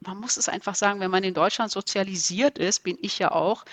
man 0.01 0.17
muss 0.17 0.37
es 0.37 0.47
einfach 0.47 0.75
sagen, 0.75 0.99
wenn 0.99 1.11
man 1.11 1.23
in 1.23 1.33
Deutschland 1.33 1.71
sozialisiert 1.71 2.57
ist, 2.57 2.83
bin 2.83 2.97
ich 3.01 3.19
ja 3.19 3.31
auch, 3.31 3.65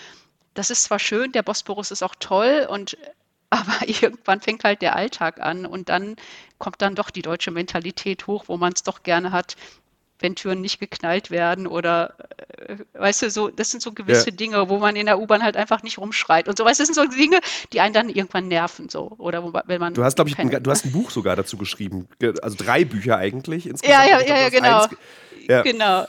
das 0.54 0.70
ist 0.70 0.84
zwar 0.84 0.98
schön, 0.98 1.32
der 1.32 1.42
Bosporus 1.42 1.90
ist 1.90 2.02
auch 2.02 2.14
toll 2.18 2.66
und 2.68 2.96
aber 3.50 3.88
irgendwann 3.88 4.40
fängt 4.40 4.64
halt 4.64 4.82
der 4.82 4.96
Alltag 4.96 5.40
an 5.40 5.66
und 5.66 5.88
dann 5.88 6.16
kommt 6.58 6.82
dann 6.82 6.96
doch 6.96 7.10
die 7.10 7.22
deutsche 7.22 7.52
Mentalität 7.52 8.26
hoch, 8.26 8.44
wo 8.48 8.56
man 8.56 8.72
es 8.72 8.82
doch 8.82 9.04
gerne 9.04 9.30
hat, 9.30 9.56
wenn 10.18 10.34
Türen 10.34 10.60
nicht 10.60 10.80
geknallt 10.80 11.30
werden 11.30 11.66
oder 11.66 12.14
äh, 12.66 12.76
weißt 12.94 13.22
du, 13.22 13.30
so, 13.30 13.48
das 13.48 13.70
sind 13.70 13.82
so 13.82 13.92
gewisse 13.92 14.30
ja. 14.30 14.36
Dinge, 14.36 14.68
wo 14.68 14.78
man 14.78 14.96
in 14.96 15.06
der 15.06 15.18
U-Bahn 15.18 15.42
halt 15.42 15.56
einfach 15.56 15.82
nicht 15.82 15.98
rumschreit 15.98 16.48
und 16.48 16.56
so, 16.56 16.64
weißt 16.64 16.80
du, 16.80 16.82
das 16.82 16.94
sind 16.94 17.10
so 17.10 17.16
Dinge, 17.16 17.40
die 17.72 17.80
einen 17.80 17.94
dann 17.94 18.08
irgendwann 18.08 18.48
nerven, 18.48 18.88
so, 18.88 19.12
oder 19.18 19.42
wo, 19.42 19.52
wenn 19.66 19.80
man. 19.80 19.94
Du 19.94 20.04
hast, 20.04 20.16
glaube 20.16 20.30
ich, 20.30 20.38
ein, 20.38 20.50
du 20.50 20.70
hast 20.70 20.84
ein 20.84 20.92
Buch 20.92 21.10
sogar 21.10 21.36
dazu 21.36 21.56
geschrieben, 21.56 22.08
also 22.42 22.56
drei 22.58 22.84
Bücher 22.84 23.16
eigentlich 23.18 23.66
insgesamt. 23.66 24.08
Ja, 24.08 24.18
ja, 24.18 24.26
ja, 24.26 24.40
ja 24.42 24.48
genau. 24.48 24.82
Eins, 24.82 24.96
ja. 25.48 25.62
Genau. 25.62 26.06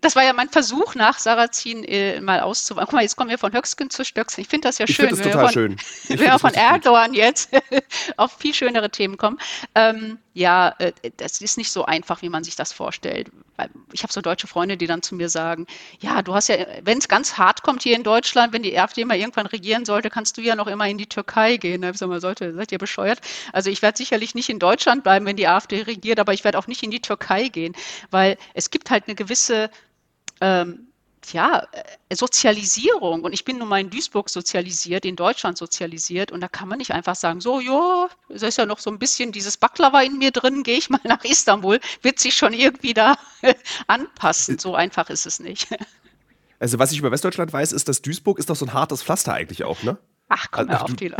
Das 0.00 0.16
war 0.16 0.24
ja 0.24 0.32
mein 0.32 0.48
Versuch 0.48 0.94
nach 0.94 1.18
Sarrazin 1.18 1.84
äh, 1.84 2.20
mal 2.20 2.40
auszuweichen. 2.40 2.86
Guck 2.86 2.94
mal, 2.94 3.02
jetzt 3.02 3.16
kommen 3.16 3.30
wir 3.30 3.38
von 3.38 3.52
Höchstgen 3.52 3.90
zu 3.90 4.04
Stöcksen. 4.04 4.40
Ich 4.40 4.48
finde 4.48 4.68
das 4.68 4.78
ja 4.78 4.86
schön. 4.86 4.92
Ich 4.92 5.10
finde 5.10 5.16
das 5.16 5.32
total 5.32 5.44
von, 5.46 5.52
schön. 5.52 5.76
Ich 6.08 6.18
wenn 6.18 6.30
wir 6.30 6.38
von 6.38 6.54
Erdogan 6.54 7.14
jetzt 7.14 7.50
auf 8.16 8.32
viel 8.38 8.54
schönere 8.54 8.90
Themen 8.90 9.16
kommen. 9.16 9.38
Ähm, 9.74 10.18
ja, 10.34 10.74
äh, 10.78 10.92
das 11.16 11.40
ist 11.40 11.56
nicht 11.56 11.70
so 11.70 11.84
einfach, 11.84 12.20
wie 12.20 12.28
man 12.28 12.42
sich 12.42 12.56
das 12.56 12.72
vorstellt. 12.72 13.30
Ich 13.92 14.02
habe 14.02 14.12
so 14.12 14.20
deutsche 14.20 14.48
Freunde, 14.48 14.76
die 14.76 14.88
dann 14.88 15.00
zu 15.00 15.14
mir 15.14 15.28
sagen, 15.28 15.66
ja, 16.00 16.22
du 16.22 16.34
hast 16.34 16.48
ja, 16.48 16.56
wenn 16.82 16.98
es 16.98 17.06
ganz 17.06 17.38
hart 17.38 17.62
kommt 17.62 17.84
hier 17.84 17.94
in 17.94 18.02
Deutschland, 18.02 18.52
wenn 18.52 18.64
die 18.64 18.76
AfD 18.76 19.04
mal 19.04 19.16
irgendwann 19.16 19.46
regieren 19.46 19.84
sollte, 19.84 20.10
kannst 20.10 20.36
du 20.36 20.42
ja 20.42 20.56
noch 20.56 20.66
immer 20.66 20.88
in 20.88 20.98
die 20.98 21.06
Türkei 21.06 21.56
gehen. 21.56 21.82
Da 21.82 21.90
ich 21.90 21.98
sag 21.98 22.08
mal, 22.08 22.20
sollte, 22.20 22.52
seid 22.52 22.72
ihr 22.72 22.78
bescheuert? 22.78 23.20
Also 23.52 23.70
ich 23.70 23.80
werde 23.80 23.96
sicherlich 23.96 24.34
nicht 24.34 24.48
in 24.48 24.58
Deutschland 24.58 25.04
bleiben, 25.04 25.24
wenn 25.24 25.36
die 25.36 25.46
AfD 25.46 25.82
regiert, 25.82 26.18
aber 26.18 26.34
ich 26.34 26.42
werde 26.42 26.58
auch 26.58 26.66
nicht 26.66 26.82
in 26.82 26.90
die 26.90 27.00
Türkei 27.00 27.48
gehen, 27.48 27.74
weil 28.10 28.36
es 28.54 28.70
gibt 28.70 28.90
halt 28.90 29.04
eine 29.06 29.14
gewisse 29.14 29.70
ähm, 30.40 30.88
ja, 31.32 31.66
äh, 31.72 32.14
Sozialisierung. 32.14 33.22
Und 33.22 33.32
ich 33.32 33.44
bin 33.44 33.58
nun 33.58 33.68
mal 33.68 33.80
in 33.80 33.90
Duisburg 33.90 34.28
sozialisiert, 34.28 35.04
in 35.04 35.16
Deutschland 35.16 35.58
sozialisiert. 35.58 36.32
Und 36.32 36.40
da 36.40 36.48
kann 36.48 36.68
man 36.68 36.78
nicht 36.78 36.92
einfach 36.92 37.16
sagen, 37.16 37.40
so, 37.40 37.60
ja, 37.60 38.08
es 38.28 38.42
ist 38.42 38.58
ja 38.58 38.66
noch 38.66 38.78
so 38.78 38.90
ein 38.90 38.98
bisschen 38.98 39.32
dieses 39.32 39.56
Baklava 39.56 40.02
in 40.02 40.18
mir 40.18 40.30
drin, 40.30 40.62
gehe 40.62 40.78
ich 40.78 40.90
mal 40.90 41.00
nach 41.04 41.24
Istanbul, 41.24 41.80
wird 42.02 42.18
sich 42.18 42.34
schon 42.34 42.52
irgendwie 42.52 42.94
da 42.94 43.16
anpassen. 43.86 44.58
So 44.58 44.74
einfach 44.74 45.10
ist 45.10 45.26
es 45.26 45.40
nicht. 45.40 45.68
Also 46.60 46.78
was 46.78 46.92
ich 46.92 46.98
über 46.98 47.10
Westdeutschland 47.10 47.52
weiß, 47.52 47.72
ist, 47.72 47.88
dass 47.88 48.00
Duisburg 48.00 48.38
ist 48.38 48.48
doch 48.48 48.56
so 48.56 48.64
ein 48.64 48.72
hartes 48.72 49.02
Pflaster 49.02 49.34
eigentlich 49.34 49.64
auch, 49.64 49.82
ne? 49.82 49.98
Ach, 50.28 50.46
komm 50.50 50.68
also, 50.70 50.84
auf, 50.84 50.94
die 50.94 51.08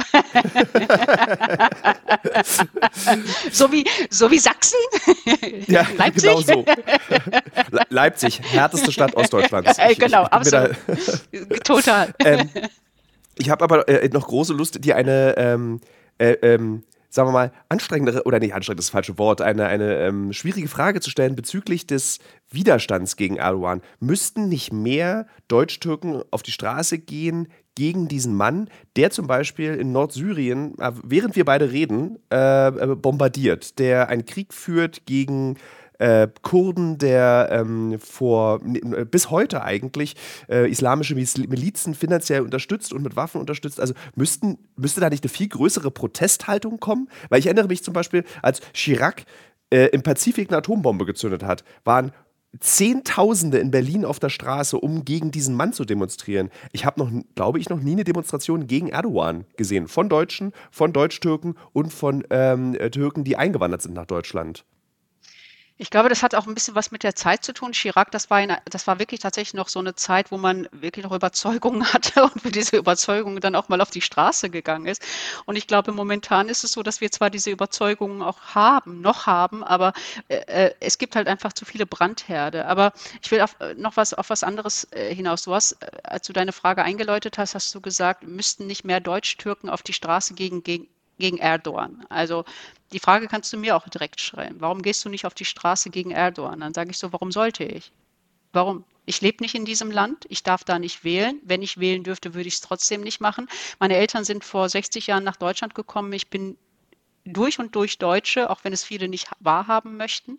so, 3.52 3.70
wie, 3.70 3.84
so 4.08 4.30
wie 4.30 4.38
Sachsen? 4.38 4.78
Ja, 5.66 5.86
Leipzig? 5.98 6.22
genau 6.22 6.40
so. 6.40 6.64
Leipzig, 7.90 8.40
härteste 8.42 8.92
Stadt 8.92 9.14
Ostdeutschlands. 9.14 9.78
Ich, 9.90 9.98
genau, 9.98 10.22
absolut. 10.24 10.74
Total. 11.64 12.14
Ähm, 12.20 12.48
ich 13.36 13.50
habe 13.50 13.62
aber 13.62 13.86
äh, 13.88 14.08
noch 14.08 14.26
große 14.26 14.54
Lust, 14.54 14.82
dir 14.82 14.96
eine 14.96 15.34
ähm, 15.36 15.82
äh, 16.18 16.32
ähm, 16.42 16.84
sagen 17.14 17.28
wir 17.28 17.32
mal, 17.32 17.52
anstrengendere, 17.68 18.24
oder 18.24 18.40
nicht 18.40 18.54
anstrengend, 18.54 18.80
das 18.80 18.90
falsche 18.90 19.18
Wort, 19.18 19.40
eine, 19.40 19.66
eine 19.66 19.98
ähm, 19.98 20.32
schwierige 20.32 20.66
Frage 20.66 21.00
zu 21.00 21.10
stellen 21.10 21.36
bezüglich 21.36 21.86
des 21.86 22.18
Widerstands 22.50 23.16
gegen 23.16 23.36
Erdogan. 23.36 23.82
Müssten 24.00 24.48
nicht 24.48 24.72
mehr 24.72 25.28
Deutsch-Türken 25.46 26.22
auf 26.32 26.42
die 26.42 26.50
Straße 26.50 26.98
gehen 26.98 27.48
gegen 27.74 28.08
diesen 28.08 28.34
Mann, 28.34 28.68
der 28.96 29.10
zum 29.10 29.26
Beispiel 29.26 29.74
in 29.74 29.92
Nordsyrien, 29.92 30.78
äh, 30.78 30.92
während 31.02 31.36
wir 31.36 31.44
beide 31.44 31.72
reden, 31.72 32.18
äh, 32.32 32.68
äh 32.68 32.94
bombardiert, 32.94 33.78
der 33.78 34.08
einen 34.08 34.24
Krieg 34.24 34.52
führt 34.54 35.06
gegen 35.06 35.56
äh, 35.98 36.28
Kurden, 36.42 36.98
der 36.98 37.48
ähm, 37.52 37.98
vor 38.00 38.60
bis 39.10 39.30
heute 39.30 39.62
eigentlich 39.62 40.16
äh, 40.48 40.68
islamische 40.68 41.14
Milizen 41.14 41.94
finanziell 41.94 42.42
unterstützt 42.42 42.92
und 42.92 43.02
mit 43.02 43.16
Waffen 43.16 43.40
unterstützt. 43.40 43.80
Also 43.80 43.94
müssten, 44.14 44.58
müsste 44.76 45.00
da 45.00 45.08
nicht 45.08 45.24
eine 45.24 45.30
viel 45.30 45.48
größere 45.48 45.90
Protesthaltung 45.90 46.80
kommen? 46.80 47.08
Weil 47.28 47.38
ich 47.38 47.46
erinnere 47.46 47.68
mich 47.68 47.84
zum 47.84 47.94
Beispiel, 47.94 48.24
als 48.42 48.60
Chirac 48.72 49.24
äh, 49.70 49.86
im 49.86 50.02
Pazifik 50.02 50.50
eine 50.50 50.58
Atombombe 50.58 51.06
gezündet 51.06 51.42
hat, 51.42 51.64
waren 51.84 52.12
Zehntausende 52.60 53.58
in 53.58 53.70
Berlin 53.70 54.04
auf 54.04 54.18
der 54.18 54.28
Straße, 54.28 54.78
um 54.78 55.04
gegen 55.04 55.30
diesen 55.30 55.54
Mann 55.54 55.72
zu 55.72 55.84
demonstrieren. 55.84 56.50
Ich 56.72 56.84
habe 56.84 57.00
noch, 57.00 57.10
glaube 57.34 57.58
ich, 57.58 57.68
noch 57.68 57.80
nie 57.80 57.92
eine 57.92 58.04
Demonstration 58.04 58.66
gegen 58.66 58.88
Erdogan 58.88 59.44
gesehen. 59.56 59.88
Von 59.88 60.08
Deutschen, 60.08 60.52
von 60.70 60.92
Deutsch-Türken 60.92 61.54
und 61.72 61.92
von 61.92 62.24
ähm, 62.30 62.76
Türken, 62.90 63.24
die 63.24 63.36
eingewandert 63.36 63.82
sind 63.82 63.94
nach 63.94 64.06
Deutschland. 64.06 64.64
Ich 65.76 65.90
glaube, 65.90 66.08
das 66.08 66.22
hat 66.22 66.36
auch 66.36 66.46
ein 66.46 66.54
bisschen 66.54 66.76
was 66.76 66.92
mit 66.92 67.02
der 67.02 67.16
Zeit 67.16 67.44
zu 67.44 67.52
tun. 67.52 67.72
Chirac, 67.72 68.12
das 68.12 68.30
war, 68.30 68.36
eine, 68.36 68.58
das 68.66 68.86
war 68.86 69.00
wirklich 69.00 69.18
tatsächlich 69.18 69.54
noch 69.54 69.68
so 69.68 69.80
eine 69.80 69.96
Zeit, 69.96 70.30
wo 70.30 70.38
man 70.38 70.68
wirklich 70.70 71.04
noch 71.04 71.10
Überzeugungen 71.10 71.84
hatte 71.92 72.22
und 72.22 72.40
für 72.42 72.52
diese 72.52 72.76
Überzeugungen 72.76 73.40
dann 73.40 73.56
auch 73.56 73.68
mal 73.68 73.80
auf 73.80 73.90
die 73.90 74.00
Straße 74.00 74.50
gegangen 74.50 74.86
ist. 74.86 75.02
Und 75.46 75.56
ich 75.56 75.66
glaube, 75.66 75.90
momentan 75.90 76.48
ist 76.48 76.62
es 76.62 76.70
so, 76.70 76.84
dass 76.84 77.00
wir 77.00 77.10
zwar 77.10 77.28
diese 77.28 77.50
Überzeugungen 77.50 78.22
auch 78.22 78.40
haben, 78.54 79.00
noch 79.00 79.26
haben, 79.26 79.64
aber 79.64 79.94
äh, 80.28 80.68
äh 80.68 80.74
es 80.78 80.98
gibt 80.98 81.16
halt 81.16 81.26
einfach 81.26 81.52
zu 81.52 81.64
viele 81.64 81.86
Brandherde. 81.86 82.66
Aber 82.66 82.92
ich 83.20 83.30
will 83.32 83.40
auf, 83.40 83.56
äh, 83.60 83.74
noch 83.74 83.96
was, 83.96 84.14
auf 84.14 84.30
was 84.30 84.44
anderes 84.44 84.86
äh, 84.92 85.12
hinaus. 85.12 85.42
Du 85.42 85.54
hast, 85.54 85.72
äh, 85.72 85.90
als 86.04 86.24
du 86.26 86.32
deine 86.32 86.52
Frage 86.52 86.84
eingeläutet 86.84 87.36
hast, 87.36 87.56
hast 87.56 87.74
du 87.74 87.80
gesagt, 87.80 88.22
müssten 88.22 88.68
nicht 88.68 88.84
mehr 88.84 89.00
Deutsch-Türken 89.00 89.68
auf 89.68 89.82
die 89.82 89.92
Straße 89.92 90.34
gegen, 90.34 90.62
gegen 90.62 90.86
gegen 91.18 91.38
Erdogan. 91.38 92.04
Also 92.08 92.44
die 92.92 92.98
Frage 92.98 93.28
kannst 93.28 93.52
du 93.52 93.56
mir 93.56 93.76
auch 93.76 93.88
direkt 93.88 94.20
schreiben. 94.20 94.56
Warum 94.60 94.82
gehst 94.82 95.04
du 95.04 95.08
nicht 95.08 95.26
auf 95.26 95.34
die 95.34 95.44
Straße 95.44 95.90
gegen 95.90 96.10
Erdogan? 96.10 96.60
Dann 96.60 96.74
sage 96.74 96.90
ich 96.90 96.98
so, 96.98 97.12
warum 97.12 97.32
sollte 97.32 97.64
ich? 97.64 97.92
Warum? 98.52 98.84
Ich 99.06 99.20
lebe 99.20 99.42
nicht 99.42 99.54
in 99.54 99.64
diesem 99.66 99.90
Land, 99.90 100.24
ich 100.28 100.42
darf 100.42 100.64
da 100.64 100.78
nicht 100.78 101.04
wählen. 101.04 101.38
Wenn 101.44 101.60
ich 101.60 101.78
wählen 101.78 102.04
dürfte, 102.04 102.34
würde 102.34 102.48
ich 102.48 102.54
es 102.54 102.60
trotzdem 102.60 103.02
nicht 103.02 103.20
machen. 103.20 103.48
Meine 103.78 103.96
Eltern 103.96 104.24
sind 104.24 104.44
vor 104.44 104.68
60 104.68 105.08
Jahren 105.08 105.24
nach 105.24 105.36
Deutschland 105.36 105.74
gekommen. 105.74 106.12
Ich 106.12 106.30
bin 106.30 106.56
durch 107.24 107.58
und 107.58 107.74
durch 107.74 107.98
Deutsche, 107.98 108.48
auch 108.50 108.64
wenn 108.64 108.72
es 108.72 108.84
viele 108.84 109.08
nicht 109.08 109.28
wahrhaben 109.40 109.96
möchten. 109.96 110.38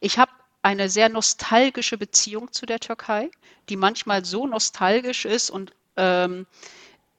Ich 0.00 0.18
habe 0.18 0.32
eine 0.62 0.88
sehr 0.88 1.08
nostalgische 1.08 1.98
Beziehung 1.98 2.52
zu 2.52 2.66
der 2.66 2.80
Türkei, 2.80 3.30
die 3.68 3.76
manchmal 3.76 4.24
so 4.24 4.46
nostalgisch 4.46 5.24
ist 5.24 5.50
und 5.50 5.72
ähm, 5.96 6.46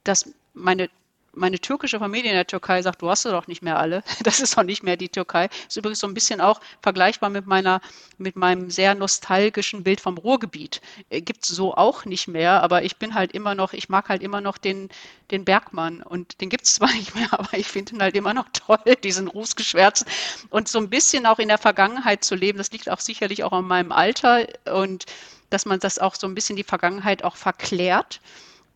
dass 0.04 0.32
meine 0.54 0.90
meine 1.38 1.58
türkische 1.58 1.98
Familie 1.98 2.30
in 2.30 2.36
der 2.36 2.46
Türkei 2.46 2.82
sagt, 2.82 3.00
du 3.00 3.08
hast 3.08 3.22
sie 3.22 3.30
doch 3.30 3.46
nicht 3.46 3.62
mehr 3.62 3.78
alle. 3.78 4.02
Das 4.22 4.40
ist 4.40 4.58
doch 4.58 4.62
nicht 4.62 4.82
mehr 4.82 4.96
die 4.96 5.08
Türkei. 5.08 5.48
Ist 5.68 5.76
übrigens 5.76 6.00
so 6.00 6.06
ein 6.06 6.14
bisschen 6.14 6.40
auch 6.40 6.60
vergleichbar 6.82 7.30
mit 7.30 7.46
meiner, 7.46 7.80
mit 8.18 8.36
meinem 8.36 8.70
sehr 8.70 8.94
nostalgischen 8.94 9.84
Bild 9.84 10.00
vom 10.00 10.18
Ruhrgebiet. 10.18 10.80
Äh, 11.08 11.22
Gibt 11.22 11.44
es 11.44 11.50
so 11.50 11.74
auch 11.74 12.04
nicht 12.04 12.28
mehr, 12.28 12.62
aber 12.62 12.82
ich 12.82 12.96
bin 12.96 13.14
halt 13.14 13.32
immer 13.32 13.54
noch, 13.54 13.72
ich 13.72 13.88
mag 13.88 14.08
halt 14.08 14.22
immer 14.22 14.40
noch 14.40 14.58
den, 14.58 14.90
den 15.30 15.44
Bergmann 15.44 16.02
und 16.02 16.40
den 16.40 16.50
gibt 16.50 16.64
es 16.64 16.74
zwar 16.78 16.92
nicht 16.92 17.14
mehr, 17.14 17.32
aber 17.32 17.56
ich 17.56 17.68
finde 17.68 17.94
ihn 17.94 18.02
halt 18.02 18.16
immer 18.16 18.34
noch 18.34 18.48
toll, 18.52 18.78
diesen 19.02 19.28
Rußgeschwärz. 19.28 20.04
Und 20.50 20.68
so 20.68 20.78
ein 20.78 20.90
bisschen 20.90 21.26
auch 21.26 21.38
in 21.38 21.48
der 21.48 21.58
Vergangenheit 21.58 22.24
zu 22.24 22.34
leben, 22.34 22.58
das 22.58 22.72
liegt 22.72 22.90
auch 22.90 23.00
sicherlich 23.00 23.44
auch 23.44 23.52
an 23.52 23.66
meinem 23.66 23.92
Alter 23.92 24.46
und 24.72 25.06
dass 25.50 25.64
man 25.64 25.80
das 25.80 25.98
auch 25.98 26.14
so 26.14 26.26
ein 26.26 26.34
bisschen 26.34 26.56
die 26.56 26.64
Vergangenheit 26.64 27.24
auch 27.24 27.36
verklärt. 27.36 28.20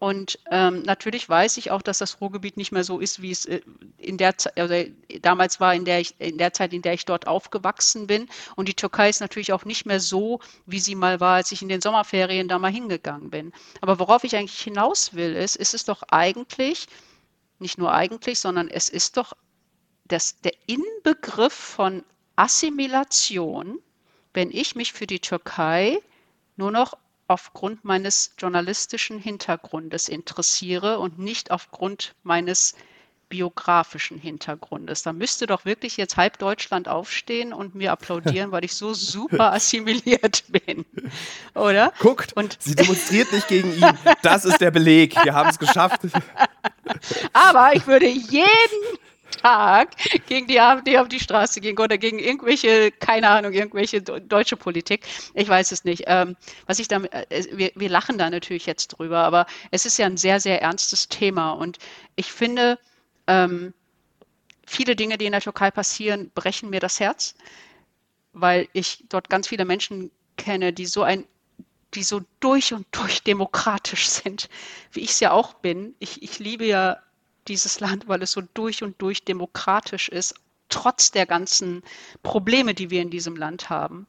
Und 0.03 0.40
ähm, 0.50 0.82
natürlich 0.82 1.28
weiß 1.28 1.59
ich 1.59 1.70
auch, 1.70 1.80
dass 1.80 1.98
das 1.98 2.20
Ruhrgebiet 2.20 2.57
nicht 2.57 2.72
mehr 2.72 2.82
so 2.82 2.98
ist, 2.98 3.22
wie 3.22 3.30
es 3.30 3.46
äh, 3.46 3.61
in 3.98 4.18
der 4.18 4.34
also 4.57 4.74
damals 5.20 5.61
war, 5.61 5.76
in 5.76 5.84
der 5.84 6.00
ich, 6.00 6.16
in 6.18 6.38
der 6.38 6.53
Zeit, 6.53 6.72
in 6.72 6.82
der 6.82 6.94
ich 6.94 7.05
dort 7.05 7.28
aufgewachsen 7.28 8.09
bin. 8.09 8.28
Und 8.57 8.66
die 8.66 8.74
Türkei 8.74 9.11
ist 9.11 9.20
natürlich 9.20 9.53
auch 9.53 9.64
nicht 9.64 9.86
mehr 9.86 10.00
so, 10.00 10.40
wie 10.66 10.80
sie 10.80 10.96
mal 10.96 11.20
war, 11.20 11.36
als 11.36 11.53
ich 11.53 11.62
in 11.62 11.68
den 11.68 11.80
Sommerferien 11.80 12.48
da 12.48 12.59
mal 12.59 12.72
hingegangen 12.72 13.30
bin. 13.30 13.53
Aber 13.80 14.00
worauf 14.00 14.24
ich 14.24 14.34
eigentlich 14.34 14.61
hinaus 14.61 15.14
will, 15.14 15.36
ist, 15.36 15.55
ist 15.55 15.72
es 15.72 15.84
doch 15.84 16.03
eigentlich, 16.11 16.88
nicht 17.61 17.78
nur 17.78 17.92
eigentlich, 17.92 18.40
sondern 18.40 18.66
es 18.66 18.88
ist 18.88 19.16
doch 19.16 19.34
das, 20.07 20.40
der 20.40 20.55
Inbegriff 20.66 21.53
von 21.53 22.03
Assimilation, 22.34 23.78
wenn 24.34 24.50
ich 24.50 24.74
mich 24.74 24.92
für 24.92 25.07
die 25.07 25.20
Türkei 25.20 26.00
nur 26.57 26.72
noch 26.72 26.94
aufgrund 27.33 27.85
meines 27.85 28.35
journalistischen 28.39 29.18
Hintergrundes 29.18 30.09
interessiere 30.09 30.99
und 30.99 31.18
nicht 31.18 31.51
aufgrund 31.51 32.14
meines 32.22 32.74
biografischen 33.33 34.18
Hintergrundes. 34.18 35.03
Da 35.03 35.14
müsste 35.14 35.47
doch 35.47 35.64
wirklich 35.64 35.97
jetzt 35.97 36.18
halb 36.18 36.39
Deutschland 36.39 36.87
aufstehen 36.87 37.55
und 37.55 37.74
mir 37.74 37.91
applaudieren, 37.91 38.53
weil 38.53 38.62
ich 38.62 38.74
so 38.74 38.93
super 38.93 39.53
assimiliert 39.55 40.45
bin. 40.49 40.85
Oder? 41.55 41.95
Guckt, 41.99 42.35
und 42.35 42.59
sie 42.61 42.74
demonstriert 42.74 43.33
nicht 43.33 43.49
gegen 43.49 43.72
ihn. 43.74 43.99
Das 44.20 44.45
ist 44.45 44.61
der 44.61 44.70
Beleg. 44.70 45.16
Wir 45.24 45.33
haben 45.33 45.49
es 45.49 45.59
geschafft. 45.59 46.03
Aber 47.33 47.74
ich 47.74 47.87
würde 47.87 48.07
jeden 48.07 48.99
Tag 49.33 49.97
gegen 50.26 50.47
die 50.47 50.61
AfD 50.61 50.99
auf 50.99 51.09
die 51.09 51.18
Straße 51.20 51.61
ging 51.61 51.78
oder 51.78 51.99
gegen 51.99 52.18
irgendwelche, 52.18 52.93
keine 52.93 53.28
Ahnung, 53.28 53.53
irgendwelche 53.53 54.01
deutsche 54.01 54.57
Politik. 54.57 55.07
Ich 55.35 55.49
weiß 55.49 55.72
es 55.72 55.85
nicht. 55.85 56.05
Ähm, 56.07 56.37
was 56.66 56.78
ich 56.78 56.89
damit, 56.89 57.12
äh, 57.12 57.45
wir, 57.53 57.72
wir 57.74 57.89
lachen 57.89 58.18
da 58.18 58.30
natürlich 58.30 58.66
jetzt 58.66 58.89
drüber, 58.89 59.18
aber 59.18 59.47
es 59.70 59.85
ist 59.85 59.99
ja 59.99 60.07
ein 60.07 60.16
sehr, 60.16 60.39
sehr 60.39 60.62
ernstes 60.62 61.09
Thema 61.09 61.53
und 61.53 61.78
ich 62.14 62.30
finde, 62.33 62.78
ähm, 63.26 63.74
viele 64.66 64.97
Dinge, 64.97 65.18
die 65.18 65.26
in 65.26 65.33
der 65.33 65.41
Türkei 65.41 65.70
passieren, 65.70 66.30
brechen 66.35 66.70
mir 66.70 66.80
das 66.80 67.01
Herz, 67.01 67.35
weil 68.33 68.68
ich 68.72 69.05
dort 69.09 69.28
ganz 69.28 69.49
viele 69.49 69.64
Menschen 69.64 70.11
kenne, 70.37 70.72
die 70.72 70.87
so 70.87 71.03
ein 71.03 71.26
die 71.95 72.03
so 72.03 72.22
durch 72.41 72.72
und 72.72 72.87
durch 72.91 73.22
demokratisch 73.22 74.09
sind, 74.09 74.49
wie 74.93 75.01
ich 75.01 75.11
es 75.11 75.20
ja 75.20 75.33
auch 75.33 75.55
bin. 75.55 75.95
Ich, 75.99 76.22
ich 76.22 76.39
liebe 76.39 76.64
ja 76.64 76.97
dieses 77.49 77.80
Land, 77.80 78.09
weil 78.09 78.22
es 78.22 78.32
so 78.32 78.43
durch 78.55 78.82
und 78.82 79.01
durch 79.01 79.24
demokratisch 79.24 80.09
ist, 80.09 80.34
trotz 80.68 81.11
der 81.11 81.26
ganzen 81.26 81.82
Probleme, 82.22 82.74
die 82.74 82.90
wir 82.90 83.03
in 83.03 83.11
diesem 83.11 83.36
Land 83.36 83.70
haben. 83.70 84.07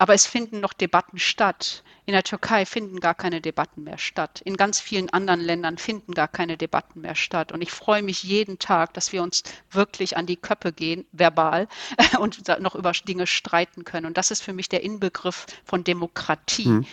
Aber 0.00 0.14
es 0.14 0.26
finden 0.26 0.60
noch 0.60 0.72
Debatten 0.72 1.18
statt. 1.18 1.82
In 2.06 2.12
der 2.12 2.22
Türkei 2.22 2.64
finden 2.64 3.00
gar 3.00 3.14
keine 3.14 3.40
Debatten 3.40 3.82
mehr 3.82 3.98
statt. 3.98 4.40
In 4.44 4.56
ganz 4.56 4.78
vielen 4.78 5.10
anderen 5.10 5.40
Ländern 5.40 5.76
finden 5.76 6.14
gar 6.14 6.28
keine 6.28 6.56
Debatten 6.56 7.00
mehr 7.00 7.16
statt. 7.16 7.50
Und 7.50 7.62
ich 7.62 7.72
freue 7.72 8.02
mich 8.02 8.22
jeden 8.22 8.60
Tag, 8.60 8.94
dass 8.94 9.12
wir 9.12 9.22
uns 9.24 9.42
wirklich 9.72 10.16
an 10.16 10.24
die 10.24 10.36
Köppe 10.36 10.72
gehen, 10.72 11.04
verbal, 11.10 11.66
und 12.20 12.46
noch 12.60 12.76
über 12.76 12.92
Dinge 12.92 13.26
streiten 13.26 13.84
können. 13.84 14.06
Und 14.06 14.16
das 14.16 14.30
ist 14.30 14.42
für 14.42 14.52
mich 14.52 14.68
der 14.68 14.84
Inbegriff 14.84 15.46
von 15.64 15.82
Demokratie. 15.82 16.68
Mhm. 16.68 16.86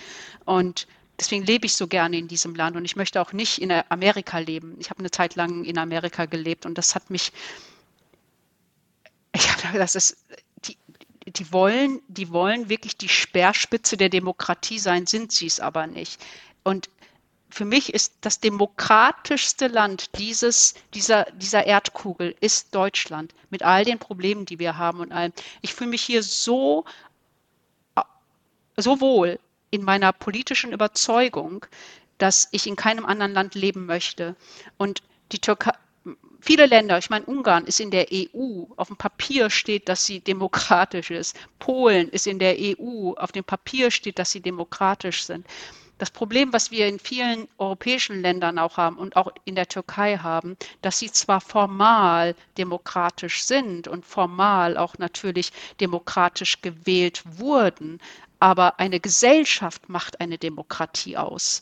Und 0.45 0.87
deswegen 1.19 1.45
lebe 1.45 1.65
ich 1.65 1.73
so 1.75 1.87
gerne 1.87 2.17
in 2.17 2.27
diesem 2.27 2.55
Land 2.55 2.75
und 2.75 2.85
ich 2.85 2.95
möchte 2.95 3.21
auch 3.21 3.33
nicht 3.33 3.59
in 3.59 3.71
Amerika 3.89 4.39
leben. 4.39 4.75
Ich 4.79 4.89
habe 4.89 4.99
eine 4.99 5.11
Zeit 5.11 5.35
lang 5.35 5.63
in 5.63 5.77
Amerika 5.77 6.25
gelebt 6.25 6.65
und 6.65 6.77
das 6.77 6.95
hat 6.95 7.09
mich, 7.09 7.31
ich 9.35 9.65
habe 9.65 9.77
das 9.77 9.95
ist, 9.95 10.17
die, 10.65 10.77
die 11.27 11.51
wollen, 11.51 12.01
die 12.07 12.31
wollen 12.31 12.69
wirklich 12.69 12.97
die 12.97 13.09
Speerspitze 13.09 13.97
der 13.97 14.09
Demokratie 14.09 14.79
sein, 14.79 15.05
sind 15.05 15.31
sie 15.31 15.47
es 15.47 15.59
aber 15.59 15.87
nicht. 15.87 16.23
Und 16.63 16.89
für 17.49 17.65
mich 17.65 17.93
ist 17.93 18.15
das 18.21 18.41
demokratischste 18.41 19.67
Land 19.67 20.17
dieses, 20.17 20.73
dieser, 20.93 21.23
dieser 21.31 21.65
Erdkugel 21.65 22.35
ist 22.41 22.75
Deutschland 22.75 23.33
mit 23.49 23.63
all 23.63 23.85
den 23.85 23.97
Problemen, 23.97 24.45
die 24.45 24.59
wir 24.59 24.77
haben 24.77 24.99
und 24.99 25.13
allem. 25.13 25.31
Ich 25.61 25.73
fühle 25.73 25.91
mich 25.91 26.01
hier 26.01 26.21
so, 26.21 26.83
so 28.75 28.99
wohl 28.99 29.39
in 29.75 29.83
meiner 29.83 30.13
politischen 30.13 30.71
Überzeugung, 30.71 31.65
dass 32.17 32.47
ich 32.51 32.65
in 32.65 32.75
keinem 32.75 33.05
anderen 33.05 33.33
Land 33.33 33.55
leben 33.55 33.85
möchte. 33.85 34.35
Und 34.77 35.03
die 35.31 35.39
Türkei, 35.39 35.73
viele 36.39 36.65
Länder, 36.65 36.97
ich 36.97 37.09
meine, 37.09 37.25
Ungarn 37.25 37.65
ist 37.65 37.79
in 37.79 37.91
der 37.91 38.07
EU, 38.11 38.63
auf 38.77 38.87
dem 38.87 38.97
Papier 38.97 39.49
steht, 39.49 39.89
dass 39.89 40.05
sie 40.05 40.21
demokratisch 40.21 41.11
ist. 41.11 41.35
Polen 41.59 42.09
ist 42.09 42.25
in 42.27 42.39
der 42.39 42.55
EU, 42.57 43.13
auf 43.17 43.31
dem 43.31 43.43
Papier 43.43 43.91
steht, 43.91 44.17
dass 44.17 44.31
sie 44.31 44.41
demokratisch 44.41 45.25
sind. 45.25 45.45
Das 45.97 46.11
Problem, 46.11 46.51
was 46.51 46.71
wir 46.71 46.87
in 46.87 46.99
vielen 46.99 47.47
europäischen 47.57 48.21
Ländern 48.21 48.59
auch 48.59 48.75
haben 48.75 48.97
und 48.97 49.15
auch 49.15 49.31
in 49.45 49.55
der 49.55 49.69
Türkei 49.69 50.17
haben, 50.17 50.57
dass 50.81 50.99
sie 50.99 51.09
zwar 51.09 51.39
formal 51.39 52.35
demokratisch 52.57 53.43
sind 53.43 53.87
und 53.87 54.05
formal 54.05 54.75
auch 54.77 54.97
natürlich 54.97 55.53
demokratisch 55.79 56.61
gewählt 56.61 57.23
wurden, 57.39 58.01
aber 58.39 58.79
eine 58.79 58.99
Gesellschaft 58.99 59.89
macht 59.89 60.21
eine 60.21 60.37
Demokratie 60.37 61.17
aus. 61.17 61.61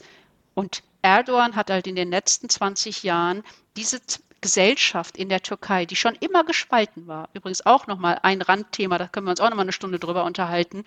Und 0.54 0.84
Erdogan 1.02 1.56
hat 1.56 1.70
halt 1.70 1.88
in 1.88 1.96
den 1.96 2.10
letzten 2.10 2.50
20 2.50 3.04
Jahren 3.04 3.44
diese 3.76 4.02
Gesellschaft 4.42 5.18
in 5.18 5.30
der 5.30 5.42
Türkei, 5.42 5.86
die 5.86 5.96
schon 5.96 6.16
immer 6.16 6.44
gespalten 6.44 7.08
war, 7.08 7.30
übrigens 7.34 7.66
auch 7.66 7.88
nochmal 7.88 8.20
ein 8.24 8.42
Randthema, 8.42 8.98
da 8.98 9.08
können 9.08 9.26
wir 9.26 9.32
uns 9.32 9.40
auch 9.40 9.50
nochmal 9.50 9.64
eine 9.66 9.72
Stunde 9.72 10.00
drüber 10.00 10.26
unterhalten, 10.26 10.84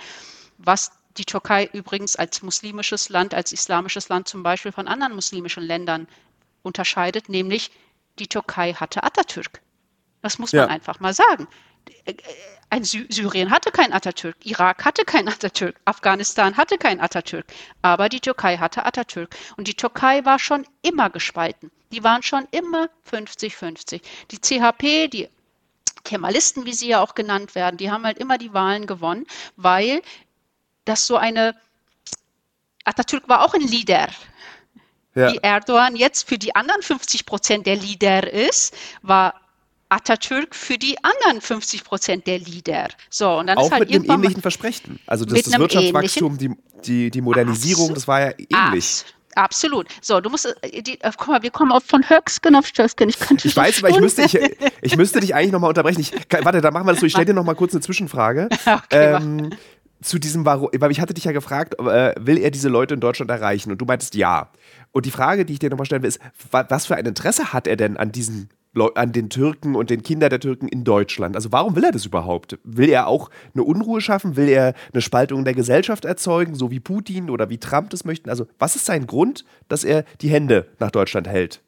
was 0.58 0.92
die 1.16 1.24
Türkei 1.24 1.68
übrigens 1.72 2.16
als 2.16 2.42
muslimisches 2.42 3.08
Land, 3.08 3.32
als 3.32 3.52
islamisches 3.52 4.08
Land 4.10 4.28
zum 4.28 4.42
Beispiel 4.42 4.72
von 4.72 4.88
anderen 4.88 5.14
muslimischen 5.14 5.62
Ländern 5.62 6.06
unterscheidet, 6.62 7.28
nämlich 7.28 7.70
die 8.18 8.26
Türkei 8.26 8.74
hatte 8.74 9.02
Atatürk. 9.02 9.62
Das 10.22 10.38
muss 10.38 10.52
man 10.52 10.62
ja. 10.62 10.66
einfach 10.68 11.00
mal 11.00 11.14
sagen. 11.14 11.48
Ein 12.68 12.84
Sy 12.84 13.06
Syrien 13.08 13.50
hatte 13.50 13.70
kein 13.70 13.92
Atatürk, 13.92 14.36
Irak 14.44 14.84
hatte 14.84 15.04
kein 15.04 15.28
Atatürk, 15.28 15.76
Afghanistan 15.84 16.56
hatte 16.56 16.78
kein 16.78 17.00
Atatürk, 17.00 17.46
aber 17.82 18.08
die 18.08 18.20
Türkei 18.20 18.58
hatte 18.58 18.84
Atatürk. 18.84 19.36
Und 19.56 19.68
die 19.68 19.74
Türkei 19.74 20.24
war 20.24 20.38
schon 20.38 20.66
immer 20.82 21.10
gespalten. 21.10 21.70
Die 21.92 22.02
waren 22.02 22.22
schon 22.22 22.48
immer 22.50 22.88
50-50. 23.10 24.02
Die 24.30 24.40
CHP, 24.40 25.08
die 25.08 25.28
Kemalisten, 26.02 26.66
wie 26.66 26.72
sie 26.72 26.88
ja 26.88 27.00
auch 27.00 27.14
genannt 27.14 27.54
werden, 27.54 27.76
die 27.76 27.90
haben 27.90 28.04
halt 28.04 28.18
immer 28.18 28.38
die 28.38 28.52
Wahlen 28.52 28.86
gewonnen, 28.86 29.26
weil 29.56 30.02
das 30.84 31.06
so 31.06 31.16
eine, 31.16 31.54
Atatürk 32.84 33.28
war 33.28 33.44
auch 33.44 33.54
ein 33.54 33.60
Leader. 33.60 34.08
Ja. 35.14 35.32
Wie 35.32 35.38
Erdogan 35.38 35.96
jetzt 35.96 36.28
für 36.28 36.38
die 36.38 36.54
anderen 36.54 36.82
50 36.82 37.26
Prozent 37.26 37.66
der 37.66 37.76
Leader 37.76 38.30
ist, 38.32 38.76
war 39.02 39.40
Atatürk 39.88 40.54
für 40.54 40.78
die 40.78 40.96
anderen 41.02 41.40
50 41.40 41.84
Prozent 41.84 42.26
der 42.26 42.38
Leader. 42.38 42.88
So, 43.10 43.38
und 43.38 43.46
dann 43.46 43.58
auch 43.58 43.66
ist 43.66 43.72
halt 43.72 43.90
mit 43.90 43.94
einem 43.94 44.10
ähnlichen 44.10 44.42
Versprechen. 44.42 44.98
Also 45.06 45.24
das, 45.24 45.42
das 45.42 45.58
Wirtschaftswachstum, 45.58 46.38
die, 46.38 46.50
die, 46.84 47.10
die 47.10 47.20
Modernisierung, 47.20 47.94
das 47.94 48.08
war 48.08 48.20
ja 48.20 48.32
ähnlich. 48.50 49.04
Absolut. 49.36 49.86
So, 50.00 50.20
du 50.20 50.30
musst, 50.30 50.46
äh, 50.62 50.82
die, 50.82 51.00
äh, 51.00 51.12
guck 51.16 51.28
mal, 51.28 51.42
wir 51.42 51.50
kommen 51.50 51.78
von 51.86 52.08
Höcksken 52.08 52.56
auf 52.56 52.66
Stösken. 52.66 53.08
Ich, 53.10 53.18
könnte 53.18 53.46
ich 53.46 53.54
weiß, 53.54 53.84
aber 53.84 53.90
ich 53.90 54.00
müsste, 54.00 54.22
ich, 54.22 54.38
ich 54.80 54.96
müsste 54.96 55.20
dich 55.20 55.34
eigentlich 55.34 55.52
nochmal 55.52 55.68
unterbrechen. 55.68 56.00
Ich, 56.00 56.12
warte, 56.42 56.62
da 56.62 56.70
machen 56.70 56.86
wir 56.86 56.92
das 56.92 57.00
so. 57.00 57.06
Ich 57.06 57.12
stelle 57.12 57.26
dir 57.26 57.34
nochmal 57.34 57.54
kurz 57.54 57.72
eine 57.72 57.80
Zwischenfrage. 57.82 58.48
Okay, 58.66 59.14
ähm, 59.14 59.50
zu 60.02 60.18
diesem 60.18 60.44
Warum, 60.44 60.70
weil 60.78 60.90
ich 60.90 61.00
hatte 61.00 61.14
dich 61.14 61.24
ja 61.24 61.32
gefragt, 61.32 61.78
äh, 61.78 62.14
will 62.18 62.38
er 62.38 62.50
diese 62.50 62.68
Leute 62.68 62.94
in 62.94 63.00
Deutschland 63.00 63.30
erreichen? 63.30 63.70
Und 63.70 63.78
du 63.78 63.84
meintest 63.84 64.14
ja. 64.14 64.50
Und 64.92 65.06
die 65.06 65.10
Frage, 65.10 65.44
die 65.44 65.54
ich 65.54 65.58
dir 65.58 65.70
nochmal 65.70 65.86
stellen 65.86 66.02
will, 66.02 66.08
ist, 66.08 66.20
was 66.50 66.86
für 66.86 66.96
ein 66.96 67.06
Interesse 67.06 67.52
hat 67.52 67.66
er 67.66 67.76
denn 67.76 67.96
an 67.96 68.12
diesen 68.12 68.50
an 68.94 69.12
den 69.12 69.30
Türken 69.30 69.74
und 69.74 69.90
den 69.90 70.02
Kindern 70.02 70.30
der 70.30 70.40
Türken 70.40 70.68
in 70.68 70.84
Deutschland. 70.84 71.34
Also 71.34 71.52
warum 71.52 71.76
will 71.76 71.84
er 71.84 71.92
das 71.92 72.06
überhaupt? 72.06 72.58
Will 72.64 72.90
er 72.90 73.06
auch 73.06 73.30
eine 73.54 73.64
Unruhe 73.64 74.00
schaffen? 74.00 74.36
Will 74.36 74.48
er 74.48 74.74
eine 74.92 75.02
Spaltung 75.02 75.44
der 75.44 75.54
Gesellschaft 75.54 76.04
erzeugen, 76.04 76.54
so 76.54 76.70
wie 76.70 76.80
Putin 76.80 77.30
oder 77.30 77.48
wie 77.50 77.58
Trump 77.58 77.90
das 77.90 78.04
möchten? 78.04 78.30
Also 78.30 78.46
was 78.58 78.76
ist 78.76 78.86
sein 78.86 79.06
Grund, 79.06 79.44
dass 79.68 79.84
er 79.84 80.04
die 80.20 80.28
Hände 80.28 80.68
nach 80.78 80.90
Deutschland 80.90 81.26
hält? 81.28 81.62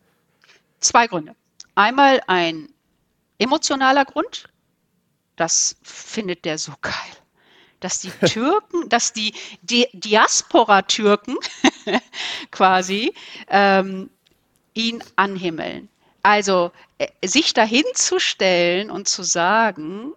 Zwei 0.81 1.07
Gründe. 1.07 1.35
Einmal 1.75 2.21
ein 2.27 2.69
emotionaler 3.39 4.05
Grund. 4.05 4.49
Das 5.37 5.77
findet 5.83 6.45
der 6.45 6.59
so 6.59 6.73
geil 6.81 6.93
dass 7.81 8.01
die 8.01 8.11
Türken, 8.27 8.89
dass 8.89 9.13
die, 9.13 9.33
die 9.63 9.87
Diaspora-Türken 9.93 11.37
quasi 12.51 13.15
ähm, 13.49 14.11
ihn 14.75 15.03
anhimmeln. 15.17 15.89
Also 16.23 16.73
äh, 16.99 17.09
sich 17.27 17.55
dahin 17.55 17.85
zu 17.95 18.19
stellen 18.19 18.91
und 18.91 19.09
zu 19.09 19.23
sagen, 19.23 20.12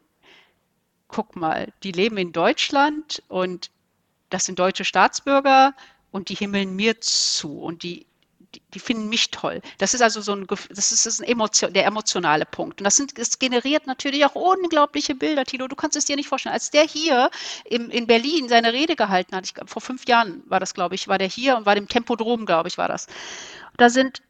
guck 1.08 1.36
mal, 1.36 1.72
die 1.84 1.91
leben 1.91 2.18
in 2.18 2.32
Deutschland 2.32 3.22
und 3.28 3.70
das 4.30 4.45
sind 4.45 4.58
deutsche 4.58 4.86
Staatsbürger 4.86 5.74
und 6.12 6.30
die 6.30 6.36
himmeln 6.36 6.76
mir 6.76 6.99
zu 7.02 7.60
und 7.60 7.84
die, 7.84 8.06
die, 8.56 8.62
die 8.74 8.80
finden 8.80 9.10
mich 9.10 9.30
toll. 9.30 9.62
Das 9.78 9.93
ist 9.93 10.02
also 10.02 10.22
so 10.22 10.34
ein, 10.34 10.47
das 10.70 10.91
ist, 10.91 11.22
ein 11.22 11.26
Emotion, 11.26 11.74
der 11.74 11.86
emotionale 11.86 12.45
Punkt. 12.45 12.82
Und 12.82 12.86
das, 12.86 12.95
sind, 12.95 13.18
das 13.18 13.39
generiert 13.39 13.88
natürlich 13.88 14.26
auch 14.26 14.36
unglaubliche 14.36 15.16
Bilder, 15.16 15.45
Tilo. 15.45 15.68
Du 15.68 15.76
kannst 15.76 15.97
es 15.97 16.06
dir 16.06 16.16
nicht 16.16 16.28
vorstellen. 16.28 16.54
Als 16.54 16.72
der 16.72 16.84
hier 16.84 17.30
im, 17.66 17.89
in 17.89 18.08
Berlin 18.08 18.49
seine 18.49 18.74
Rede 18.74 18.95
gehalten 18.95 19.36
hat, 19.36 19.45
ich, 19.45 19.54
vor 19.66 19.82
fünf 19.82 20.08
Jahren 20.08 20.43
war 20.47 20.60
das, 20.60 20.74
glaube 20.74 20.95
ich, 20.95 21.08
war 21.08 21.18
der 21.18 21.30
hier 21.30 21.58
und 21.58 21.66
war 21.66 21.76
dem 21.76 21.88
Tempodrom, 21.88 22.45
glaube 22.45 22.70
ich, 22.70 22.78
war 22.78 22.88
das. 22.88 23.08
Da 23.78 23.89
sind 23.89 24.22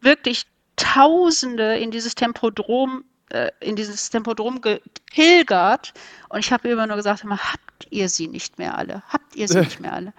wirklich 0.00 0.46
Tausende 0.76 1.78
in 1.78 1.90
dieses 1.90 2.14
Tempodrom 2.14 3.04
äh, 3.30 3.50
in 3.60 3.76
dieses 3.76 4.10
Tempodrom 4.10 4.60
gepilgert 4.60 5.92
und 6.28 6.40
ich 6.40 6.52
habe 6.52 6.68
immer 6.68 6.86
nur 6.86 6.96
gesagt, 6.96 7.24
habt 7.24 7.86
ihr 7.90 8.08
sie 8.08 8.28
nicht 8.28 8.58
mehr 8.58 8.78
alle? 8.78 9.02
Habt 9.08 9.34
ihr 9.34 9.48
sie 9.48 9.60
nicht 9.60 9.80
mehr 9.80 9.92
alle? 9.92 10.12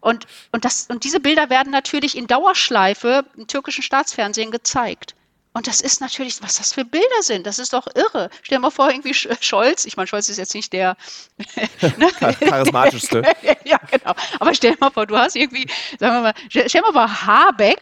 Und, 0.00 0.26
und, 0.52 0.64
das, 0.64 0.86
und 0.90 1.04
diese 1.04 1.20
Bilder 1.20 1.50
werden 1.50 1.72
natürlich 1.72 2.16
in 2.16 2.26
Dauerschleife 2.26 3.24
im 3.36 3.46
türkischen 3.46 3.82
Staatsfernsehen 3.82 4.50
gezeigt. 4.50 5.14
Und 5.52 5.66
das 5.66 5.80
ist 5.80 6.00
natürlich, 6.00 6.40
was 6.42 6.56
das 6.56 6.72
für 6.72 6.84
Bilder 6.84 7.22
sind, 7.22 7.44
das 7.44 7.58
ist 7.58 7.72
doch 7.72 7.88
irre. 7.96 8.30
Stell 8.42 8.58
dir 8.58 8.60
mal 8.62 8.70
vor, 8.70 8.88
irgendwie 8.88 9.14
Scholz, 9.14 9.84
ich 9.84 9.96
meine, 9.96 10.06
Scholz 10.06 10.28
ist 10.28 10.36
jetzt 10.36 10.54
nicht 10.54 10.72
der 10.72 10.96
ne? 11.96 12.08
charismatischste. 12.18 13.22
ja, 13.64 13.80
genau. 13.90 14.14
Aber 14.38 14.54
stell 14.54 14.72
dir 14.72 14.78
mal 14.80 14.90
vor, 14.90 15.06
du 15.06 15.18
hast 15.18 15.34
irgendwie, 15.34 15.66
sagen 15.98 16.14
wir 16.14 16.20
mal, 16.20 16.34
stell 16.48 16.66
dir 16.66 16.82
mal 16.82 16.92
vor, 16.92 17.26
Habeck, 17.26 17.80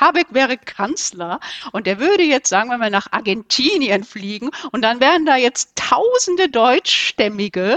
Habeck 0.00 0.28
wäre 0.30 0.56
Kanzler 0.56 1.40
und 1.72 1.86
der 1.86 1.98
würde 1.98 2.22
jetzt, 2.22 2.48
sagen 2.48 2.70
wir 2.70 2.78
mal, 2.78 2.90
nach 2.90 3.12
Argentinien 3.12 4.02
fliegen 4.02 4.50
und 4.72 4.80
dann 4.80 5.00
wären 5.00 5.26
da 5.26 5.36
jetzt 5.36 5.76
tausende 5.76 6.48
Deutschstämmige 6.48 7.76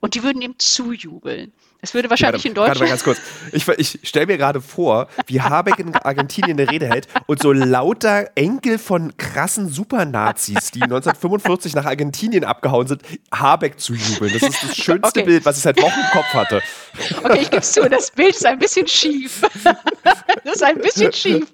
und 0.00 0.14
die 0.14 0.22
würden 0.22 0.42
ihm 0.42 0.58
zujubeln. 0.58 1.50
Es 1.82 1.94
würde 1.94 2.10
wahrscheinlich 2.10 2.40
warte, 2.40 2.48
in 2.48 2.54
Deutschland. 2.54 2.80
Warte 2.80 2.84
mal 2.84 2.88
ganz 2.90 3.04
kurz. 3.04 3.18
Ich, 3.52 3.68
ich 3.68 4.08
stelle 4.08 4.26
mir 4.26 4.38
gerade 4.38 4.60
vor, 4.60 5.08
wie 5.26 5.40
Habeck 5.40 5.78
in 5.78 5.94
Argentinien 5.94 6.58
eine 6.58 6.70
Rede 6.70 6.88
hält 6.88 7.06
und 7.26 7.42
so 7.42 7.52
lauter 7.52 8.30
Enkel 8.34 8.78
von 8.78 9.16
krassen 9.16 9.68
Supernazis, 9.68 10.70
die 10.72 10.82
1945 10.82 11.74
nach 11.74 11.84
Argentinien 11.84 12.44
abgehauen 12.44 12.86
sind, 12.86 13.02
Habeck 13.32 13.78
zu 13.78 13.94
jubeln. 13.94 14.32
Das 14.32 14.42
ist 14.42 14.62
das 14.62 14.76
schönste 14.76 15.20
okay. 15.20 15.22
Bild, 15.24 15.44
was 15.44 15.58
ich 15.58 15.62
seit 15.62 15.80
Wochen 15.80 16.00
im 16.00 16.10
Kopf 16.12 16.34
hatte. 16.34 16.62
Okay, 17.22 17.40
ich 17.42 17.50
gebe 17.50 17.62
zu, 17.62 17.88
das 17.88 18.10
Bild 18.10 18.34
ist 18.34 18.46
ein 18.46 18.58
bisschen 18.58 18.86
schief. 18.86 19.42
Das 20.44 20.56
ist 20.56 20.62
ein 20.62 20.78
bisschen 20.78 21.12
schief. 21.12 21.52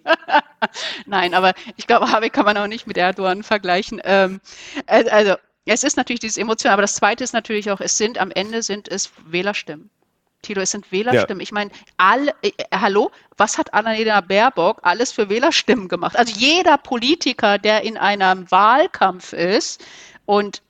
Nein, 1.06 1.32
aber 1.32 1.54
ich 1.76 1.86
glaube, 1.86 2.12
Habeck 2.12 2.34
kann 2.34 2.44
man 2.44 2.58
auch 2.58 2.66
nicht 2.66 2.86
mit 2.86 2.98
Erdogan 2.98 3.42
vergleichen. 3.42 4.02
Ähm, 4.04 4.40
also, 4.86 5.36
es 5.64 5.82
ist 5.82 5.96
natürlich 5.96 6.20
dieses 6.20 6.36
Emotion, 6.36 6.72
aber 6.72 6.82
das 6.82 6.94
Zweite 6.94 7.24
ist 7.24 7.32
natürlich 7.32 7.70
auch, 7.70 7.80
es 7.80 7.96
sind 7.96 8.18
am 8.18 8.30
Ende 8.30 8.62
sind 8.62 8.88
es 8.88 9.10
Wählerstimmen. 9.24 9.90
Tilo, 10.42 10.60
es 10.60 10.72
sind 10.72 10.90
Wählerstimmen. 10.92 11.40
Ja. 11.40 11.42
Ich 11.42 11.52
meine, 11.52 11.70
alle, 11.96 12.34
äh, 12.42 12.48
äh, 12.56 12.64
hallo, 12.72 13.10
was 13.36 13.58
hat 13.58 13.72
Annalena 13.72 14.20
Baerbock 14.20 14.80
alles 14.82 15.12
für 15.12 15.28
Wählerstimmen 15.28 15.88
gemacht? 15.88 16.16
Also 16.16 16.34
jeder 16.36 16.78
Politiker, 16.78 17.58
der 17.58 17.82
in 17.82 17.96
einem 17.96 18.50
Wahlkampf 18.50 19.32
ist 19.32 19.84
und 20.26 20.62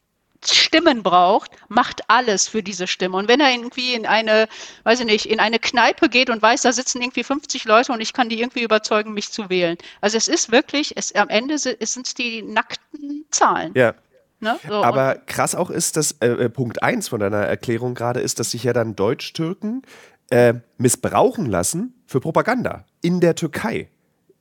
Stimmen 0.44 1.02
braucht, 1.02 1.52
macht 1.68 2.02
alles 2.08 2.48
für 2.48 2.62
diese 2.62 2.86
Stimme. 2.86 3.16
Und 3.16 3.28
wenn 3.28 3.40
er 3.40 3.50
irgendwie 3.50 3.94
in 3.94 4.06
eine, 4.06 4.48
weiß 4.82 5.00
ich 5.00 5.06
nicht, 5.06 5.26
in 5.26 5.38
eine 5.38 5.58
Kneipe 5.58 6.08
geht 6.08 6.30
und 6.30 6.42
weiß, 6.42 6.62
da 6.62 6.72
sitzen 6.72 7.00
irgendwie 7.00 7.22
50 7.22 7.64
Leute 7.64 7.92
und 7.92 8.00
ich 8.00 8.12
kann 8.12 8.28
die 8.28 8.40
irgendwie 8.40 8.62
überzeugen, 8.62 9.12
mich 9.12 9.30
zu 9.30 9.50
wählen. 9.50 9.78
Also 10.00 10.16
es 10.16 10.28
ist 10.28 10.50
wirklich, 10.50 10.96
es, 10.96 11.14
am 11.14 11.28
Ende 11.28 11.58
sind 11.58 11.78
es 11.80 12.14
die 12.14 12.42
nackten 12.42 13.24
Zahlen. 13.30 13.72
Ja. 13.76 13.94
Ne? 14.42 14.58
So, 14.66 14.82
Aber 14.82 15.14
krass 15.26 15.54
auch 15.54 15.70
ist, 15.70 15.96
dass 15.96 16.16
äh, 16.20 16.26
äh 16.26 16.48
Punkt 16.48 16.82
1 16.82 17.08
von 17.08 17.20
deiner 17.20 17.38
Erklärung 17.38 17.94
gerade 17.94 18.20
ist, 18.20 18.40
dass 18.40 18.50
sich 18.50 18.64
ja 18.64 18.72
dann 18.72 18.96
Deutsch-Türken 18.96 19.82
äh, 20.30 20.54
missbrauchen 20.78 21.46
lassen 21.46 21.94
für 22.06 22.18
Propaganda 22.18 22.84
in 23.02 23.20
der 23.20 23.36
Türkei. 23.36 23.88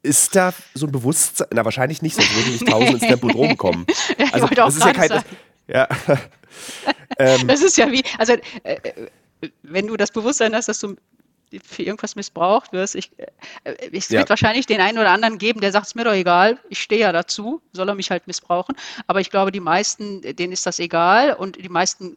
Ist 0.02 0.36
da 0.36 0.54
so 0.74 0.88
ein 0.88 0.92
Bewusstsein? 0.92 1.48
Na, 1.54 1.64
wahrscheinlich 1.64 2.02
nicht, 2.02 2.16
sonst 2.16 2.36
würden 2.36 2.52
nicht 2.52 2.68
tausend 2.68 2.94
ins 2.94 3.02
Tempodrom 3.02 3.56
kommen. 3.58 3.86
Also, 4.32 4.48
das 4.48 4.78
ist 4.78 4.86
ja 4.86 4.94
kein. 4.94 5.24
Ja. 5.68 5.88
ähm, 7.20 7.42
das 7.48 7.62
ist 7.62 7.78
ja 7.78 7.92
wie, 7.92 8.04
also, 8.18 8.34
äh, 8.64 8.74
äh, 8.74 9.10
wenn 9.62 9.86
du 9.86 9.98
das 9.98 10.10
Bewusstsein 10.10 10.56
hast, 10.56 10.68
dass 10.68 10.80
du 10.80 10.96
für 11.64 11.84
irgendwas 11.84 12.16
missbraucht 12.16 12.74
wirst. 12.74 12.96
Ich, 12.96 13.12
äh, 13.18 13.28
es 13.92 14.10
wird 14.10 14.24
ja. 14.24 14.30
wahrscheinlich 14.30 14.66
den 14.66 14.82
einen 14.82 14.98
oder 14.98 15.12
anderen 15.12 15.38
geben, 15.38 15.62
der 15.62 15.72
sagt, 15.72 15.88
es 15.88 15.96
mir 15.96 16.04
doch 16.04 16.14
egal, 16.14 16.60
ich 16.70 16.82
stehe 16.82 17.02
ja 17.02 17.12
dazu, 17.12 17.62
soll 17.74 17.90
er 17.90 17.96
mich 17.96 18.12
halt 18.12 18.28
missbrauchen. 18.28 18.76
Aber 19.08 19.20
ich 19.20 19.30
glaube, 19.30 19.52
die 19.52 19.60
meisten, 19.60 20.22
denen 20.22 20.54
ist 20.54 20.66
das 20.66 20.80
egal 20.80 21.34
und 21.34 21.62
die 21.62 21.70
meisten 21.70 22.16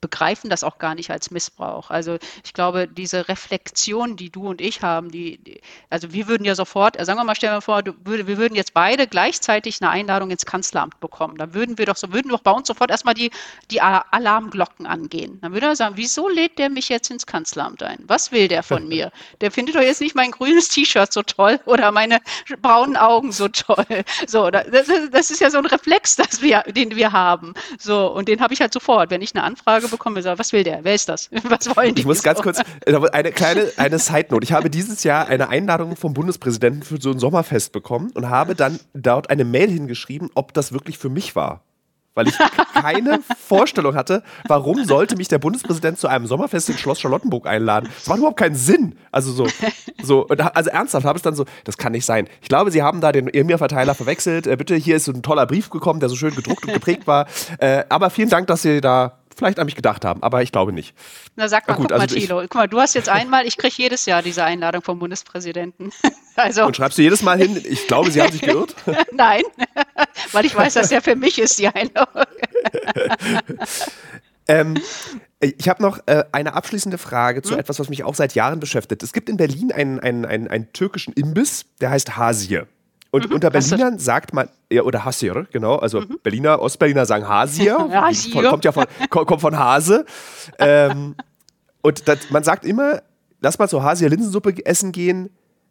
begreifen 0.00 0.50
das 0.50 0.64
auch 0.64 0.78
gar 0.78 0.94
nicht 0.94 1.10
als 1.10 1.30
Missbrauch. 1.30 1.90
Also 1.90 2.18
ich 2.44 2.52
glaube, 2.52 2.88
diese 2.88 3.28
Reflexion, 3.28 4.16
die 4.16 4.30
du 4.30 4.48
und 4.48 4.60
ich 4.60 4.82
haben, 4.82 5.10
die, 5.10 5.38
die 5.38 5.60
also 5.90 6.12
wir 6.12 6.28
würden 6.28 6.44
ja 6.44 6.54
sofort, 6.54 6.96
sagen 7.04 7.18
wir 7.18 7.24
mal, 7.24 7.34
stellen 7.34 7.54
wir 7.54 7.60
vor, 7.60 7.82
du, 7.82 7.92
wir 8.04 8.38
würden 8.38 8.54
jetzt 8.54 8.74
beide 8.74 9.06
gleichzeitig 9.06 9.80
eine 9.80 9.90
Einladung 9.90 10.30
ins 10.30 10.46
Kanzleramt 10.46 11.00
bekommen. 11.00 11.36
Dann 11.36 11.54
würden 11.54 11.78
wir 11.78 11.86
doch 11.86 11.96
so, 11.96 12.12
würden 12.12 12.28
doch 12.28 12.40
bei 12.40 12.50
uns 12.50 12.68
sofort 12.68 12.90
erstmal 12.90 13.14
die, 13.14 13.30
die 13.70 13.80
Alarmglocken 13.80 14.86
angehen. 14.86 15.38
Dann 15.40 15.52
würde 15.52 15.66
er 15.66 15.76
sagen, 15.76 15.96
wieso 15.96 16.28
lädt 16.28 16.58
der 16.58 16.70
mich 16.70 16.88
jetzt 16.88 17.10
ins 17.10 17.26
Kanzleramt 17.26 17.82
ein? 17.82 17.98
Was 18.06 18.32
will 18.32 18.48
der 18.48 18.62
von 18.62 18.75
mir? 18.84 19.10
Der 19.40 19.50
findet 19.50 19.74
doch 19.76 19.80
jetzt 19.80 20.00
nicht 20.00 20.14
mein 20.14 20.30
grünes 20.30 20.68
T-Shirt 20.68 21.12
so 21.12 21.22
toll 21.22 21.60
oder 21.66 21.92
meine 21.92 22.18
braunen 22.62 22.96
Augen 22.96 23.32
so 23.32 23.48
toll. 23.48 23.86
So, 24.26 24.50
das, 24.50 24.66
das 25.10 25.30
ist 25.30 25.40
ja 25.40 25.50
so 25.50 25.58
ein 25.58 25.66
Reflex, 25.66 26.16
das 26.16 26.42
wir, 26.42 26.62
den 26.62 26.96
wir 26.96 27.12
haben. 27.12 27.54
So, 27.78 28.12
und 28.12 28.28
den 28.28 28.40
habe 28.40 28.54
ich 28.54 28.60
halt 28.60 28.72
sofort, 28.72 29.10
wenn 29.10 29.22
ich 29.22 29.34
eine 29.34 29.44
Anfrage 29.44 29.88
bekomme, 29.88 30.22
sage, 30.22 30.38
was 30.38 30.52
will 30.52 30.64
der? 30.64 30.80
Wer 30.82 30.94
ist 30.94 31.08
das? 31.08 31.30
Was 31.44 31.74
wollen 31.76 31.94
die? 31.94 32.00
Ich 32.00 32.06
muss 32.06 32.22
ganz 32.22 32.42
kurz, 32.42 32.60
eine 32.86 33.32
kleine 33.32 33.72
eine 33.76 33.98
Side 33.98 34.26
Note. 34.30 34.44
Ich 34.44 34.52
habe 34.52 34.68
dieses 34.68 35.04
Jahr 35.04 35.28
eine 35.28 35.48
Einladung 35.48 35.96
vom 35.96 36.12
Bundespräsidenten 36.12 36.82
für 36.82 37.00
so 37.00 37.10
ein 37.10 37.18
Sommerfest 37.18 37.72
bekommen 37.72 38.10
und 38.14 38.28
habe 38.28 38.54
dann 38.54 38.80
dort 38.94 39.30
eine 39.30 39.44
Mail 39.44 39.70
hingeschrieben, 39.70 40.30
ob 40.34 40.52
das 40.54 40.72
wirklich 40.72 40.98
für 40.98 41.08
mich 41.08 41.36
war 41.36 41.62
weil 42.16 42.26
ich 42.28 42.34
keine 42.74 43.20
Vorstellung 43.46 43.94
hatte, 43.94 44.24
warum 44.48 44.84
sollte 44.84 45.16
mich 45.16 45.28
der 45.28 45.38
Bundespräsident 45.38 45.98
zu 45.98 46.08
einem 46.08 46.26
Sommerfest 46.26 46.70
in 46.70 46.78
Schloss 46.78 46.98
Charlottenburg 46.98 47.46
einladen. 47.46 47.88
Das 47.94 48.08
macht 48.08 48.18
überhaupt 48.18 48.38
keinen 48.38 48.56
Sinn. 48.56 48.96
Also 49.12 49.30
so, 49.32 49.46
so 50.02 50.26
also 50.26 50.70
ernsthaft 50.70 51.06
habe 51.06 51.18
ich 51.18 51.22
dann 51.22 51.34
so, 51.34 51.44
das 51.64 51.76
kann 51.76 51.92
nicht 51.92 52.06
sein. 52.06 52.26
Ich 52.42 52.48
glaube, 52.48 52.70
Sie 52.70 52.82
haben 52.82 53.00
da 53.00 53.12
den 53.12 53.28
EMIR-Verteiler 53.28 53.94
verwechselt. 53.94 54.46
Äh, 54.46 54.56
bitte, 54.56 54.74
hier 54.74 54.96
ist 54.96 55.04
so 55.04 55.12
ein 55.12 55.22
toller 55.22 55.46
Brief 55.46 55.70
gekommen, 55.70 56.00
der 56.00 56.08
so 56.08 56.16
schön 56.16 56.34
gedruckt 56.34 56.66
und 56.66 56.72
geprägt 56.72 57.06
war. 57.06 57.26
Äh, 57.58 57.84
aber 57.88 58.10
vielen 58.10 58.30
Dank, 58.30 58.46
dass 58.46 58.62
Sie 58.62 58.80
da 58.80 59.18
vielleicht 59.36 59.58
an 59.58 59.66
mich 59.66 59.76
gedacht 59.76 60.04
haben, 60.04 60.22
aber 60.22 60.42
ich 60.42 60.50
glaube 60.50 60.72
nicht. 60.72 60.94
Na 61.36 61.48
sag 61.48 61.68
mal, 61.68 61.74
gut, 61.74 61.88
guck 61.88 62.00
also 62.00 62.14
mal, 62.14 62.20
Thilo, 62.20 62.40
guck 62.42 62.54
mal, 62.54 62.68
du 62.68 62.80
hast 62.80 62.94
jetzt 62.94 63.08
einmal, 63.08 63.46
ich 63.46 63.56
kriege 63.56 63.74
jedes 63.76 64.06
Jahr 64.06 64.22
diese 64.22 64.44
Einladung 64.44 64.82
vom 64.82 64.98
Bundespräsidenten. 64.98 65.92
also. 66.36 66.64
Und 66.64 66.76
schreibst 66.76 66.98
du 66.98 67.02
jedes 67.02 67.22
Mal 67.22 67.38
hin, 67.38 67.62
ich 67.62 67.86
glaube, 67.86 68.10
Sie 68.10 68.20
haben 68.20 68.32
sich 68.32 68.40
geirrt? 68.40 68.74
Nein, 69.12 69.42
weil 70.32 70.46
ich 70.46 70.54
weiß, 70.54 70.74
dass 70.74 70.88
der 70.88 71.02
für 71.02 71.16
mich 71.16 71.38
ist, 71.38 71.58
die 71.58 71.68
Einladung. 71.68 72.24
ähm, 74.48 74.80
ich 75.40 75.68
habe 75.68 75.82
noch 75.82 76.00
äh, 76.06 76.24
eine 76.32 76.54
abschließende 76.54 76.98
Frage 76.98 77.42
zu 77.42 77.52
hm? 77.52 77.60
etwas, 77.60 77.78
was 77.78 77.90
mich 77.90 78.04
auch 78.04 78.14
seit 78.14 78.34
Jahren 78.34 78.58
beschäftigt. 78.58 79.02
Es 79.02 79.12
gibt 79.12 79.28
in 79.28 79.36
Berlin 79.36 79.70
einen, 79.70 80.00
einen, 80.00 80.24
einen, 80.24 80.48
einen 80.48 80.72
türkischen 80.72 81.12
Imbiss, 81.12 81.66
der 81.80 81.90
heißt 81.90 82.16
Hasier. 82.16 82.66
Und 83.16 83.30
mhm, 83.30 83.36
unter 83.36 83.48
Berlinern 83.48 83.98
sagt 83.98 84.34
man, 84.34 84.50
ja, 84.70 84.82
oder 84.82 85.06
Hasir, 85.06 85.46
genau, 85.50 85.76
also 85.76 86.02
mhm. 86.02 86.18
Berliner, 86.22 86.60
Ostberliner 86.60 87.06
sagen 87.06 87.26
Hasier, 87.26 87.78
von, 88.32 88.44
kommt 88.44 88.64
ja 88.66 88.72
von, 88.72 88.84
kommt 89.08 89.40
von 89.40 89.58
Hase. 89.58 90.04
ähm, 90.58 91.14
und 91.80 92.06
das, 92.08 92.28
man 92.28 92.44
sagt 92.44 92.66
immer, 92.66 93.00
lass 93.40 93.58
mal 93.58 93.68
zur 93.68 93.82
Hasier 93.82 94.10
Linsensuppe 94.10 94.66
essen 94.66 94.92
gehen, 94.92 95.30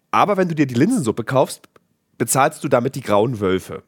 aber 0.09 0.37
wenn 0.37 0.49
du 0.49 0.55
dir 0.55 0.65
die 0.65 0.73
Linsensuppe 0.73 1.23
kaufst, 1.23 1.69
bezahlst 2.17 2.63
du 2.63 2.67
damit 2.67 2.95
die 2.95 3.01
grauen 3.01 3.39
Wölfe. 3.39 3.83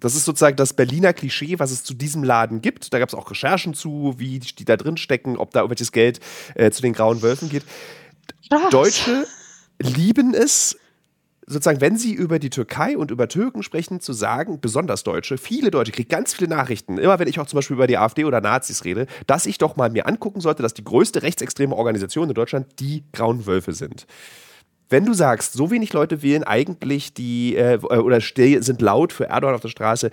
Das 0.00 0.14
ist 0.14 0.24
sozusagen 0.24 0.56
das 0.56 0.72
Berliner 0.72 1.12
Klischee, 1.12 1.58
was 1.58 1.72
es 1.72 1.84
zu 1.84 1.92
diesem 1.92 2.24
Laden 2.24 2.62
gibt. 2.62 2.94
Da 2.94 2.98
gab 3.00 3.10
es 3.10 3.14
auch 3.14 3.30
Recherchen 3.30 3.74
zu, 3.74 4.14
wie 4.16 4.38
die 4.38 4.64
da 4.64 4.78
drin 4.78 4.96
stecken, 4.96 5.36
ob 5.36 5.50
da 5.50 5.60
irgendwelches 5.60 5.92
Geld 5.92 6.20
äh, 6.54 6.70
zu 6.70 6.80
den 6.80 6.94
grauen 6.94 7.20
Wölfen 7.20 7.50
geht. 7.50 7.64
Was? 8.48 8.70
Deutsche 8.70 9.26
lieben 9.78 10.32
es, 10.32 10.78
sozusagen, 11.46 11.80
wenn 11.80 11.96
sie 11.96 12.12
über 12.12 12.38
die 12.38 12.50
Türkei 12.50 12.96
und 12.96 13.10
über 13.10 13.28
Türken 13.28 13.62
sprechen, 13.62 14.00
zu 14.00 14.12
sagen, 14.12 14.60
besonders 14.60 15.02
Deutsche, 15.02 15.38
viele 15.38 15.70
Deutsche, 15.70 15.92
kriege 15.92 16.08
ganz 16.08 16.34
viele 16.34 16.48
Nachrichten, 16.48 16.98
immer 16.98 17.18
wenn 17.18 17.28
ich 17.28 17.40
auch 17.40 17.46
zum 17.46 17.58
Beispiel 17.58 17.76
über 17.76 17.86
die 17.86 17.98
AfD 17.98 18.24
oder 18.24 18.40
Nazis 18.40 18.84
rede, 18.84 19.06
dass 19.26 19.46
ich 19.46 19.58
doch 19.58 19.76
mal 19.76 19.90
mir 19.90 20.06
angucken 20.06 20.40
sollte, 20.40 20.62
dass 20.62 20.74
die 20.74 20.84
größte 20.84 21.22
rechtsextreme 21.22 21.74
Organisation 21.74 22.28
in 22.28 22.34
Deutschland 22.34 22.66
die 22.78 23.04
Grauen 23.12 23.46
Wölfe 23.46 23.72
sind. 23.72 24.06
Wenn 24.88 25.06
du 25.06 25.14
sagst, 25.14 25.54
so 25.54 25.70
wenig 25.70 25.92
Leute 25.92 26.22
wählen 26.22 26.44
eigentlich 26.44 27.14
die 27.14 27.56
äh, 27.56 27.78
oder 27.78 28.20
sind 28.20 28.82
laut 28.82 29.12
für 29.12 29.24
Erdogan 29.24 29.54
auf 29.54 29.62
der 29.62 29.68
Straße, 29.68 30.10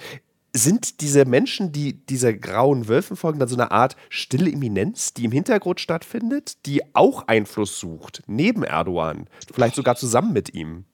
sind 0.54 1.02
diese 1.02 1.26
Menschen, 1.26 1.72
die 1.72 2.06
dieser 2.06 2.34
grauen 2.34 2.88
Wölfen 2.88 3.16
folgen, 3.16 3.40
dann 3.40 3.50
so 3.50 3.56
eine 3.56 3.72
Art 3.72 3.96
stille 4.10 4.52
Eminenz, 4.52 5.14
die 5.14 5.26
im 5.26 5.32
Hintergrund 5.32 5.80
stattfindet, 5.80 6.66
die 6.66 6.96
auch 6.96 7.28
Einfluss 7.28 7.80
sucht, 7.80 8.24
neben 8.26 8.64
Erdogan, 8.64 9.28
vielleicht 9.54 9.76
sogar 9.76 9.96
zusammen 9.96 10.34
mit 10.34 10.54
ihm? 10.54 10.86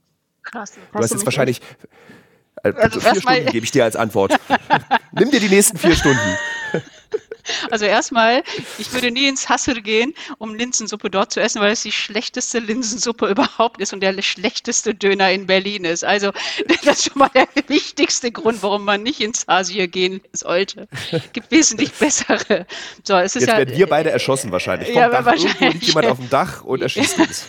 Krass. 0.45 0.73
Du 0.93 0.99
hast 0.99 1.11
jetzt 1.11 1.25
wahrscheinlich. 1.25 1.61
Also, 2.63 2.79
also 2.79 2.99
vier 2.99 3.21
Stunden 3.21 3.45
gebe 3.51 3.65
ich 3.65 3.71
dir 3.71 3.83
als 3.83 3.95
Antwort. 3.95 4.33
Nimm 5.11 5.29
dir 5.29 5.39
die 5.39 5.49
nächsten 5.49 5.77
vier 5.77 5.95
Stunden. 5.95 6.37
Also 7.69 7.85
erstmal, 7.85 8.43
ich 8.77 8.91
würde 8.91 9.11
nie 9.11 9.27
ins 9.27 9.49
Hassel 9.49 9.81
gehen, 9.81 10.13
um 10.39 10.55
Linsensuppe 10.55 11.09
dort 11.09 11.31
zu 11.31 11.39
essen, 11.39 11.61
weil 11.61 11.73
es 11.73 11.83
die 11.83 11.91
schlechteste 11.91 12.59
Linsensuppe 12.59 13.27
überhaupt 13.27 13.79
ist 13.81 13.93
und 13.93 14.01
der 14.01 14.19
schlechteste 14.21 14.95
Döner 14.95 15.31
in 15.31 15.45
Berlin 15.45 15.85
ist. 15.85 16.03
Also 16.03 16.31
das 16.67 16.83
ist 16.83 17.11
schon 17.11 17.19
mal 17.19 17.29
der 17.35 17.47
wichtigste 17.67 18.31
Grund, 18.31 18.63
warum 18.63 18.85
man 18.85 19.03
nicht 19.03 19.21
ins 19.21 19.45
Hasier 19.47 19.87
gehen 19.87 20.21
sollte. 20.33 20.87
Es 21.11 21.31
gibt 21.33 21.51
wesentlich 21.51 21.91
bessere. 21.99 22.65
So, 23.03 23.15
es 23.15 23.35
ist 23.35 23.43
Jetzt 23.43 23.51
ja, 23.51 23.57
werden 23.59 23.77
wir 23.77 23.87
beide 23.87 24.09
erschossen 24.09 24.51
wahrscheinlich. 24.51 24.89
Vom 24.89 24.97
ja, 24.97 25.09
Dach, 25.09 25.25
wahrscheinlich. 25.25 25.73
Liegt 25.73 25.83
jemand 25.83 26.07
auf 26.07 26.17
dem 26.17 26.29
Dach 26.29 26.63
und 26.63 26.81
erschießt 26.81 27.19
uns. 27.19 27.45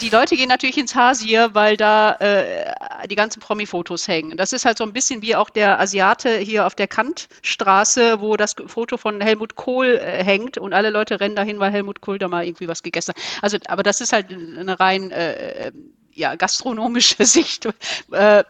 Die 0.00 0.08
Leute 0.10 0.36
gehen 0.36 0.48
natürlich 0.48 0.78
ins 0.78 0.94
Hasier, 0.94 1.50
weil 1.54 1.76
da 1.76 2.12
äh, 2.14 3.06
die 3.08 3.14
ganzen 3.14 3.40
Promi-Fotos 3.40 4.08
hängen. 4.08 4.36
Das 4.36 4.52
ist 4.52 4.64
halt 4.64 4.78
so 4.78 4.84
ein 4.84 4.92
bisschen 4.92 5.22
wie 5.22 5.36
auch 5.36 5.50
der 5.50 5.80
Asiate 5.80 6.38
hier 6.38 6.66
auf 6.66 6.74
der 6.74 6.88
Kantstraße, 6.88 8.20
wo 8.20 8.36
das 8.36 8.54
Foto 8.66 8.96
von 8.96 9.20
Helmut 9.20 9.56
Kohl 9.56 9.98
äh, 10.02 10.24
hängt 10.24 10.58
und 10.58 10.72
alle 10.72 10.90
Leute 10.90 11.20
rennen 11.20 11.36
dahin, 11.36 11.58
weil 11.58 11.72
Helmut 11.72 12.00
Kohl 12.00 12.18
da 12.18 12.28
mal 12.28 12.44
irgendwie 12.44 12.68
was 12.68 12.82
gegessen 12.82 13.14
hat. 13.14 13.42
Also, 13.42 13.58
aber 13.66 13.82
das 13.82 14.00
ist 14.00 14.12
halt 14.12 14.30
eine 14.30 14.78
rein 14.78 15.10
äh, 15.10 15.72
ja, 16.14 16.34
gastronomische 16.36 17.24
Sicht. 17.24 17.66
Äh, 18.12 18.44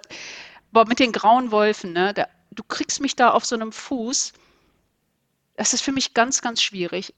boah, 0.73 0.87
mit 0.87 0.99
den 0.99 1.13
grauen 1.13 1.51
Wolfen, 1.51 1.93
ne, 1.93 2.15
da, 2.15 2.27
du 2.51 2.63
kriegst 2.63 3.01
mich 3.01 3.17
da 3.17 3.31
auf 3.31 3.45
so 3.45 3.55
einem 3.55 3.73
Fuß. 3.73 4.33
Das 5.57 5.75
ist 5.75 5.83
für 5.83 5.93
mich 5.93 6.15
ganz, 6.15 6.43
ganz 6.43 6.63
schwierig. 6.63 7.15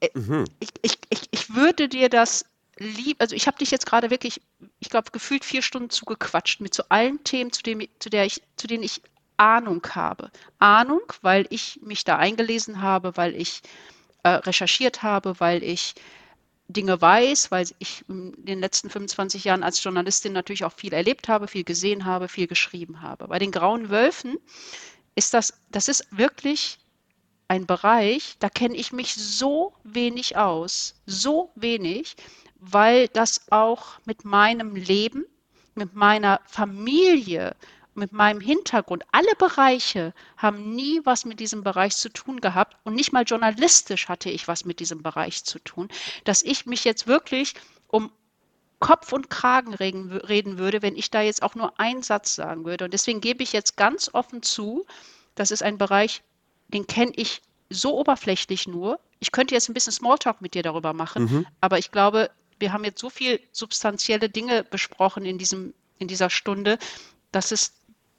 Äh, 0.00 0.10
mhm. 0.14 0.44
Ich, 0.60 0.70
ich, 0.82 0.98
ich, 1.10 1.28
ich 1.30 1.54
würde 1.54 1.88
dir 1.88 2.08
das 2.08 2.44
lieb, 2.78 3.20
also 3.20 3.36
ich 3.36 3.46
habe 3.46 3.58
dich 3.58 3.70
jetzt 3.70 3.86
gerade 3.86 4.10
wirklich, 4.10 4.40
ich 4.80 4.88
glaube, 4.88 5.10
gefühlt 5.10 5.44
vier 5.44 5.62
Stunden 5.62 5.90
zugequatscht 5.90 6.60
mit 6.60 6.74
so 6.74 6.84
allen 6.88 7.22
Themen, 7.24 7.52
zu, 7.52 7.62
dem, 7.62 7.86
zu, 7.98 8.10
der 8.10 8.24
ich, 8.26 8.42
zu 8.56 8.66
denen 8.66 8.82
ich 8.82 9.02
Ahnung 9.36 9.82
habe. 9.90 10.30
Ahnung, 10.58 11.02
weil 11.22 11.46
ich 11.50 11.80
mich 11.82 12.04
da 12.04 12.16
eingelesen 12.16 12.82
habe, 12.82 13.16
weil 13.16 13.34
ich 13.34 13.62
äh, 14.22 14.28
recherchiert 14.30 15.02
habe, 15.02 15.38
weil 15.40 15.62
ich 15.62 15.94
Dinge 16.68 17.00
weiß, 17.00 17.50
weil 17.50 17.66
ich 17.78 18.04
in 18.08 18.34
den 18.44 18.60
letzten 18.60 18.88
25 18.88 19.44
Jahren 19.44 19.62
als 19.62 19.82
Journalistin 19.82 20.32
natürlich 20.32 20.64
auch 20.64 20.72
viel 20.72 20.92
erlebt 20.92 21.28
habe, 21.28 21.48
viel 21.48 21.64
gesehen 21.64 22.04
habe, 22.04 22.28
viel 22.28 22.46
geschrieben 22.46 23.02
habe. 23.02 23.28
Bei 23.28 23.38
den 23.38 23.50
grauen 23.50 23.90
Wölfen 23.90 24.38
ist 25.14 25.34
das, 25.34 25.54
das 25.70 25.88
ist 25.88 26.06
wirklich 26.10 26.78
ein 27.48 27.66
Bereich, 27.66 28.36
da 28.38 28.48
kenne 28.48 28.76
ich 28.76 28.92
mich 28.92 29.14
so 29.14 29.72
wenig 29.84 30.36
aus, 30.36 30.94
so 31.06 31.50
wenig, 31.54 32.16
weil 32.58 33.08
das 33.08 33.50
auch 33.50 33.98
mit 34.04 34.24
meinem 34.24 34.76
Leben, 34.76 35.24
mit 35.74 35.94
meiner 35.94 36.40
Familie, 36.46 37.56
mit 37.94 38.12
meinem 38.12 38.40
Hintergrund, 38.40 39.04
alle 39.12 39.34
Bereiche 39.36 40.14
haben 40.36 40.74
nie 40.74 41.00
was 41.04 41.24
mit 41.24 41.40
diesem 41.40 41.62
Bereich 41.62 41.96
zu 41.96 42.08
tun 42.08 42.40
gehabt 42.40 42.76
und 42.84 42.94
nicht 42.94 43.12
mal 43.12 43.24
journalistisch 43.24 44.08
hatte 44.08 44.30
ich 44.30 44.48
was 44.48 44.64
mit 44.64 44.80
diesem 44.80 45.02
Bereich 45.02 45.44
zu 45.44 45.58
tun, 45.58 45.88
dass 46.24 46.42
ich 46.42 46.66
mich 46.66 46.84
jetzt 46.84 47.06
wirklich 47.06 47.54
um 47.88 48.10
Kopf 48.80 49.12
und 49.12 49.30
Kragen 49.30 49.74
reden, 49.74 50.10
reden 50.10 50.58
würde, 50.58 50.82
wenn 50.82 50.96
ich 50.96 51.10
da 51.10 51.22
jetzt 51.22 51.42
auch 51.42 51.54
nur 51.54 51.78
einen 51.78 52.02
Satz 52.02 52.34
sagen 52.34 52.64
würde. 52.64 52.86
Und 52.86 52.92
deswegen 52.92 53.20
gebe 53.20 53.42
ich 53.44 53.52
jetzt 53.52 53.76
ganz 53.76 54.10
offen 54.12 54.42
zu, 54.42 54.84
das 55.36 55.52
ist 55.52 55.62
ein 55.62 55.78
Bereich, 55.78 56.22
den 56.72 56.86
kenne 56.86 57.12
ich 57.16 57.42
so 57.70 57.98
oberflächlich 57.98 58.66
nur. 58.66 59.00
Ich 59.20 59.32
könnte 59.32 59.54
jetzt 59.54 59.68
ein 59.68 59.74
bisschen 59.74 59.92
Smalltalk 59.92 60.40
mit 60.40 60.54
dir 60.54 60.62
darüber 60.62 60.92
machen, 60.92 61.24
mhm. 61.24 61.46
aber 61.60 61.78
ich 61.78 61.90
glaube, 61.90 62.30
wir 62.58 62.72
haben 62.72 62.84
jetzt 62.84 63.00
so 63.00 63.10
viel 63.10 63.40
substanzielle 63.50 64.28
Dinge 64.28 64.64
besprochen 64.64 65.24
in, 65.24 65.38
diesem, 65.38 65.74
in 65.98 66.08
dieser 66.08 66.30
Stunde, 66.30 66.78
dass 67.32 67.50
es 67.50 67.72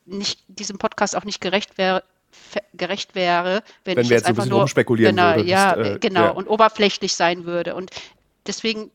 nicht, 0.06 0.44
diesem 0.48 0.78
Podcast 0.78 1.16
auch 1.16 1.24
nicht 1.24 1.40
gerecht 1.40 1.78
wäre, 1.78 2.04
gerecht 2.74 3.16
wäre, 3.16 3.64
wenn, 3.86 3.98
wenn 3.98 4.04
ich 4.04 4.10
jetzt, 4.10 4.22
jetzt 4.22 4.30
einfach 4.30 4.46
nur 4.46 4.68
spekulieren 4.68 5.16
genau, 5.16 5.36
würde, 5.36 5.50
ja, 5.50 5.76
äh, 5.76 6.00
genau, 6.00 6.26
ja. 6.26 6.30
und 6.32 6.48
oberflächlich 6.48 7.16
sein 7.16 7.46
würde. 7.46 7.76
Und 7.76 7.92
deswegen, 8.48 8.92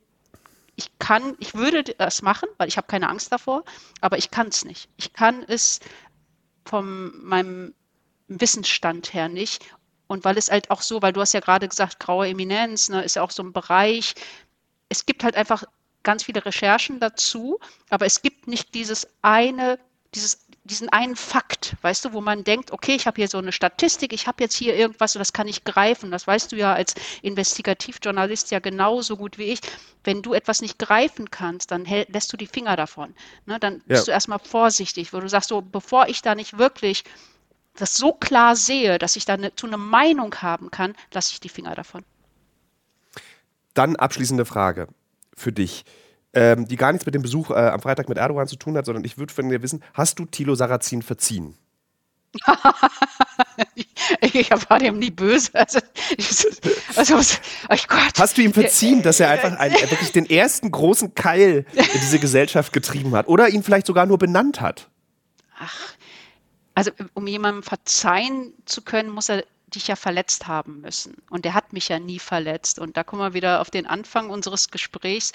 ich 0.76 0.90
kann, 0.98 1.34
ich 1.38 1.54
würde 1.54 1.82
das 1.82 2.22
machen, 2.22 2.48
weil 2.59 2.68
ich 2.68 2.76
habe 2.76 2.86
keine 2.86 3.09
Angst 3.09 3.32
davor, 3.32 3.64
aber 4.00 4.18
ich 4.18 4.30
kann 4.30 4.48
es 4.48 4.64
nicht. 4.64 4.88
Ich 4.96 5.12
kann 5.12 5.44
es 5.46 5.80
von 6.64 7.12
meinem 7.24 7.74
Wissensstand 8.29 9.12
her 9.14 9.29
nicht. 9.29 9.64
Und 10.07 10.24
weil 10.24 10.39
es 10.39 10.51
halt 10.51 10.70
auch 10.70 10.81
so, 10.81 11.03
weil 11.03 11.12
du 11.12 11.20
hast 11.20 11.35
ja 11.35 11.41
gerade 11.41 11.68
gesagt, 11.68 12.01
graue 12.01 12.29
Eminenz, 12.29 12.89
ne, 12.89 13.03
ist 13.03 13.16
ja 13.16 13.22
auch 13.22 13.31
so 13.31 13.43
ein 13.43 13.53
Bereich. 13.53 14.14
Es 14.89 15.05
gibt 15.05 15.22
halt 15.22 15.37
einfach 15.37 15.64
ganz 16.03 16.24
viele 16.24 16.45
Recherchen 16.45 17.01
dazu, 17.01 17.59
aber 17.91 18.07
es 18.07 18.22
gibt 18.22 18.49
nicht 18.49 18.74
dieses 18.74 19.07
eine, 19.20 19.79
dieses, 20.14 20.47
diesen 20.64 20.89
einen 20.89 21.16
Fakt, 21.16 21.76
weißt 21.83 22.07
du, 22.07 22.12
wo 22.14 22.22
man 22.22 22.45
denkt, 22.45 22.70
okay, 22.70 22.95
ich 22.95 23.07
habe 23.07 23.20
hier 23.20 23.29
so 23.29 23.37
eine 23.37 23.53
Statistik, 23.53 24.14
ich 24.14 24.26
habe 24.26 24.43
jetzt 24.43 24.55
hier 24.55 24.74
irgendwas 24.74 25.14
und 25.14 25.18
das 25.18 25.35
kann 25.35 25.49
ich 25.49 25.64
greifen. 25.64 26.11
Das 26.11 26.26
weißt 26.26 26.53
du 26.53 26.57
ja 26.57 26.72
als 26.72 26.95
Investigativjournalist 27.20 28.51
ja 28.51 28.61
genauso 28.61 29.18
gut 29.18 29.37
wie 29.37 29.53
ich. 29.53 29.61
Wenn 30.05 30.22
du 30.22 30.33
etwas 30.33 30.62
nicht 30.62 30.79
greifen 30.79 31.31
kannst, 31.31 31.70
dann 31.70 31.85
lässt 31.85 32.33
du 32.33 32.39
die 32.39 32.47
Finger 32.47 32.76
davon. 32.76 33.14
Ne? 33.45 33.59
Dann 33.59 33.81
bist 33.81 34.03
ja. 34.03 34.05
du 34.07 34.11
erstmal 34.12 34.39
vorsichtig, 34.39 35.12
wo 35.12 35.20
du 35.20 35.29
sagst, 35.29 35.51
so, 35.51 35.61
bevor 35.61 36.09
ich 36.09 36.22
da 36.22 36.35
nicht 36.35 36.57
wirklich 36.57 37.05
das 37.79 37.95
so 37.95 38.12
klar 38.12 38.57
sehe, 38.57 38.99
dass 38.99 39.16
ich 39.16 39.24
da 39.24 39.35
eine, 39.35 39.55
zu 39.55 39.66
einer 39.66 39.76
Meinung 39.76 40.35
haben 40.37 40.70
kann, 40.70 40.95
lasse 41.12 41.33
ich 41.33 41.41
die 41.41 41.49
Finger 41.49 41.74
davon. 41.74 42.05
Dann 43.74 43.97
abschließende 43.97 44.45
Frage 44.45 44.89
für 45.37 45.53
dich, 45.53 45.85
ähm, 46.35 46.66
die 46.66 46.76
gar 46.76 46.93
nichts 46.93 47.07
mit 47.07 47.14
dem 47.14 47.22
Besuch 47.22 47.51
äh, 47.51 47.55
am 47.55 47.81
Freitag 47.81 48.09
mit 48.09 48.18
Erdogan 48.18 48.47
zu 48.47 48.57
tun 48.57 48.76
hat, 48.76 48.87
sondern 48.87 49.05
ich 49.05 49.18
würde 49.18 49.33
von 49.33 49.49
dir 49.49 49.62
wissen, 49.62 49.83
hast 49.95 50.18
du 50.18 50.26
Thilo 50.26 50.55
Sarrazin 50.55 51.03
verziehen? 51.03 51.57
ich 54.20 54.51
war 54.51 54.79
dem 54.79 54.99
nie 54.99 55.11
böse. 55.11 55.51
Also, 55.55 55.79
also, 56.97 57.16
oh 57.16 57.76
Gott. 57.89 58.18
Hast 58.18 58.37
du 58.37 58.43
ihm 58.43 58.53
verziehen, 58.53 59.03
dass 59.03 59.20
er 59.20 59.31
einfach 59.31 59.59
einen, 59.59 59.74
wirklich 59.91 60.12
den 60.12 60.29
ersten 60.29 60.70
großen 60.70 61.14
Keil 61.14 61.64
in 61.74 62.01
diese 62.01 62.18
Gesellschaft 62.18 62.72
getrieben 62.72 63.14
hat 63.14 63.29
oder 63.29 63.49
ihn 63.49 63.62
vielleicht 63.62 63.87
sogar 63.87 64.07
nur 64.07 64.18
benannt 64.18 64.61
hat? 64.61 64.89
Ach, 65.59 65.95
also 66.79 66.93
um 67.14 67.26
jemandem 67.26 67.64
verzeihen 67.64 68.55
zu 68.64 68.83
können, 68.83 69.11
muss 69.11 69.29
er 69.29 69.45
dich 69.66 69.89
ja 69.89 69.97
verletzt 69.97 70.47
haben 70.47 70.81
müssen. 70.81 71.16
Und 71.29 71.45
er 71.45 71.55
hat 71.55 71.72
mich 71.72 71.89
ja 71.89 71.99
nie 71.99 72.20
verletzt. 72.20 72.79
Und 72.79 72.97
da 72.97 73.03
kommen 73.03 73.20
wir 73.20 73.35
wieder 73.35 73.61
auf 73.61 73.68
den 73.72 73.85
Anfang 73.85 74.31
unseres 74.31 74.70
Gesprächs. 74.70 75.33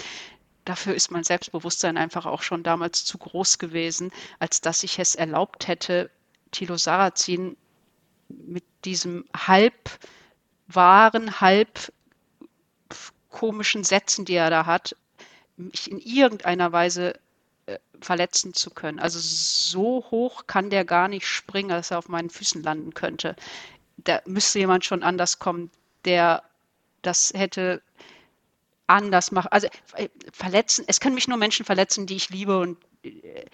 Dafür 0.64 0.96
ist 0.96 1.12
mein 1.12 1.26
Selbstbewusstsein 1.26 1.98
einfach 1.98 2.26
auch 2.26 2.44
schon 2.44 2.64
damals 2.64 3.04
zu 3.04 3.18
groß 3.18 3.58
gewesen, 3.58 4.14
als 4.40 4.62
dass 4.62 4.84
ich 4.84 5.00
es 5.00 5.16
erlaubt 5.16 5.68
hätte, 5.68 6.10
Thilo 6.52 6.78
Sarrazin 6.78 7.58
mit 8.30 8.64
diesem 8.86 9.26
halb 9.36 9.90
wahren, 10.68 11.42
halb 11.42 11.92
komischen 13.30 13.84
Sätzen, 13.84 14.24
die 14.24 14.36
er 14.36 14.50
da 14.50 14.66
hat, 14.66 14.96
mich 15.58 15.92
in 15.92 16.00
irgendeiner 16.00 16.72
Weise 16.72 17.20
äh, 17.66 17.80
verletzen 18.02 18.54
zu 18.54 18.70
können. 18.72 19.00
Also 19.00 19.20
so 19.20 20.06
hoch 20.12 20.48
kann 20.48 20.70
der 20.70 20.86
gar 20.86 21.08
nicht 21.08 21.28
springen, 21.28 21.70
dass 21.70 21.92
er 21.92 22.00
auf 22.00 22.10
meinen 22.10 22.30
Füßen 22.30 22.62
landen 22.64 22.94
könnte. 22.94 23.36
Da 23.98 24.22
müsste 24.26 24.60
jemand 24.60 24.86
schon 24.86 25.04
anders 25.04 25.40
kommen, 25.40 25.72
der 26.06 26.44
das 27.02 27.32
hätte 27.36 27.82
anders 28.88 29.32
machen. 29.32 29.48
Also 29.52 29.68
äh, 29.96 30.10
verletzen, 30.32 30.86
es 30.88 31.00
können 31.00 31.16
mich 31.16 31.28
nur 31.28 31.38
Menschen 31.38 31.66
verletzen, 31.66 32.06
die 32.06 32.16
ich 32.16 32.30
liebe 32.30 32.60
und 32.60 32.78
äh, 33.04 33.46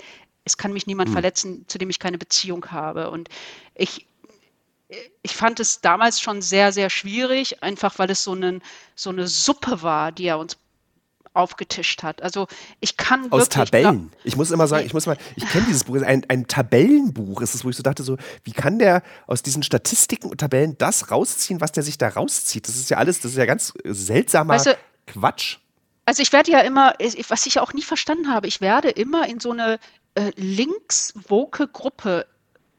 es 0.46 0.58
kann 0.58 0.74
mich 0.74 0.88
niemand 0.88 1.10
hm. 1.10 1.14
verletzen, 1.14 1.66
zu 1.68 1.78
dem 1.78 1.90
ich 1.90 2.00
keine 2.00 2.18
Beziehung 2.18 2.72
habe. 2.72 3.12
Und 3.12 3.30
ich, 3.76 4.08
ich 5.22 5.36
fand 5.36 5.60
es 5.60 5.82
damals 5.82 6.20
schon 6.20 6.42
sehr, 6.42 6.72
sehr 6.72 6.90
schwierig, 6.90 7.62
einfach 7.62 8.00
weil 8.00 8.10
es 8.10 8.24
so, 8.24 8.32
einen, 8.32 8.64
so 8.96 9.12
eine 9.12 9.28
Suppe 9.28 9.84
war, 9.84 10.12
die 10.12 10.26
er 10.26 10.40
uns 10.40 10.58
aufgetischt 11.34 12.04
hat. 12.04 12.22
Also 12.22 12.48
ich 12.80 12.98
kann 12.98 13.32
aus 13.32 13.50
Tabellen. 13.50 14.12
Ich 14.24 14.36
muss 14.36 14.52
immer 14.52 14.68
sagen, 14.68 14.86
ich 14.86 14.94
muss 14.94 15.06
mal, 15.06 15.18
ich 15.36 15.48
kenne 15.48 15.66
dieses 15.68 15.86
Buch, 15.86 16.02
ein, 16.02 16.26
ein 16.28 16.48
Tabellenbuch 16.48 17.42
ist 17.42 17.56
es, 17.56 17.64
wo 17.64 17.70
ich 17.70 17.76
so 17.76 17.84
dachte 17.84 18.04
so, 18.04 18.18
wie 18.44 18.52
kann 18.52 18.80
der 18.80 19.04
aus 19.28 19.44
diesen 19.44 19.64
Statistiken 19.64 20.30
und 20.30 20.40
Tabellen 20.40 20.78
das 20.78 21.12
rausziehen, 21.12 21.62
was 21.62 21.72
der 21.72 21.84
sich 21.84 21.98
da 21.98 22.10
rauszieht? 22.10 22.68
Das 22.68 22.76
ist 22.76 22.90
ja 22.90 22.98
alles, 22.98 23.20
das 23.20 23.32
ist 23.32 23.38
ja 23.38 23.46
ganz 23.46 23.74
seltsamer 23.84 24.56
weißt 24.56 24.68
du, 24.68 24.78
Quatsch. 25.08 25.58
Also 26.06 26.24
ich 26.24 26.34
werde 26.34 26.52
ja 26.52 26.62
immer, 26.62 26.96
was 27.28 27.46
ich 27.46 27.60
auch 27.60 27.74
nie 27.74 27.84
verstanden 27.84 28.34
habe, 28.34 28.48
ich 28.48 28.62
werde 28.62 28.90
immer 28.90 29.28
in 29.28 29.40
so 29.40 29.52
eine 29.52 29.80
äh, 30.16 30.32
links-woke 30.36 31.68
Gruppe 31.68 32.26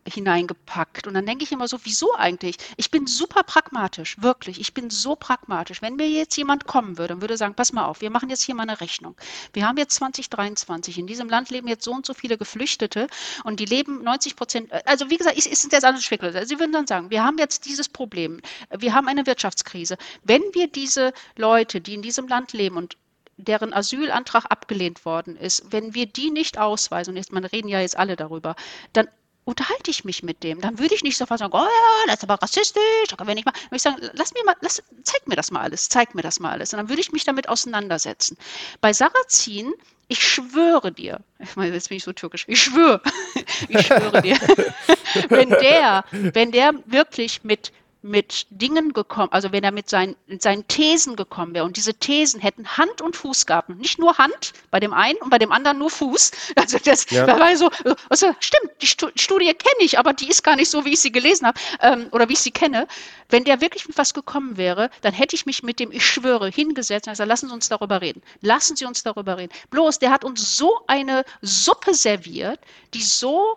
hineingepackt. 0.06 1.06
Und 1.06 1.14
dann 1.14 1.26
denke 1.26 1.44
ich 1.44 1.52
immer 1.52 1.68
so, 1.68 1.78
wieso 1.84 2.14
eigentlich? 2.14 2.56
Ich 2.76 2.90
bin 2.90 3.06
super 3.06 3.42
pragmatisch, 3.42 4.20
wirklich. 4.20 4.60
Ich 4.60 4.74
bin 4.74 4.90
so 4.90 5.16
pragmatisch. 5.16 5.82
Wenn 5.82 5.96
mir 5.96 6.08
jetzt 6.08 6.36
jemand 6.36 6.66
kommen 6.66 6.98
würde 6.98 7.14
und 7.14 7.20
würde 7.20 7.36
sagen, 7.36 7.54
pass 7.54 7.72
mal 7.72 7.84
auf, 7.84 8.00
wir 8.00 8.10
machen 8.10 8.30
jetzt 8.30 8.42
hier 8.42 8.54
mal 8.54 8.62
eine 8.62 8.80
Rechnung. 8.80 9.16
Wir 9.52 9.66
haben 9.66 9.76
jetzt 9.76 9.94
2023, 9.96 10.98
in 10.98 11.06
diesem 11.06 11.28
Land 11.28 11.50
leben 11.50 11.68
jetzt 11.68 11.84
so 11.84 11.92
und 11.92 12.06
so 12.06 12.14
viele 12.14 12.38
Geflüchtete 12.38 13.08
und 13.44 13.60
die 13.60 13.64
leben 13.64 14.02
90 14.02 14.36
Prozent, 14.36 14.72
also 14.86 15.10
wie 15.10 15.16
gesagt, 15.16 15.36
ist, 15.36 15.46
ist 15.46 15.72
jetzt 15.72 15.84
alles 15.84 16.04
spekulativ. 16.04 16.48
Sie 16.48 16.58
würden 16.58 16.72
dann 16.72 16.86
sagen, 16.86 17.10
wir 17.10 17.24
haben 17.24 17.38
jetzt 17.38 17.64
dieses 17.66 17.88
Problem, 17.88 18.40
wir 18.76 18.94
haben 18.94 19.08
eine 19.08 19.26
Wirtschaftskrise. 19.26 19.96
Wenn 20.24 20.42
wir 20.52 20.68
diese 20.68 21.12
Leute, 21.36 21.80
die 21.80 21.94
in 21.94 22.02
diesem 22.02 22.28
Land 22.28 22.52
leben 22.52 22.76
und 22.76 22.96
deren 23.36 23.72
Asylantrag 23.72 24.44
abgelehnt 24.50 25.04
worden 25.04 25.36
ist, 25.36 25.72
wenn 25.72 25.94
wir 25.94 26.06
die 26.06 26.30
nicht 26.30 26.58
ausweisen, 26.58 27.12
und 27.12 27.16
jetzt, 27.16 27.32
man 27.32 27.44
reden 27.44 27.68
ja 27.68 27.80
jetzt 27.80 27.96
alle 27.96 28.16
darüber, 28.16 28.54
dann 28.92 29.08
unterhalte 29.44 29.90
ich 29.90 30.04
mich 30.04 30.22
mit 30.22 30.42
dem. 30.42 30.60
Dann 30.60 30.78
würde 30.78 30.94
ich 30.94 31.02
nicht 31.02 31.16
sofort 31.16 31.38
sagen, 31.38 31.52
oh 31.54 31.58
ja, 31.58 32.06
das 32.06 32.16
ist 32.16 32.24
aber 32.24 32.34
rassistisch, 32.34 33.08
da 33.08 33.16
können 33.16 33.28
wir 33.28 33.34
nicht 33.34 33.46
mal. 33.46 33.54
Würde 33.54 33.76
ich 33.76 33.82
sagen, 33.82 33.96
lass 34.12 34.34
mir 34.34 34.44
mal, 34.44 34.56
lass, 34.60 34.82
zeig 35.02 35.26
mir 35.26 35.36
das 35.36 35.50
mal 35.50 35.62
alles, 35.62 35.88
zeig 35.88 36.14
mir 36.14 36.22
das 36.22 36.40
mal 36.40 36.52
alles. 36.52 36.72
Und 36.72 36.78
dann 36.78 36.88
würde 36.88 37.00
ich 37.00 37.12
mich 37.12 37.24
damit 37.24 37.48
auseinandersetzen. 37.48 38.36
Bei 38.80 38.92
Sarrazin, 38.92 39.72
ich 40.08 40.26
schwöre 40.26 40.92
dir, 40.92 41.20
ich 41.38 41.56
meine, 41.56 41.74
jetzt 41.74 41.88
bin 41.88 41.96
ich 41.96 42.04
so 42.04 42.12
türkisch, 42.12 42.44
ich 42.48 42.62
schwöre, 42.62 43.00
ich 43.68 43.86
schwöre 43.86 44.22
dir, 44.22 44.38
wenn 45.28 45.50
der, 45.50 46.04
wenn 46.10 46.52
der 46.52 46.72
wirklich 46.86 47.42
mit 47.44 47.72
mit 48.02 48.46
Dingen 48.50 48.92
gekommen, 48.92 49.30
also 49.30 49.52
wenn 49.52 49.62
er 49.62 49.72
mit 49.72 49.90
seinen, 49.90 50.16
mit 50.26 50.40
seinen 50.42 50.66
Thesen 50.68 51.16
gekommen 51.16 51.54
wäre 51.54 51.64
und 51.64 51.76
diese 51.76 51.94
Thesen 51.94 52.40
hätten 52.40 52.66
Hand 52.66 53.02
und 53.02 53.16
Fuß 53.16 53.44
gehabt, 53.44 53.68
nicht 53.68 53.98
nur 53.98 54.16
Hand 54.16 54.52
bei 54.70 54.80
dem 54.80 54.94
einen 54.94 55.18
und 55.18 55.28
bei 55.28 55.38
dem 55.38 55.52
anderen 55.52 55.78
nur 55.78 55.90
Fuß. 55.90 56.30
Also 56.56 56.78
das 56.78 57.08
ja. 57.10 57.26
war 57.26 57.56
so, 57.56 57.70
also 58.08 58.34
stimmt, 58.38 58.70
die 58.82 58.86
Studie 58.86 59.52
kenne 59.54 59.80
ich, 59.80 59.98
aber 59.98 60.12
die 60.12 60.28
ist 60.28 60.42
gar 60.42 60.56
nicht 60.56 60.70
so, 60.70 60.84
wie 60.84 60.92
ich 60.92 61.00
sie 61.00 61.10
gelesen 61.10 61.46
habe 61.46 61.58
ähm, 61.80 62.08
oder 62.12 62.28
wie 62.28 62.34
ich 62.34 62.40
sie 62.40 62.50
kenne. 62.50 62.86
Wenn 63.28 63.44
der 63.44 63.60
wirklich 63.60 63.88
mit 63.88 63.96
was 63.96 64.12
gekommen 64.12 64.56
wäre, 64.56 64.90
dann 65.00 65.14
hätte 65.14 65.36
ich 65.36 65.46
mich 65.46 65.62
mit 65.62 65.80
dem, 65.80 65.90
ich 65.90 66.04
schwöre, 66.04 66.50
hingesetzt 66.50 67.06
und 67.06 67.12
gesagt, 67.12 67.28
lassen 67.28 67.48
Sie 67.48 67.54
uns 67.54 67.68
darüber 67.68 68.00
reden. 68.00 68.22
Lassen 68.40 68.76
Sie 68.76 68.84
uns 68.84 69.02
darüber 69.02 69.38
reden. 69.38 69.52
Bloß, 69.70 69.98
der 70.00 70.10
hat 70.10 70.24
uns 70.24 70.56
so 70.56 70.80
eine 70.86 71.24
Suppe 71.40 71.94
serviert, 71.94 72.60
die 72.92 73.02
so, 73.02 73.56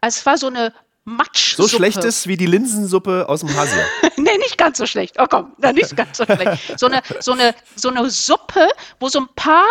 also 0.00 0.18
es 0.18 0.26
war 0.26 0.36
so 0.36 0.48
eine 0.48 0.74
Matsch. 1.04 1.56
So 1.56 1.66
schlecht 1.66 2.04
ist 2.04 2.28
wie 2.28 2.36
die 2.36 2.46
Linsensuppe 2.46 3.28
aus 3.28 3.40
dem 3.40 3.54
Hase. 3.54 3.76
nee, 4.16 4.38
nicht 4.38 4.56
ganz 4.56 4.78
so 4.78 4.86
schlecht. 4.86 5.16
Oh 5.18 5.26
komm, 5.28 5.52
na, 5.58 5.72
nicht 5.72 5.96
ganz 5.96 6.18
so 6.18 6.24
schlecht. 6.24 6.78
So 6.78 6.86
eine, 6.86 7.02
so, 7.20 7.32
eine, 7.32 7.54
so 7.74 7.88
eine 7.88 8.08
Suppe, 8.08 8.68
wo 9.00 9.08
so 9.08 9.20
ein 9.20 9.28
paar 9.34 9.66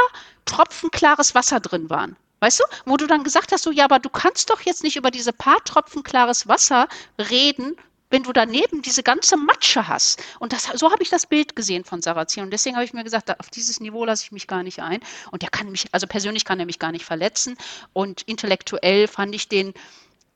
Tropfen 0.46 0.92
klares 0.92 1.34
Wasser 1.34 1.60
drin 1.60 1.90
waren. 1.90 2.18
Weißt 2.42 2.60
du? 2.60 2.64
Wo 2.86 2.98
du 2.98 3.08
dann 3.08 3.24
gesagt 3.24 3.52
hast, 3.52 3.64
so, 3.64 3.72
ja, 3.72 3.86
aber 3.86 4.00
du 4.00 4.10
kannst 4.10 4.50
doch 4.50 4.62
jetzt 4.62 4.84
nicht 4.84 4.96
über 4.96 5.12
diese 5.12 5.32
paar 5.32 5.64
Tropfen 5.64 6.04
klares 6.04 6.48
Wasser 6.48 6.88
reden, 7.20 7.76
wenn 8.10 8.24
du 8.24 8.34
daneben 8.34 8.82
diese 8.82 9.04
ganze 9.04 9.38
Matsche 9.38 9.88
hast. 9.88 10.22
Und 10.40 10.52
das, 10.52 10.64
so 10.74 10.92
habe 10.92 11.02
ich 11.02 11.10
das 11.10 11.28
Bild 11.28 11.56
gesehen 11.56 11.86
von 11.86 12.02
Sarrazin. 12.02 12.44
Und 12.44 12.52
deswegen 12.52 12.76
habe 12.76 12.84
ich 12.84 12.94
mir 12.94 13.04
gesagt, 13.04 13.40
auf 13.40 13.50
dieses 13.50 13.80
Niveau 13.80 14.04
lasse 14.06 14.26
ich 14.26 14.32
mich 14.32 14.48
gar 14.48 14.64
nicht 14.64 14.80
ein. 14.80 15.00
Und 15.32 15.44
der 15.44 15.50
kann 15.50 15.72
mich, 15.72 15.86
also 15.92 16.08
persönlich 16.08 16.44
kann 16.44 16.60
er 16.60 16.66
mich 16.66 16.80
gar 16.80 16.92
nicht 16.92 17.06
verletzen. 17.06 17.58
Und 17.94 18.24
intellektuell 18.24 19.08
fand 19.08 19.34
ich 19.34 19.48
den, 19.48 19.74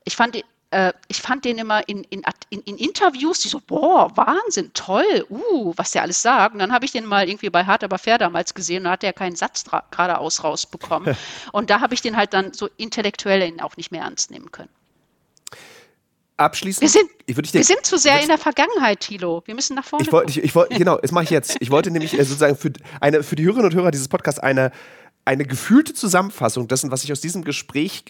ich 0.06 0.16
fand 0.16 0.36
äh, 0.72 0.94
ich 1.08 1.22
fand 1.22 1.46
den 1.46 1.58
immer 1.58 1.88
in, 1.88 2.04
in, 2.06 2.24
in, 2.50 2.62
in, 2.62 2.78
Interviews, 2.78 3.40
die 3.40 3.48
so, 3.48 3.62
boah, 3.66 4.12
Wahnsinn, 4.16 4.72
toll, 4.74 5.26
uh, 5.30 5.74
was 5.78 5.92
der 5.92 6.02
alles 6.02 6.22
sagt. 6.22 6.54
Und 6.54 6.60
dann 6.60 6.74
habe 6.74 6.86
ich 6.86 6.92
den 6.92 7.06
mal 7.06 7.28
irgendwie 7.30 7.50
bei 7.50 7.66
Hart 7.66 7.84
aber 7.84 7.98
fair 7.98 8.18
damals 8.18 8.54
gesehen 8.54 8.80
und 8.80 8.84
da 8.86 8.92
hat 8.92 9.04
er 9.04 9.14
keinen 9.14 9.36
Satz 9.36 9.64
geradeaus 9.92 10.44
rausbekommen. 10.44 11.16
und 11.52 11.70
da 11.70 11.82
habe 11.82 11.94
ich 11.94 12.02
den 12.02 12.18
halt 12.18 12.34
dann 12.34 12.54
so 12.54 12.70
intellektuell 12.78 13.54
auch 13.62 13.78
nicht 13.78 13.92
mehr 13.92 14.02
ernst 14.02 14.32
nehmen 14.32 14.52
können. 14.52 14.70
Abschließend. 16.38 16.82
Wir 16.82 16.90
sind, 16.90 17.54
wir 17.54 17.64
sind 17.64 17.86
zu 17.86 17.98
sehr 17.98 18.20
in 18.22 18.28
der 18.28 18.38
Vergangenheit, 18.38 19.00
Thilo. 19.00 19.42
Wir 19.46 19.56
müssen 19.56 19.76
nach 19.76 19.86
vorne. 19.86 20.06
Ich 20.06 20.12
wollte, 20.12 20.32
ich, 20.32 20.44
ich 20.44 20.56
wollt, 20.56 20.70
genau, 20.72 20.98
das 20.98 21.12
mache 21.12 21.24
ich 21.24 21.30
jetzt. 21.30 21.56
Ich 21.62 21.72
wollte 21.72 21.92
nämlich 21.92 22.14
äh, 22.14 22.24
sozusagen 22.26 22.58
für, 22.58 22.74
eine, 23.00 23.24
für 23.24 23.38
die 23.38 23.46
Hörerinnen 23.46 23.72
und 23.72 23.76
Hörer 23.76 23.92
dieses 23.92 24.10
Podcasts 24.10 24.40
eine, 24.40 24.72
eine 25.24 25.46
gefühlte 25.46 25.94
Zusammenfassung 25.94 26.68
dessen, 26.68 26.92
was 26.92 27.06
ich 27.06 27.12
aus 27.14 27.22
diesem 27.22 27.46
Gespräch, 27.46 28.04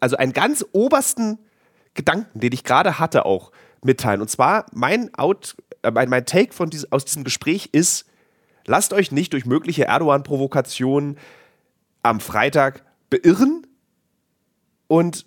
also 0.00 0.16
einen 0.16 0.34
ganz 0.34 0.66
obersten 0.72 1.38
Gedanken, 1.94 2.40
den 2.40 2.52
ich 2.52 2.64
gerade 2.64 2.98
hatte, 2.98 3.26
auch 3.26 3.52
mitteilen. 3.84 4.20
Und 4.20 4.30
zwar 4.30 4.66
mein 4.72 5.14
Out, 5.14 5.56
äh, 5.82 5.90
mein, 5.90 6.08
mein 6.08 6.26
Take 6.26 6.52
von 6.52 6.70
dies, 6.70 6.90
aus 6.90 7.04
diesem 7.04 7.24
Gespräch 7.24 7.70
ist: 7.72 8.06
Lasst 8.66 8.92
euch 8.92 9.12
nicht 9.12 9.32
durch 9.32 9.46
mögliche 9.46 9.84
Erdogan-Provokationen 9.84 11.18
am 12.02 12.20
Freitag 12.20 12.84
beirren. 13.10 13.66
Und 14.88 15.26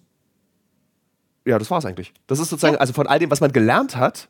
ja, 1.46 1.60
das 1.60 1.70
war's 1.70 1.86
eigentlich. 1.86 2.14
Das 2.28 2.40
ist 2.40 2.50
sozusagen, 2.50 2.78
also 2.78 2.94
von 2.94 3.08
all 3.08 3.20
dem, 3.20 3.32
was 3.32 3.42
man 3.42 3.52
gelernt 3.52 3.96
hat, 3.96 4.30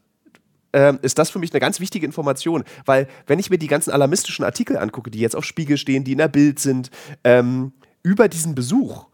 ähm, 0.74 1.00
ist 1.02 1.18
das 1.18 1.30
für 1.30 1.40
mich 1.40 1.54
eine 1.54 1.62
ganz 1.62 1.80
wichtige 1.80 2.06
Information. 2.06 2.64
Weil, 2.86 3.08
wenn 3.28 3.40
ich 3.40 3.50
mir 3.50 3.58
die 3.58 3.68
ganzen 3.68 3.92
alarmistischen 3.92 4.44
Artikel 4.44 4.78
angucke, 4.78 5.10
die 5.10 5.20
jetzt 5.20 5.36
auf 5.36 5.46
Spiegel 5.46 5.78
stehen, 5.78 6.04
die 6.04 6.12
in 6.12 6.18
der 6.18 6.28
Bild 6.28 6.60
sind, 6.60 6.92
ähm, 7.24 7.72
über 8.04 8.28
diesen 8.28 8.54
Besuch, 8.54 9.08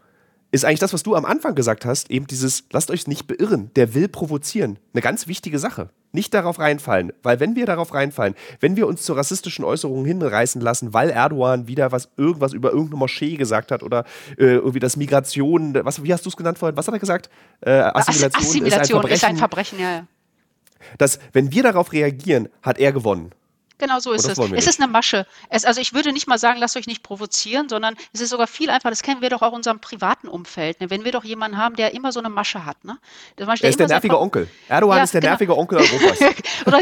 ist 0.52 0.66
eigentlich 0.66 0.80
das, 0.80 0.94
was 0.94 1.04
du 1.04 1.16
am 1.16 1.26
Anfang 1.26 1.56
gesagt 1.56 1.86
hast, 1.86 2.12
eben 2.12 2.28
dieses, 2.28 2.66
lasst 2.72 2.92
euch 2.92 3.08
nicht 3.08 3.26
beirren, 3.28 3.72
der 3.76 3.94
will 3.94 4.10
provozieren. 4.10 4.80
Eine 4.94 5.02
ganz 5.02 5.28
wichtige 5.28 5.60
Sache. 5.60 5.90
Nicht 6.12 6.34
darauf 6.34 6.60
reinfallen, 6.60 7.14
weil 7.24 7.40
wenn 7.40 7.56
wir 7.56 7.66
darauf 7.66 7.94
reinfallen, 7.94 8.36
wenn 8.60 8.76
wir 8.76 8.86
uns 8.86 9.04
zu 9.04 9.14
rassistischen 9.14 9.64
Äußerungen 9.64 10.06
hinreißen 10.06 10.60
lassen, 10.60 10.94
weil 10.94 11.10
Erdogan 11.10 11.68
wieder 11.68 11.94
was 11.94 12.10
irgendwas 12.18 12.52
über 12.52 12.72
irgendeine 12.72 12.98
Moschee 12.98 13.38
gesagt 13.38 13.72
hat 13.72 13.82
oder 13.82 14.04
äh, 14.38 14.56
irgendwie 14.56 14.80
das 14.80 14.98
Migration, 14.98 15.74
was, 15.84 16.04
wie 16.04 16.12
hast 16.12 16.26
du 16.26 16.30
es 16.30 16.36
genannt 16.36 16.60
vorhin? 16.60 16.76
Was 16.76 16.88
hat 16.88 16.94
er 16.96 17.00
gesagt? 17.00 17.30
Äh, 17.62 17.72
Assimilation, 17.72 18.42
Assimilation 18.44 18.72
ist 18.72 18.84
ein 18.84 18.88
Verbrechen. 18.88 19.14
Ist 19.14 19.24
ein 19.24 19.38
Verbrechen 19.38 19.80
ja, 19.80 19.92
ja. 19.92 20.08
Dass, 20.98 21.20
wenn 21.32 21.54
wir 21.54 21.64
darauf 21.64 21.94
reagieren, 21.94 22.50
hat 22.62 22.78
er 22.78 22.92
gewonnen. 22.92 23.32
Genau 23.82 24.00
so 24.00 24.12
ist 24.12 24.30
es. 24.30 24.38
Es 24.38 24.68
ist 24.68 24.80
eine 24.80 24.92
Masche. 24.92 25.26
Es, 25.50 25.66
also 25.66 25.82
ich 25.82 25.92
würde 25.94 26.14
nicht 26.14 26.28
mal 26.28 26.38
sagen, 26.38 26.60
lasst 26.60 26.78
euch 26.78 26.86
nicht 26.86 27.02
provozieren, 27.02 27.68
sondern 27.68 27.96
es 28.14 28.22
ist 28.22 28.30
sogar 28.30 28.46
viel 28.46 28.70
einfacher. 28.70 28.92
Das 28.92 29.02
kennen 29.02 29.22
wir 29.22 29.32
doch 29.32 29.42
auch 29.42 29.50
in 29.50 29.56
unserem 29.56 29.80
privaten 29.80 30.28
Umfeld. 30.28 30.80
Ne? 30.82 30.92
Wenn 30.92 31.04
wir 31.04 31.12
doch 31.12 31.24
jemanden 31.24 31.58
haben, 31.58 31.76
der 31.76 31.96
immer 31.96 32.12
so 32.12 32.20
eine 32.20 32.30
Masche 32.30 32.64
hat. 32.64 32.86
Ne? 32.86 33.00
Der 33.40 33.48
er 33.48 33.70
ist 33.70 33.80
der 33.80 33.88
nervige 33.88 34.20
Onkel. 34.20 34.48
Erdogan 34.68 34.98
ja, 34.98 35.04
ist 35.04 35.16
der 35.16 35.22
genau. 35.22 35.32
nervige 35.32 35.58
Onkel 35.58 35.80
Europas. 35.80 36.20
Oder 36.68 36.78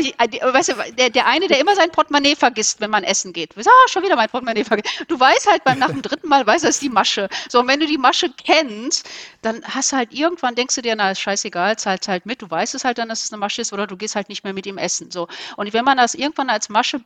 weißt 0.53 0.69
du, 0.69 0.73
der, 0.97 1.09
der 1.09 1.25
eine, 1.25 1.47
der 1.47 1.61
immer 1.61 1.73
sein 1.73 1.89
Portemonnaie 1.89 2.35
vergisst, 2.35 2.81
wenn 2.81 2.89
man 2.89 3.05
essen 3.05 3.31
geht. 3.31 3.55
Du 3.55 3.61
ah, 3.61 3.87
schon 3.87 4.03
wieder 4.03 4.17
mein 4.17 4.27
Portemonnaie 4.27 4.65
vergessen. 4.65 5.05
Du 5.07 5.17
weißt 5.17 5.49
halt 5.49 5.63
beim 5.63 5.79
nach 5.79 5.91
dem 5.91 6.01
dritten 6.01 6.27
Mal, 6.27 6.45
weißt 6.45 6.65
du, 6.65 6.67
das 6.67 6.75
ist 6.75 6.81
die 6.81 6.89
Masche. 6.89 7.29
So, 7.47 7.61
und 7.61 7.67
wenn 7.69 7.79
du 7.79 7.87
die 7.87 7.97
Masche 7.97 8.29
kennst, 8.43 9.09
dann 9.41 9.63
hast 9.63 9.93
du 9.93 9.95
halt 9.95 10.13
irgendwann, 10.13 10.55
denkst 10.55 10.75
du 10.75 10.81
dir, 10.81 10.97
na, 10.97 11.11
ist 11.11 11.21
scheißegal, 11.21 11.77
zahlst 11.77 12.09
halt 12.09 12.25
mit. 12.25 12.41
Du 12.41 12.51
weißt 12.51 12.75
es 12.75 12.83
halt 12.83 12.97
dann, 12.97 13.07
dass 13.07 13.23
es 13.23 13.31
eine 13.31 13.39
Masche 13.39 13.61
ist 13.61 13.71
oder 13.71 13.87
du 13.87 13.95
gehst 13.95 14.15
halt 14.15 14.27
nicht 14.27 14.43
mehr 14.43 14.51
mit 14.53 14.65
ihm 14.65 14.77
essen. 14.77 15.11
So. 15.11 15.29
Und 15.55 15.71
wenn 15.71 15.85
man 15.85 15.97
das 15.97 16.13
irgendwann 16.13 16.49
als 16.49 16.67
Masche 16.93 17.05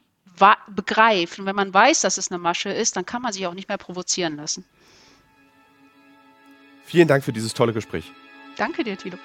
begreift 0.68 1.40
und 1.40 1.46
wenn 1.46 1.56
man 1.56 1.74
weiß, 1.74 2.02
dass 2.02 2.18
es 2.18 2.32
eine 2.32 2.40
Masche 2.40 2.70
ist, 2.70 2.96
dann 2.96 3.06
kann 3.06 3.22
man 3.22 3.34
sich 3.34 3.46
auch 3.46 3.54
nicht 3.54 3.70
mehr 3.70 3.78
provozieren 3.78 4.36
lassen. 4.36 4.66
Vielen 6.86 7.08
Dank 7.08 7.24
für 7.24 7.34
dieses 7.34 7.54
tolle 7.54 7.74
Gespräch. 7.74 8.12
Danke 8.58 8.84
dir, 8.84 8.98
Tilo. 8.98 9.18